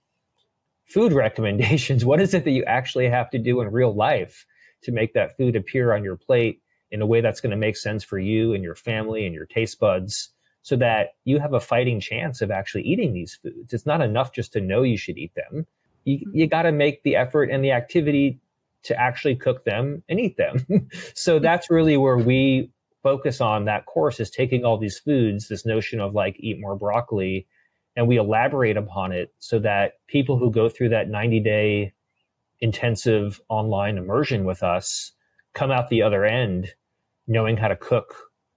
food 0.84 1.12
recommendations, 1.24 2.04
what 2.04 2.20
is 2.20 2.34
it 2.34 2.44
that 2.44 2.52
you 2.52 2.64
actually 2.64 3.08
have 3.08 3.30
to 3.30 3.38
do 3.38 3.60
in 3.60 3.70
real 3.70 3.94
life 3.94 4.46
to 4.82 4.92
make 4.92 5.14
that 5.14 5.36
food 5.36 5.56
appear 5.56 5.92
on 5.92 6.04
your 6.04 6.16
plate 6.16 6.60
in 6.90 7.00
a 7.02 7.06
way 7.06 7.20
that's 7.20 7.40
going 7.40 7.50
to 7.50 7.56
make 7.56 7.76
sense 7.76 8.04
for 8.04 8.18
you 8.18 8.52
and 8.52 8.62
your 8.62 8.74
family 8.74 9.26
and 9.26 9.34
your 9.34 9.46
taste 9.46 9.80
buds 9.80 10.30
so 10.62 10.76
that 10.76 11.14
you 11.24 11.38
have 11.38 11.54
a 11.54 11.60
fighting 11.60 12.00
chance 12.00 12.40
of 12.40 12.50
actually 12.50 12.82
eating 12.82 13.12
these 13.12 13.34
foods? 13.34 13.72
It's 13.72 13.86
not 13.86 14.00
enough 14.00 14.32
just 14.32 14.52
to 14.52 14.60
know 14.60 14.82
you 14.82 14.96
should 14.96 15.18
eat 15.18 15.34
them 15.34 15.66
you, 16.04 16.18
mm-hmm. 16.18 16.36
you 16.36 16.46
got 16.46 16.62
to 16.62 16.72
make 16.72 17.02
the 17.02 17.16
effort 17.16 17.50
and 17.50 17.64
the 17.64 17.72
activity 17.72 18.38
to 18.84 18.98
actually 19.00 19.36
cook 19.36 19.64
them 19.64 20.02
and 20.08 20.20
eat 20.20 20.36
them. 20.36 20.64
so 21.14 21.36
mm-hmm. 21.36 21.42
that's 21.42 21.70
really 21.70 21.96
where 21.96 22.18
we 22.18 22.70
focus 23.02 23.40
on 23.40 23.64
that 23.66 23.86
course 23.86 24.20
is 24.20 24.30
taking 24.30 24.64
all 24.64 24.78
these 24.78 24.98
foods, 24.98 25.48
this 25.48 25.66
notion 25.66 26.00
of 26.00 26.14
like 26.14 26.36
eat 26.38 26.60
more 26.60 26.76
broccoli, 26.76 27.46
and 27.96 28.08
we 28.08 28.16
elaborate 28.16 28.76
upon 28.76 29.12
it 29.12 29.32
so 29.38 29.58
that 29.60 29.94
people 30.06 30.38
who 30.38 30.50
go 30.50 30.68
through 30.68 30.88
that 30.90 31.08
90 31.08 31.40
day 31.40 31.92
intensive 32.60 33.40
online 33.48 33.98
immersion 33.98 34.44
with 34.44 34.62
us 34.62 35.12
come 35.54 35.70
out 35.70 35.88
the 35.88 36.02
other 36.02 36.24
end 36.24 36.72
knowing 37.26 37.56
how 37.56 37.68
to 37.68 37.76
cook 37.76 38.14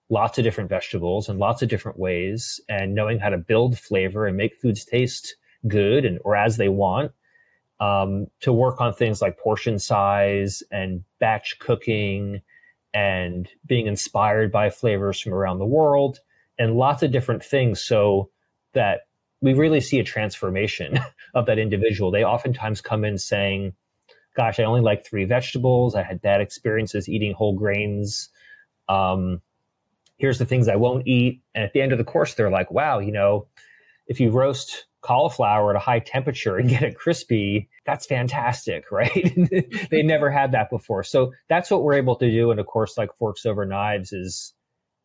lots 0.10 0.38
of 0.38 0.44
different 0.44 0.70
vegetables 0.70 1.30
in 1.30 1.38
lots 1.38 1.62
of 1.62 1.70
different 1.70 2.00
ways 2.00 2.62
and 2.70 2.96
knowing 2.96 3.20
how 3.20 3.30
to 3.30 3.38
build 3.38 3.78
flavor 3.78 4.26
and 4.26 4.38
make 4.38 4.56
foods 4.56 4.86
taste 4.86 5.36
good 5.68 6.06
and 6.06 6.20
or 6.24 6.36
as 6.36 6.58
they 6.58 6.70
want 6.70 7.12
um, 7.80 8.28
to 8.40 8.52
work 8.52 8.82
on 8.82 8.94
things 8.94 9.22
like 9.22 9.38
portion 9.38 9.78
size 9.78 10.64
and 10.72 11.04
batch 11.20 11.60
cooking 11.60 12.42
and 12.94 13.50
being 13.66 13.86
inspired 13.86 14.52
by 14.52 14.70
flavors 14.70 15.20
from 15.20 15.34
around 15.34 15.60
the 15.60 15.66
world 15.66 16.20
and 16.58 16.78
lots 16.78 17.04
of 17.04 17.12
different 17.12 17.44
things 17.44 17.82
so 17.82 18.30
that 18.74 19.07
we 19.42 19.54
really 19.54 19.82
see 19.82 20.00
a 20.00 20.04
transformation 20.04 21.00
of 21.34 21.46
that 21.46 21.60
individual. 21.60 22.12
They 22.12 22.24
oftentimes 22.24 22.82
come 22.82 23.06
in 23.06 23.18
saying, 23.18 23.74
Gosh, 24.36 24.60
I 24.60 24.64
only 24.66 24.82
like 24.82 25.04
three 25.04 25.26
vegetables. 25.26 25.96
I 25.96 26.04
had 26.04 26.22
bad 26.22 26.42
experiences 26.42 27.10
eating 27.10 27.34
whole 27.34 27.54
grains. 27.54 28.30
Um, 28.88 29.42
here's 30.18 30.38
the 30.38 30.46
things 30.46 30.68
I 30.68 30.76
won't 30.76 31.08
eat. 31.08 31.42
And 31.56 31.64
at 31.64 31.74
the 31.74 31.82
end 31.82 31.92
of 31.92 31.98
the 31.98 32.04
course, 32.04 32.36
they're 32.36 32.52
like, 32.52 32.72
Wow, 32.72 33.00
you 33.00 33.12
know, 33.12 33.48
if 34.08 34.20
you 34.20 34.30
roast 34.30 34.86
cauliflower 35.02 35.72
at 35.72 35.76
a 35.76 35.80
high 35.80 36.00
temperature 36.00 36.58
and 36.58 36.70
get 36.70 36.84
it 36.84 36.98
crispy, 36.98 37.70
that's 37.86 38.06
fantastic, 38.06 38.86
right? 38.92 39.34
they 39.90 40.04
never 40.04 40.30
had 40.30 40.52
that 40.52 40.70
before. 40.70 41.04
So 41.04 41.34
that's 41.50 41.72
what 41.72 41.84
we're 41.84 41.94
able 41.94 42.16
to 42.18 42.30
do. 42.30 42.52
And 42.52 42.60
of 42.60 42.68
course, 42.68 42.98
like 42.98 43.16
forks 43.16 43.46
over 43.46 43.66
knives 43.66 44.12
is 44.14 44.54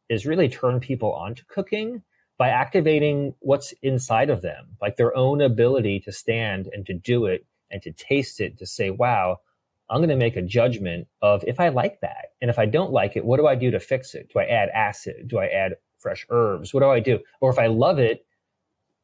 is 0.08 0.26
really 0.26 0.48
turn 0.48 0.78
people 0.78 1.12
onto 1.14 1.42
cooking 1.48 2.02
by 2.42 2.48
activating 2.48 3.36
what's 3.38 3.72
inside 3.82 4.28
of 4.28 4.42
them, 4.42 4.76
like 4.80 4.96
their 4.96 5.16
own 5.16 5.40
ability 5.40 6.00
to 6.00 6.10
stand 6.10 6.68
and 6.72 6.84
to 6.84 6.92
do 6.92 7.26
it 7.26 7.46
and 7.70 7.80
to 7.80 7.92
taste 7.92 8.40
it, 8.40 8.58
to 8.58 8.66
say, 8.66 8.90
wow, 8.90 9.38
I'm 9.88 9.98
going 9.98 10.08
to 10.08 10.16
make 10.16 10.34
a 10.34 10.42
judgment 10.42 11.06
of 11.20 11.44
if 11.46 11.60
I 11.60 11.68
like 11.68 12.00
that. 12.00 12.32
And 12.40 12.50
if 12.50 12.58
I 12.58 12.66
don't 12.66 12.90
like 12.90 13.16
it, 13.16 13.24
what 13.24 13.36
do 13.36 13.46
I 13.46 13.54
do 13.54 13.70
to 13.70 13.78
fix 13.78 14.16
it? 14.16 14.32
Do 14.32 14.40
I 14.40 14.46
add 14.46 14.70
acid? 14.70 15.28
Do 15.28 15.38
I 15.38 15.46
add 15.46 15.76
fresh 16.00 16.26
herbs? 16.30 16.74
What 16.74 16.80
do 16.80 16.88
I 16.90 16.98
do? 16.98 17.20
Or 17.40 17.48
if 17.48 17.60
I 17.60 17.68
love 17.68 18.00
it, 18.00 18.26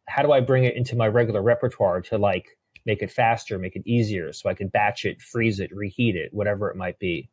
how 0.09 0.24
do 0.24 0.32
I 0.32 0.41
bring 0.41 0.64
it 0.64 0.74
into 0.74 0.97
my 0.97 1.07
regular 1.07 1.41
repertoire 1.41 2.01
to 2.01 2.18
like 2.18 2.59
make 2.86 3.03
it 3.03 3.11
faster, 3.12 3.57
make 3.57 3.76
it 3.76 3.86
easier 3.86 4.32
so 4.32 4.51
I 4.51 4.55
can 4.55 4.66
batch 4.66 5.05
it, 5.05 5.22
freeze 5.22 5.61
it, 5.61 5.70
reheat 5.72 6.16
it, 6.16 6.34
whatever 6.34 6.70
it 6.70 6.76
might 6.76 6.99
be. 6.99 7.30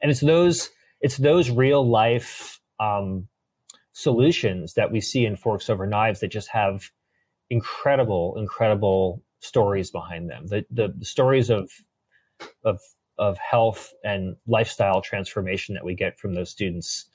And 0.00 0.08
it's 0.08 0.20
those 0.20 0.70
it's 1.00 1.16
those 1.16 1.50
real 1.50 1.84
life 1.84 2.60
um, 2.78 3.26
solutions 3.98 4.74
that 4.74 4.92
we 4.92 5.00
see 5.00 5.26
in 5.26 5.34
Forks 5.34 5.68
Over 5.68 5.84
Knives 5.84 6.20
that 6.20 6.28
just 6.28 6.48
have 6.50 6.90
incredible, 7.50 8.36
incredible 8.38 9.24
stories 9.40 9.90
behind 9.90 10.30
them. 10.30 10.46
The 10.46 10.64
the, 10.70 10.94
stories 11.04 11.50
of 11.50 11.68
of 12.64 12.80
of 13.18 13.38
health 13.38 13.92
and 14.04 14.36
lifestyle 14.46 15.00
transformation 15.00 15.74
that 15.74 15.84
we 15.84 15.96
get 15.96 16.16
from 16.16 16.34
those 16.34 16.48
students 16.48 17.10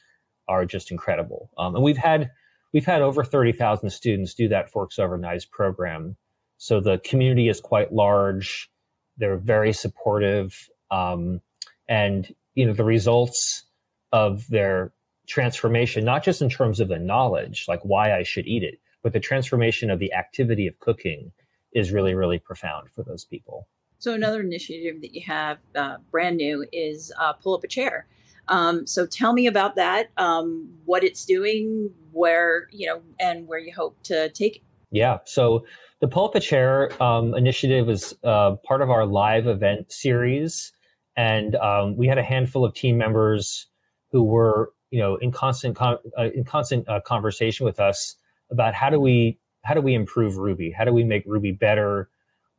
are 0.50 0.66
just 0.66 0.92
incredible. 0.92 1.50
Um, 1.58 1.76
and 1.76 1.84
we've 1.86 1.96
had 1.96 2.32
we've 2.74 2.86
had 2.86 3.02
over 3.02 3.24
thirty 3.24 3.54
thousand 3.54 3.90
students 3.92 4.34
do 4.34 4.50
that 4.50 4.70
Forks 4.70 5.00
Over 5.00 5.18
Knives 5.18 5.46
program. 5.46 6.18
So 6.58 6.82
the 6.82 6.98
community 6.98 7.48
is 7.48 7.62
quite 7.62 7.94
large. 7.94 8.70
They're 9.16 9.38
very 9.38 9.72
supportive, 9.72 10.70
um, 10.92 11.40
and 11.88 12.28
you 12.56 12.66
know 12.66 12.74
the 12.74 12.84
results 12.84 13.64
of 14.12 14.46
their 14.50 14.92
transformation, 15.28 16.04
not 16.04 16.24
just 16.24 16.42
in 16.42 16.50
terms 16.50 16.80
of 16.80 16.88
the 16.88 17.00
knowledge, 17.00 17.66
like 17.68 17.82
why 17.84 18.18
I 18.18 18.24
should 18.24 18.48
eat 18.48 18.64
it, 18.64 18.80
but 19.02 19.14
the 19.14 19.20
transformation 19.20 19.90
of 19.90 20.00
the 20.00 20.14
activity 20.14 20.68
of 20.68 20.80
cooking 20.80 21.32
is 21.74 21.92
really, 21.92 22.14
really 22.14 22.40
profound 22.40 22.90
for 22.92 23.04
those 23.04 23.26
people. 23.26 23.68
So 24.00 24.14
another 24.14 24.42
initiative 24.42 25.02
that 25.02 25.14
you 25.14 25.22
have, 25.26 25.60
uh, 25.76 25.98
brand 26.12 26.38
new, 26.38 26.66
is 26.74 27.12
uh, 27.20 27.34
pull 27.34 27.56
up 27.56 27.64
a 27.64 27.68
chair. 27.68 28.06
Um, 28.50 28.86
so 28.86 29.06
tell 29.06 29.32
me 29.32 29.48
about 29.48 29.76
that, 29.76 30.10
um, 30.18 30.70
what 30.84 31.04
it's 31.04 31.26
doing, 31.26 31.90
where 32.12 32.68
you 32.72 32.86
know, 32.88 33.02
and 33.20 33.48
where 33.48 33.60
you 33.60 33.74
hope 33.74 33.96
to 34.04 34.30
take 34.30 34.58
it. 34.58 34.62
Yeah. 34.92 35.20
So 35.26 35.66
the 36.02 36.08
pull 36.10 36.26
up 36.26 36.36
a 36.36 36.42
chair 36.42 36.92
um, 37.02 37.34
initiative 37.34 37.90
is 37.90 38.14
uh, 38.24 38.58
part 38.66 38.82
of 38.82 38.90
our 38.90 39.06
live 39.06 39.48
event 39.48 39.92
series, 39.92 40.74
and 41.16 41.56
um, 41.56 41.96
we 41.96 42.08
had 42.08 42.18
a 42.18 42.24
handful 42.24 42.66
of 42.66 42.74
team 42.74 42.98
members 42.98 43.68
who 44.12 44.24
were, 44.24 44.74
you 44.94 45.00
know, 45.00 45.16
in 45.18 45.32
constant 45.32 45.76
con- 45.76 45.98
uh, 46.18 46.30
in 46.36 46.44
constant 46.44 46.88
uh, 46.88 47.02
conversation 47.02 47.66
with 47.66 47.80
us 47.80 48.16
about 48.52 48.74
how 48.74 48.90
do 48.90 49.00
we 49.00 49.40
how 49.64 49.74
do 49.74 49.82
we 49.82 49.94
improve 49.94 50.36
Rouxbe? 50.36 50.74
How 50.74 50.86
do 50.86 50.94
we 50.94 51.04
make 51.04 51.26
Rouxbe 51.26 51.60
better? 51.60 52.10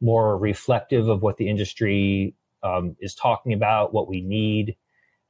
more 0.04 0.36
reflective 0.36 1.08
of 1.08 1.22
what 1.22 1.38
the 1.38 1.48
industry 1.48 2.34
um, 2.62 2.94
is 3.00 3.14
talking 3.14 3.52
about, 3.52 3.94
what 3.94 4.08
we 4.08 4.20
need, 4.20 4.76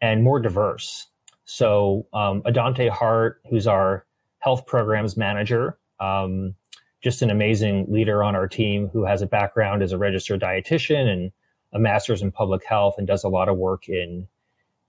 and 0.00 0.22
more 0.22 0.40
diverse. 0.40 1.06
So, 1.44 2.06
um, 2.12 2.42
Adante 2.44 2.88
Hart, 2.90 3.40
who's 3.48 3.66
our 3.66 4.06
health 4.38 4.66
programs 4.66 5.16
manager, 5.16 5.78
um, 6.00 6.54
just 7.02 7.22
an 7.22 7.30
amazing 7.30 7.86
leader 7.88 8.22
on 8.22 8.34
our 8.34 8.48
team 8.48 8.88
who 8.92 9.04
has 9.04 9.22
a 9.22 9.26
background 9.26 9.82
as 9.82 9.92
a 9.92 9.98
registered 9.98 10.40
dietitian 10.40 11.06
and 11.06 11.32
a 11.72 11.78
master's 11.78 12.22
in 12.22 12.32
public 12.32 12.64
health 12.64 12.94
and 12.98 13.06
does 13.06 13.24
a 13.24 13.28
lot 13.28 13.48
of 13.48 13.56
work 13.56 13.88
in 13.88 14.26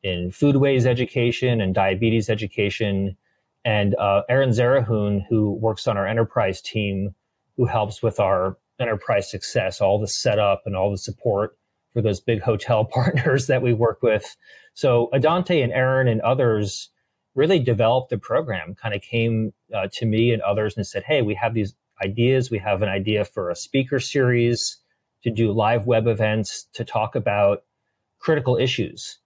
in 0.05 0.29
foodways 0.29 0.85
education 0.85 1.59
and 1.59 1.73
diabetes 1.73 2.29
education. 2.29 3.17
And 3.65 3.95
uh, 3.95 4.21
Aaron 4.29 4.51
Zarahun, 4.51 5.25
who 5.27 5.53
works 5.53 5.87
on 5.87 5.97
our 5.97 6.05
enterprise 6.05 6.61
team, 6.61 7.15
who 7.57 7.65
helps 7.65 8.03
with 8.03 8.19
our 8.19 8.55
enterprise 8.79 9.31
success, 9.31 9.81
all 9.81 9.99
the 9.99 10.07
setup 10.07 10.61
and 10.67 10.75
all 10.75 10.91
the 10.91 10.97
support 10.99 11.57
for 11.91 12.03
those 12.03 12.19
big 12.19 12.41
hotel 12.41 12.85
partners 12.93 13.47
that 13.47 13.63
we 13.63 13.73
work 13.73 14.03
with. 14.03 14.37
So 14.75 15.09
Adante 15.11 15.63
and 15.63 15.73
Aaron 15.73 16.07
and 16.07 16.21
others 16.21 16.89
really 17.33 17.59
developed 17.59 18.11
the 18.11 18.19
program, 18.19 18.75
kind 18.75 18.93
of 18.93 19.01
came 19.01 19.53
uh, 19.73 19.87
to 19.93 20.05
me 20.05 20.31
and 20.31 20.41
others 20.43 20.77
and 20.77 20.85
said, 20.85 21.03
Hey, 21.03 21.23
we 21.23 21.33
have 21.33 21.55
these 21.55 21.73
ideas. 22.03 22.51
We 22.51 22.59
have 22.59 22.83
an 22.83 22.89
idea 22.89 23.25
for 23.25 23.49
a 23.49 23.55
speaker 23.55 23.99
series 23.99 24.77
to 25.23 25.31
do 25.31 25.51
live 25.51 25.87
web 25.87 26.05
events 26.05 26.67
to 26.73 26.85
talk 26.85 27.15
about 27.15 27.63
critical 28.19 28.55
issues. 28.57 29.17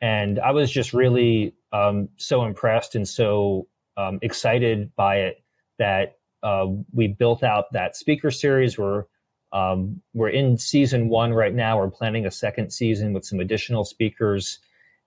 And 0.00 0.38
I 0.38 0.52
was 0.52 0.70
just 0.70 0.92
really 0.92 1.54
um, 1.72 2.08
so 2.16 2.44
impressed 2.44 2.94
and 2.94 3.06
so 3.06 3.66
um, 3.96 4.18
excited 4.22 4.94
by 4.96 5.16
it 5.16 5.42
that 5.78 6.18
uh, 6.42 6.66
we 6.92 7.08
built 7.08 7.42
out 7.42 7.72
that 7.72 7.96
speaker 7.96 8.30
series. 8.30 8.78
We're 8.78 9.04
um, 9.50 10.02
we're 10.12 10.28
in 10.28 10.58
season 10.58 11.08
one 11.08 11.32
right 11.32 11.54
now. 11.54 11.78
We're 11.78 11.90
planning 11.90 12.26
a 12.26 12.30
second 12.30 12.70
season 12.70 13.12
with 13.12 13.24
some 13.24 13.40
additional 13.40 13.84
speakers, 13.84 14.58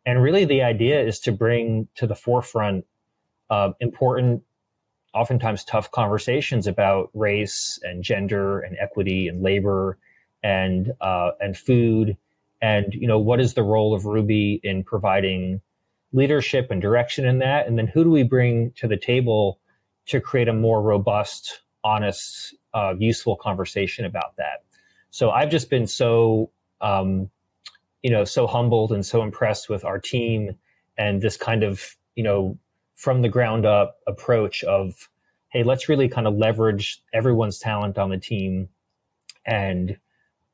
and 0.05 0.21
really 0.21 0.45
the 0.45 0.63
idea 0.63 1.01
is 1.01 1.19
to 1.21 1.31
bring 1.31 1.87
to 1.95 2.07
the 2.07 2.15
forefront 2.15 2.85
uh, 3.49 3.71
important, 3.79 4.41
oftentimes 5.13 5.63
tough 5.63 5.91
conversations 5.91 6.67
about 6.67 7.11
race 7.13 7.79
and 7.83 8.03
gender 8.03 8.59
and 8.61 8.77
equity 8.79 9.27
and 9.27 9.43
labor 9.43 9.97
and 10.43 10.91
uh, 11.01 11.31
and 11.39 11.55
food 11.55 12.17
and 12.61 12.93
you 12.93 13.07
know 13.07 13.19
what 13.19 13.39
is 13.39 13.53
the 13.53 13.63
role 13.63 13.93
of 13.93 14.03
Rouxbe 14.03 14.59
in 14.63 14.83
providing 14.83 15.61
leadership 16.13 16.69
and 16.71 16.81
direction 16.81 17.25
in 17.25 17.39
that, 17.39 17.67
and 17.67 17.77
then 17.77 17.87
who 17.87 18.03
do 18.03 18.11
we 18.11 18.23
bring 18.23 18.71
to 18.71 18.87
the 18.87 18.97
table 18.97 19.59
to 20.07 20.19
create 20.19 20.47
a 20.47 20.53
more 20.53 20.81
robust, 20.81 21.61
honest, 21.83 22.55
uh, 22.73 22.93
useful 22.97 23.35
conversation 23.35 24.05
about 24.05 24.35
that. 24.37 24.63
So 25.09 25.31
I've 25.31 25.49
just 25.49 25.69
been 25.69 25.87
so, 25.87 26.51
um, 26.81 27.29
you 28.01 28.09
know, 28.09 28.23
so 28.23 28.47
humbled 28.47 28.91
and 28.91 29.05
so 29.05 29.21
impressed 29.21 29.69
with 29.69 29.85
our 29.85 29.99
team 29.99 30.55
and 30.97 31.21
this 31.21 31.37
kind 31.37 31.63
of, 31.63 31.95
you 32.15 32.23
know, 32.23 32.57
from 32.95 33.21
the 33.21 33.29
ground 33.29 33.65
up 33.65 33.99
approach 34.07 34.63
of, 34.63 35.09
hey, 35.49 35.63
let's 35.63 35.87
really 35.87 36.09
kind 36.09 36.27
of 36.27 36.35
leverage 36.35 37.01
everyone's 37.13 37.59
talent 37.59 37.97
on 37.97 38.09
the 38.09 38.17
team 38.17 38.69
and, 39.45 39.97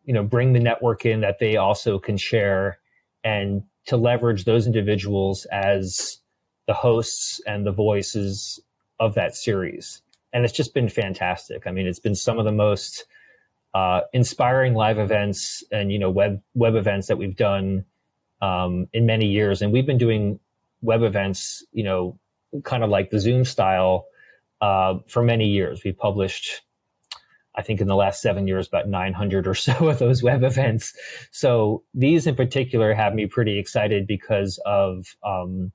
you 0.08 0.14
know, 0.14 0.24
bring 0.24 0.53
the 0.53 0.60
network 0.60 1.05
in 1.05 1.22
that 1.22 1.38
they 1.38 1.58
also 1.58 1.99
can 1.99 2.18
share 2.18 2.80
and 3.24 3.62
to 3.86 3.97
leverage 3.97 4.45
those 4.45 4.66
individuals 4.66 5.45
as 5.51 6.18
the 6.66 6.74
hosts 6.74 7.39
and 7.45 7.68
the 7.68 7.72
voices 7.72 8.60
of 8.99 9.14
that 9.14 9.36
series. 9.36 10.01
And 10.34 10.43
it's 10.43 10.53
just 10.53 10.74
been 10.74 10.89
fantastic. 10.89 11.68
I 11.68 11.72
mean, 11.72 11.86
it's 11.86 11.99
been 11.99 12.16
some 12.16 12.39
of 12.39 12.45
the 12.45 12.51
most 12.51 13.05
uh, 13.74 14.01
inspiring 14.14 14.74
live 14.74 14.97
events 14.97 15.64
and 15.72 15.91
you 15.91 15.99
know 15.99 16.10
web 16.10 16.41
web 16.55 16.74
events 16.74 17.08
that 17.08 17.18
we've 17.18 17.36
done 17.36 17.86
um, 18.41 18.88
in 18.93 19.05
many 19.05 19.28
years. 19.28 19.62
And 19.62 19.72
we've 19.72 19.86
been 19.86 19.97
doing 19.97 20.39
web 20.82 21.03
events, 21.03 21.64
you 21.74 21.84
know, 21.84 22.18
kind 22.64 22.84
of 22.84 22.89
like 22.89 23.10
the 23.10 23.20
Zoom 23.20 23.45
style 23.45 24.05
uh, 24.62 24.95
for 25.08 25.22
many 25.22 25.47
years. 25.47 25.84
We've 25.84 25.97
published, 25.97 26.62
I 27.58 27.64
think, 27.64 27.82
in 27.82 27.88
the 27.88 27.95
last 27.95 28.22
seven 28.22 28.47
years, 28.47 28.68
about 28.68 28.88
900 28.88 29.47
or 29.47 29.55
so 29.55 29.89
of 29.89 29.99
those 29.99 30.22
web 30.22 30.43
events. 30.43 30.93
So 31.32 31.84
these 31.93 32.28
in 32.28 32.36
particular 32.36 32.93
have 32.93 33.14
me 33.14 33.26
pretty 33.26 33.58
excited 33.58 34.08
because 34.08 34.60
of 34.66 35.16
um, 35.26 35.72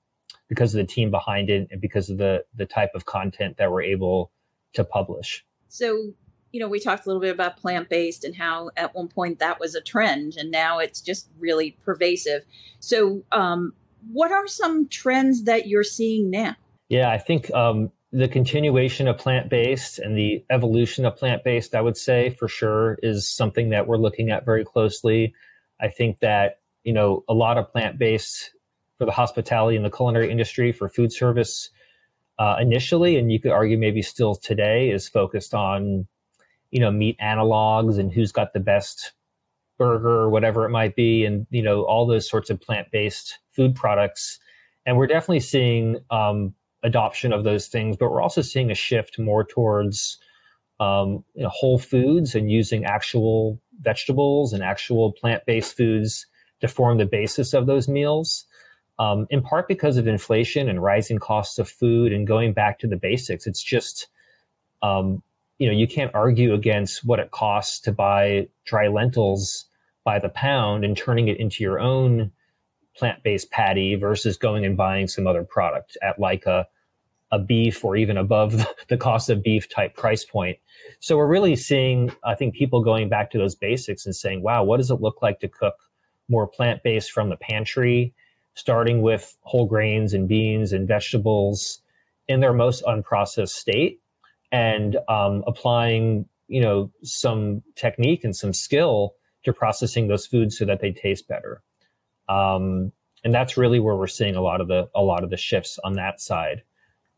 because 0.48 0.74
of 0.74 0.78
the 0.78 0.92
team 0.92 1.10
behind 1.10 1.50
it 1.50 1.68
and 1.70 1.80
because 1.80 2.08
of 2.08 2.18
the 2.18 2.44
the 2.54 2.66
type 2.66 2.90
of 2.94 3.04
content 3.04 3.56
that 3.56 3.70
we're 3.70 3.82
able 3.82 4.30
to 4.74 4.84
publish. 4.84 5.44
So, 5.68 6.12
you 6.52 6.60
know, 6.60 6.68
we 6.68 6.78
talked 6.78 7.06
a 7.06 7.08
little 7.08 7.20
bit 7.20 7.34
about 7.34 7.56
plant 7.56 7.88
based 7.88 8.24
and 8.24 8.36
how 8.36 8.70
at 8.76 8.94
one 8.94 9.08
point 9.08 9.38
that 9.40 9.58
was 9.58 9.74
a 9.74 9.80
trend, 9.80 10.34
and 10.36 10.50
now 10.50 10.78
it's 10.78 11.00
just 11.00 11.30
really 11.38 11.76
pervasive. 11.84 12.42
So, 12.78 13.24
um, 13.32 13.72
what 14.10 14.32
are 14.32 14.46
some 14.46 14.88
trends 14.88 15.44
that 15.44 15.68
you're 15.68 15.84
seeing 15.84 16.30
now? 16.30 16.56
Yeah, 16.88 17.10
I 17.10 17.18
think 17.18 17.50
um, 17.54 17.90
the 18.12 18.28
continuation 18.28 19.08
of 19.08 19.16
plant 19.16 19.48
based 19.48 19.98
and 19.98 20.16
the 20.16 20.44
evolution 20.50 21.06
of 21.06 21.16
plant 21.16 21.42
based, 21.42 21.74
I 21.74 21.80
would 21.80 21.96
say 21.96 22.30
for 22.30 22.46
sure, 22.46 22.98
is 23.02 23.26
something 23.28 23.70
that 23.70 23.86
we're 23.86 23.96
looking 23.96 24.30
at 24.30 24.44
very 24.44 24.64
closely. 24.64 25.34
I 25.80 25.88
think 25.88 26.20
that 26.20 26.60
you 26.84 26.92
know 26.92 27.24
a 27.28 27.34
lot 27.34 27.56
of 27.56 27.72
plant 27.72 27.98
based 27.98 28.52
for 28.98 29.06
the 29.06 29.12
hospitality 29.12 29.76
and 29.76 29.84
the 29.84 29.90
culinary 29.90 30.30
industry 30.30 30.72
for 30.72 30.88
food 30.88 31.12
service 31.12 31.70
uh, 32.38 32.56
initially, 32.60 33.16
and 33.16 33.32
you 33.32 33.40
could 33.40 33.50
argue 33.50 33.78
maybe 33.78 34.02
still 34.02 34.34
today, 34.34 34.90
is 34.90 35.08
focused 35.08 35.54
on 35.54 36.06
you 36.70 36.80
know 36.80 36.90
meat 36.90 37.16
analogs 37.18 37.98
and 37.98 38.12
who's 38.12 38.30
got 38.30 38.52
the 38.52 38.60
best 38.60 39.12
burger 39.78 40.20
or 40.20 40.28
whatever 40.28 40.66
it 40.66 40.70
might 40.70 40.94
be, 40.94 41.24
and 41.24 41.46
you 41.48 41.62
know 41.62 41.82
all 41.84 42.06
those 42.06 42.28
sorts 42.28 42.50
of 42.50 42.60
plant 42.60 42.88
based 42.92 43.38
food 43.52 43.74
products. 43.74 44.38
And 44.84 44.98
we're 44.98 45.06
definitely 45.06 45.40
seeing 45.40 46.00
um, 46.10 46.54
adoption 46.82 47.32
of 47.32 47.44
those 47.44 47.68
things, 47.68 47.96
but 47.96 48.10
we're 48.10 48.22
also 48.22 48.42
seeing 48.42 48.70
a 48.70 48.74
shift 48.74 49.18
more 49.18 49.44
towards 49.44 50.18
um, 50.80 51.24
you 51.34 51.42
know, 51.42 51.48
whole 51.48 51.78
foods 51.78 52.34
and 52.34 52.50
using 52.50 52.84
actual 52.84 53.60
vegetables 53.80 54.52
and 54.52 54.62
actual 54.62 55.12
plant 55.12 55.44
based 55.46 55.76
foods 55.76 56.26
to 56.60 56.68
form 56.68 56.98
the 56.98 57.06
basis 57.06 57.52
of 57.52 57.66
those 57.66 57.88
meals 57.88 58.46
um, 58.98 59.26
in 59.30 59.42
part 59.42 59.68
because 59.68 59.96
of 59.96 60.06
inflation 60.06 60.68
and 60.68 60.82
rising 60.82 61.18
costs 61.18 61.58
of 61.58 61.68
food 61.68 62.12
and 62.12 62.26
going 62.26 62.52
back 62.52 62.78
to 62.78 62.86
the 62.86 62.96
basics. 62.96 63.46
It's 63.46 63.62
just, 63.62 64.08
um, 64.82 65.22
you 65.58 65.66
know, 65.66 65.72
you 65.72 65.86
can't 65.86 66.14
argue 66.14 66.54
against 66.54 67.04
what 67.04 67.18
it 67.18 67.30
costs 67.30 67.80
to 67.80 67.92
buy 67.92 68.48
dry 68.64 68.88
lentils 68.88 69.66
by 70.04 70.18
the 70.18 70.28
pound 70.28 70.84
and 70.84 70.96
turning 70.96 71.28
it 71.28 71.38
into 71.38 71.62
your 71.62 71.80
own 71.80 72.32
plant-based 72.96 73.50
patty 73.50 73.94
versus 73.94 74.36
going 74.36 74.64
and 74.64 74.76
buying 74.76 75.08
some 75.08 75.26
other 75.26 75.44
product 75.44 75.96
at 76.02 76.18
like 76.18 76.46
a 76.46 76.66
a 77.32 77.38
beef 77.38 77.82
or 77.82 77.96
even 77.96 78.18
above 78.18 78.66
the 78.88 78.96
cost 78.98 79.30
of 79.30 79.42
beef 79.42 79.68
type 79.68 79.96
price 79.96 80.24
point. 80.24 80.58
So 81.00 81.16
we're 81.16 81.26
really 81.26 81.56
seeing, 81.56 82.12
I 82.22 82.34
think, 82.34 82.54
people 82.54 82.84
going 82.84 83.08
back 83.08 83.30
to 83.30 83.38
those 83.38 83.54
basics 83.54 84.04
and 84.04 84.14
saying, 84.14 84.42
wow, 84.42 84.62
what 84.62 84.76
does 84.76 84.90
it 84.90 85.00
look 85.00 85.22
like 85.22 85.40
to 85.40 85.48
cook 85.48 85.74
more 86.28 86.46
plant 86.46 86.82
based 86.82 87.10
from 87.10 87.30
the 87.30 87.36
pantry, 87.36 88.14
starting 88.54 89.00
with 89.00 89.36
whole 89.40 89.66
grains 89.66 90.12
and 90.12 90.28
beans 90.28 90.72
and 90.72 90.86
vegetables 90.86 91.80
in 92.28 92.40
their 92.40 92.52
most 92.52 92.84
unprocessed 92.84 93.48
state 93.48 94.00
and 94.52 94.98
um, 95.08 95.42
applying, 95.46 96.26
you 96.48 96.60
know, 96.60 96.90
some 97.02 97.62
technique 97.74 98.24
and 98.24 98.36
some 98.36 98.52
skill 98.52 99.14
to 99.44 99.52
processing 99.52 100.08
those 100.08 100.26
foods 100.26 100.56
so 100.56 100.66
that 100.66 100.80
they 100.80 100.92
taste 100.92 101.26
better. 101.26 101.62
Um, 102.32 102.92
and 103.24 103.32
that's 103.32 103.56
really 103.56 103.78
where 103.78 103.96
we're 103.96 104.06
seeing 104.06 104.36
a 104.36 104.40
lot 104.40 104.60
of 104.60 104.68
the 104.68 104.88
a 104.94 105.02
lot 105.02 105.22
of 105.22 105.30
the 105.30 105.36
shifts 105.36 105.78
on 105.84 105.94
that 105.94 106.20
side. 106.20 106.62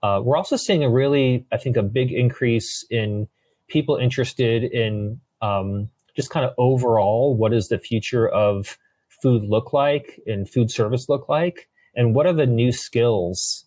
Uh, 0.03 0.21
we're 0.23 0.37
also 0.37 0.57
seeing 0.57 0.85
a 0.85 0.91
really, 0.91 1.47
I 1.51 1.57
think, 1.57 1.77
a 1.77 1.83
big 1.83 2.13
increase 2.13 2.85
in 2.91 3.27
people 3.69 3.97
interested 3.97 4.65
in 4.65 5.21
um, 5.41 5.89
just 6.15 6.31
kind 6.31 6.45
of 6.45 6.53
overall 6.59 7.35
what 7.35 7.53
does 7.53 7.69
the 7.69 7.79
future 7.79 8.29
of 8.29 8.77
food 9.09 9.45
look 9.45 9.73
like 9.73 10.21
and 10.27 10.49
food 10.49 10.71
service 10.71 11.09
look 11.09 11.29
like, 11.29 11.69
and 11.95 12.15
what 12.15 12.27
are 12.27 12.35
the 12.35 12.47
new 12.47 12.73
skills 12.73 13.65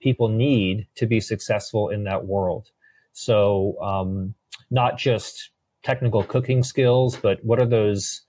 people 0.00 0.28
need 0.28 0.86
to 0.96 1.06
be 1.06 1.20
successful 1.20 1.88
in 1.88 2.04
that 2.04 2.26
world. 2.26 2.70
So, 3.12 3.76
um, 3.80 4.34
not 4.70 4.98
just 4.98 5.50
technical 5.82 6.22
cooking 6.22 6.62
skills, 6.62 7.16
but 7.16 7.44
what 7.44 7.60
are 7.60 7.66
those 7.66 8.22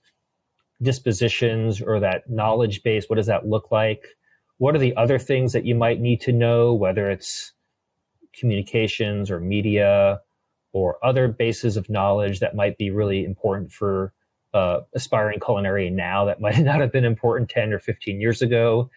dispositions 0.82 1.80
or 1.80 2.00
that 2.00 2.28
knowledge 2.28 2.82
base? 2.82 3.06
What 3.08 3.16
does 3.16 3.26
that 3.26 3.46
look 3.46 3.70
like? 3.70 4.16
what 4.58 4.74
are 4.74 4.78
the 4.78 4.96
other 4.96 5.18
things 5.18 5.52
that 5.52 5.66
you 5.66 5.74
might 5.74 6.00
need 6.00 6.20
to 6.22 6.32
know, 6.32 6.72
whether 6.72 7.10
it's 7.10 7.52
communications 8.32 9.30
or 9.30 9.40
media 9.40 10.20
or 10.72 10.98
other 11.04 11.28
bases 11.28 11.76
of 11.76 11.88
knowledge 11.88 12.40
that 12.40 12.54
might 12.54 12.76
be 12.78 12.90
really 12.90 13.24
important 13.24 13.70
for 13.72 14.12
uh, 14.54 14.80
aspiring 14.94 15.40
culinary 15.40 15.90
now 15.90 16.24
that 16.24 16.40
might 16.40 16.58
not 16.58 16.80
have 16.80 16.92
been 16.92 17.04
important 17.04 17.50
10 17.50 17.72
or 17.72 17.78
15 17.78 18.20
years 18.20 18.42
ago. 18.42 18.90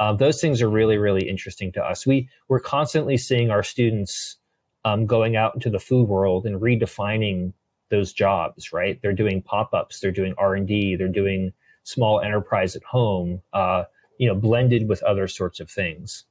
Um, 0.00 0.16
those 0.16 0.40
things 0.40 0.60
are 0.60 0.70
really, 0.70 0.98
really 0.98 1.28
interesting 1.28 1.70
to 1.72 1.82
us. 1.82 2.04
We, 2.04 2.28
we're 2.48 2.60
constantly 2.60 3.16
seeing 3.16 3.50
our 3.50 3.62
students 3.62 4.36
um, 4.84 5.06
going 5.06 5.36
out 5.36 5.54
into 5.54 5.70
the 5.70 5.78
food 5.78 6.08
world 6.08 6.44
and 6.46 6.60
redefining 6.60 7.52
those 7.90 8.12
jobs, 8.12 8.72
right? 8.72 9.00
They're 9.02 9.12
doing 9.12 9.42
pop-ups, 9.42 10.00
they're 10.00 10.10
doing 10.10 10.34
R&D, 10.38 10.96
they're 10.96 11.08
doing 11.08 11.52
small 11.82 12.20
enterprise 12.20 12.74
at 12.76 12.82
home. 12.84 13.42
Uh, 13.52 13.84
you 14.18 14.28
know, 14.28 14.34
blended 14.34 14.88
with 14.88 15.02
other 15.02 15.26
sorts 15.28 15.60
of 15.60 15.70
things. 15.70 16.24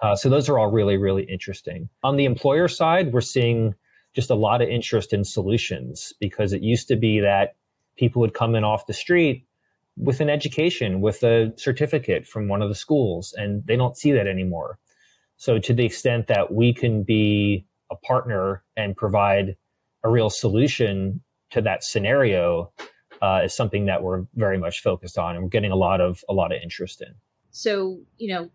Uh, 0.00 0.14
so 0.14 0.28
those 0.28 0.48
are 0.48 0.58
all 0.58 0.70
really, 0.70 0.96
really 0.96 1.24
interesting. 1.24 1.88
On 2.02 2.16
the 2.16 2.24
employer 2.24 2.68
side, 2.68 3.12
we're 3.12 3.20
seeing 3.20 3.74
just 4.14 4.30
a 4.30 4.34
lot 4.34 4.62
of 4.62 4.68
interest 4.68 5.12
in 5.12 5.24
solutions 5.24 6.12
because 6.20 6.52
it 6.52 6.62
used 6.62 6.88
to 6.88 6.96
be 6.96 7.20
that 7.20 7.56
people 7.96 8.20
would 8.20 8.34
come 8.34 8.54
in 8.54 8.64
off 8.64 8.86
the 8.86 8.92
street 8.92 9.46
with 9.96 10.20
an 10.20 10.30
education, 10.30 11.00
with 11.00 11.22
a 11.24 11.52
certificate 11.56 12.26
from 12.26 12.46
one 12.46 12.62
of 12.62 12.68
the 12.68 12.74
schools, 12.74 13.34
and 13.36 13.66
they 13.66 13.76
don't 13.76 13.96
see 13.96 14.12
that 14.12 14.28
anymore. 14.28 14.78
So 15.36 15.58
to 15.58 15.74
the 15.74 15.84
extent 15.84 16.28
that 16.28 16.52
we 16.52 16.72
can 16.72 17.02
be 17.02 17.66
a 17.90 17.96
partner 17.96 18.62
and 18.76 18.96
provide 18.96 19.56
a 20.04 20.10
real 20.10 20.30
solution 20.30 21.22
to 21.50 21.60
that 21.62 21.82
scenario, 21.82 22.72
uh, 23.22 23.40
is 23.44 23.54
something 23.54 23.86
that 23.86 24.02
we're 24.02 24.24
very 24.34 24.58
much 24.58 24.82
focused 24.82 25.18
on 25.18 25.34
and 25.34 25.44
we're 25.44 25.50
getting 25.50 25.72
a 25.72 25.76
lot 25.76 26.00
of 26.00 26.22
a 26.28 26.32
lot 26.32 26.52
of 26.52 26.60
interest 26.62 27.00
in. 27.00 27.14
So, 27.50 27.98
you 28.18 28.28
know, 28.28 28.50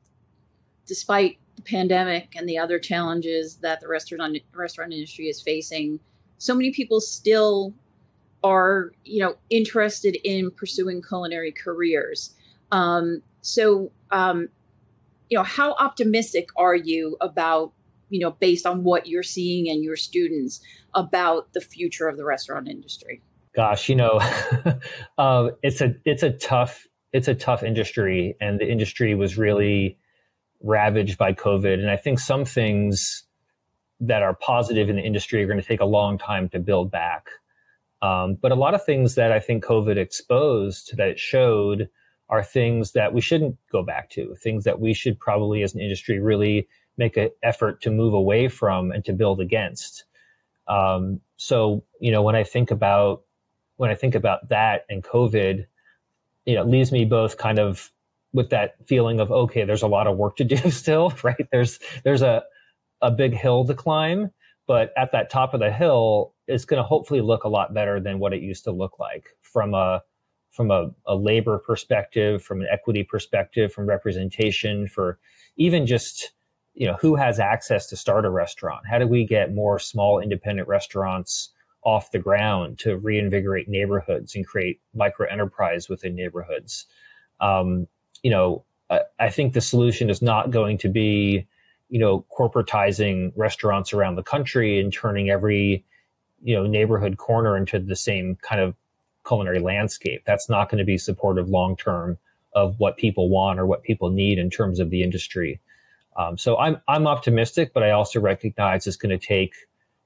despite 0.86 1.38
the 1.56 1.62
pandemic 1.62 2.36
and 2.36 2.48
the 2.48 2.58
other 2.58 2.80
challenges 2.80 3.58
that 3.58 3.82
the 3.82 3.88
restaurant 3.88 4.38
restaurant 4.54 4.94
industry 4.94 5.28
is 5.28 5.42
facing, 5.42 6.00
so 6.38 6.56
many 6.56 6.72
people 6.72 7.02
still 7.02 7.74
are, 8.44 8.92
you 9.06 9.20
know, 9.20 9.36
interested 9.50 10.18
in 10.24 10.52
pursuing 10.52 11.02
culinary 11.02 11.52
careers. 11.52 12.36
Um, 12.72 13.22
so, 13.42 13.92
um, 14.12 14.50
you 15.30 15.38
know, 15.38 15.44
how 15.44 15.74
optimistic 15.80 16.50
are 16.58 16.76
you 16.76 17.18
about, 17.22 17.72
you 18.14 18.20
know, 18.20 18.32
based 18.32 18.66
on 18.66 18.84
what 18.84 19.08
you're 19.08 19.24
seeing 19.24 19.70
and 19.70 19.84
your 19.84 19.96
students 19.96 20.62
about 20.94 21.52
the 21.54 21.62
future 21.62 22.08
of 22.08 22.18
the 22.18 22.24
restaurant 22.24 22.68
industry? 22.68 23.22
gosh, 23.56 23.90
you 23.90 23.96
know, 23.96 24.20
uh, 25.18 25.50
it's 25.64 25.82
a 25.82 25.96
it's 26.06 26.24
a 26.24 26.32
tough 26.32 26.88
it's 27.12 27.28
a 27.28 27.36
tough 27.36 27.64
industry, 27.64 28.36
and 28.42 28.60
the 28.60 28.70
industry 28.70 29.16
was 29.16 29.38
really 29.38 29.98
ravaged 30.62 31.18
by 31.18 31.34
COVID. 31.34 31.76
And 31.76 31.90
I 31.90 31.98
think 31.98 32.20
some 32.20 32.46
things 32.46 33.24
that 34.00 34.24
are 34.24 34.34
positive 34.34 34.90
in 34.90 34.96
the 34.96 35.02
industry 35.02 35.44
are 35.44 35.48
going 35.48 35.62
to 35.62 35.68
take 35.68 35.82
a 35.82 35.86
long 35.86 36.18
time 36.18 36.50
to 36.50 36.60
build 36.60 36.92
back. 36.92 37.28
Um, 38.02 38.36
but 38.42 38.52
a 38.52 38.56
lot 38.56 38.74
of 38.74 38.84
things 38.84 39.16
that 39.16 39.32
I 39.32 39.40
think 39.40 39.64
COVID 39.64 39.98
exposed 39.98 40.98
that 40.98 41.08
it 41.08 41.20
showed 41.20 41.90
are 42.30 42.44
things 42.44 42.94
that 42.94 43.14
we 43.14 43.22
shouldn't 43.22 43.58
go 43.72 43.84
back 43.84 44.10
to, 44.12 44.36
things 44.36 44.64
that 44.64 44.80
we 44.80 44.94
should 44.94 45.20
probably 45.20 45.62
as 45.62 45.74
an 45.74 45.82
industry 45.82 46.20
really 46.20 46.68
make 46.98 47.18
an 47.18 47.30
effort 47.42 47.82
to 47.82 47.92
move 47.92 48.14
away 48.14 48.48
from 48.48 48.92
and 48.92 49.04
to 49.06 49.14
build 49.14 49.40
against. 49.40 50.04
Um, 50.68 51.22
so, 51.38 51.84
you 52.00 52.12
know, 52.12 52.22
when 52.22 52.36
I 52.36 52.44
think 52.44 52.72
about 52.72 53.24
when 53.78 53.90
I 53.90 53.96
think 53.96 54.16
about 54.16 54.50
that 54.50 54.86
and 54.90 55.04
COVID, 55.04 55.66
you 56.46 56.56
know, 56.56 56.62
it 56.62 56.68
leaves 56.68 56.92
me 56.92 57.06
both 57.06 57.38
kind 57.38 57.60
of 57.60 57.92
with 58.34 58.50
that 58.50 58.76
feeling 58.88 59.20
of 59.20 59.32
okay, 59.32 59.64
there's 59.66 59.82
a 59.82 59.88
lot 59.88 60.08
of 60.08 60.18
work 60.18 60.38
to 60.38 60.44
do 60.44 60.58
still, 60.72 61.14
right? 61.24 61.48
There's 61.52 61.80
there's 62.04 62.22
a 62.22 62.44
a 63.02 63.12
big 63.12 63.34
hill 63.34 63.66
to 63.66 63.74
climb, 63.74 64.32
but 64.68 64.94
at 64.98 65.12
that 65.12 65.30
top 65.30 65.54
of 65.54 65.60
the 65.60 65.72
hill, 65.72 66.34
it's 66.48 66.66
going 66.66 66.82
to 66.82 66.88
hopefully 66.88 67.22
look 67.22 67.44
a 67.44 67.50
lot 67.50 67.74
better 67.74 68.00
than 68.00 68.20
what 68.20 68.34
it 68.34 68.42
used 68.42 68.64
to 68.64 68.72
look 68.72 69.00
like 69.00 69.36
from 69.42 69.74
a 69.74 70.02
from 70.52 70.70
a, 70.70 70.92
a 71.08 71.16
labor 71.16 71.58
perspective, 71.58 72.44
from 72.44 72.62
an 72.62 72.68
equity 72.72 73.04
perspective, 73.04 73.74
from 73.74 73.88
representation, 73.88 74.88
for 74.88 75.18
even 75.58 75.88
just 75.88 76.32
you 76.74 76.88
know 76.88 76.98
who 77.00 77.16
has 77.16 77.40
access 77.40 77.88
to 77.88 77.96
start 77.96 78.26
a 78.26 78.30
restaurant. 78.30 78.88
How 78.90 79.00
do 79.00 79.08
we 79.08 79.26
get 79.26 79.54
more 79.54 79.80
small 79.80 80.20
independent 80.20 80.68
restaurants? 80.68 81.50
off 81.84 82.12
the 82.12 82.20
ground 82.20 82.80
to 82.80 82.98
reinvigorate 82.98 83.68
neighborhoods 83.68 84.36
and 84.36 84.46
create 84.46 84.80
micro 84.94 85.28
enterprise 85.28 85.90
within 85.90 86.16
neighborhoods. 86.16 86.86
Um, 87.40 87.88
you 88.22 88.32
know, 88.32 88.64
I, 88.90 89.02
I, 89.20 89.30
think 89.30 89.54
the 89.54 89.62
solution 89.62 90.10
is 90.10 90.22
not 90.22 90.52
going 90.52 90.78
to 90.80 90.90
be, 90.90 91.46
you 91.90 92.00
know, 92.00 92.26
corporatizing 92.38 93.34
restaurants 93.36 93.92
around 93.92 94.16
the 94.16 94.24
country 94.24 94.80
and 94.80 94.94
turning 94.94 95.30
every, 95.30 95.84
you 96.42 96.56
know, 96.56 96.66
neighborhood 96.66 97.18
corner 97.18 97.58
into 97.58 97.80
the 97.80 97.96
same 97.96 98.38
kind 98.42 98.62
of 98.62 98.76
culinary 99.28 99.60
landscape. 99.60 100.24
That's 100.26 100.50
not 100.50 100.70
going 100.70 100.80
to 100.80 100.86
be 100.86 100.98
supportive 100.98 101.50
long 101.50 101.76
term 101.76 102.18
of 102.54 102.80
what 102.80 102.98
people 102.98 103.30
want 103.30 103.60
or 103.60 103.66
what 103.66 103.84
people 103.84 104.10
need 104.10 104.38
in 104.38 104.50
terms 104.50 104.80
of 104.80 104.90
the 104.90 105.04
industry. 105.04 105.60
Um, 106.16 106.38
so 106.38 106.58
I'm 106.58 106.78
I'm 106.88 107.08
optimistic, 107.08 107.74
but 107.74 107.84
I 107.84 107.92
also 107.92 108.20
recognize 108.20 108.88
it's 108.88 108.98
going 108.98 109.18
to 109.18 109.26
take 109.26 109.54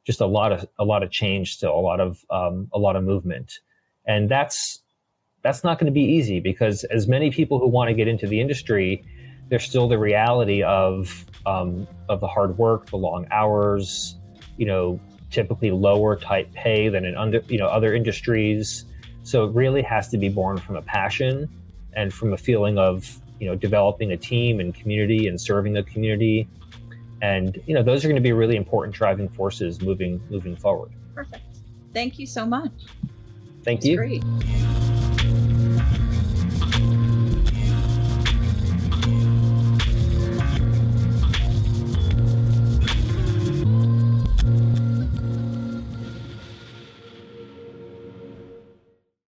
just 0.05 0.21
a 0.21 0.25
lot 0.25 0.51
of 0.51 0.67
a 0.79 0.85
lot 0.85 1.03
of 1.03 1.11
change 1.11 1.53
still, 1.53 1.73
a 1.73 1.81
lot 1.81 1.99
of 1.99 2.25
um, 2.29 2.69
a 2.73 2.79
lot 2.79 2.95
of 2.95 3.03
movement, 3.03 3.59
and 4.05 4.29
that's 4.29 4.79
that's 5.41 5.63
not 5.63 5.79
going 5.79 5.85
to 5.85 5.93
be 5.93 6.03
easy 6.03 6.39
because 6.39 6.83
as 6.85 7.07
many 7.07 7.31
people 7.31 7.59
who 7.59 7.67
want 7.67 7.89
to 7.89 7.93
get 7.93 8.07
into 8.07 8.27
the 8.27 8.39
industry, 8.39 9.03
there's 9.49 9.63
still 9.63 9.87
the 9.87 9.97
reality 9.97 10.63
of 10.63 11.25
um, 11.45 11.87
of 12.09 12.19
the 12.19 12.27
hard 12.27 12.57
work, 12.57 12.89
the 12.89 12.97
long 12.97 13.27
hours, 13.31 14.17
you 14.57 14.65
know, 14.65 14.99
typically 15.29 15.71
lower 15.71 16.15
type 16.15 16.51
pay 16.53 16.89
than 16.89 17.05
in 17.05 17.15
under 17.15 17.41
you 17.47 17.57
know 17.57 17.67
other 17.67 17.93
industries. 17.93 18.85
So 19.23 19.45
it 19.45 19.53
really 19.53 19.81
has 19.81 20.07
to 20.09 20.17
be 20.17 20.29
born 20.29 20.57
from 20.57 20.77
a 20.77 20.81
passion 20.81 21.49
and 21.93 22.13
from 22.13 22.31
a 22.31 22.37
feeling 22.37 22.77
of 22.77 23.19
you 23.39 23.47
know 23.47 23.55
developing 23.55 24.11
a 24.11 24.17
team 24.17 24.59
and 24.59 24.73
community 24.73 25.27
and 25.27 25.39
serving 25.39 25.73
the 25.73 25.83
community. 25.83 26.47
And 27.21 27.61
you 27.65 27.73
know 27.73 27.83
those 27.83 28.05
are 28.05 28.07
going 28.07 28.21
to 28.21 28.21
be 28.21 28.33
really 28.33 28.55
important 28.55 28.95
driving 28.95 29.29
forces 29.29 29.81
moving 29.81 30.21
moving 30.29 30.55
forward. 30.55 30.91
Perfect. 31.15 31.43
Thank 31.93 32.19
you 32.19 32.27
so 32.27 32.45
much. 32.45 32.71
Thank 33.63 33.81
That's 33.81 33.87
you. 33.87 33.97
great 33.97 34.23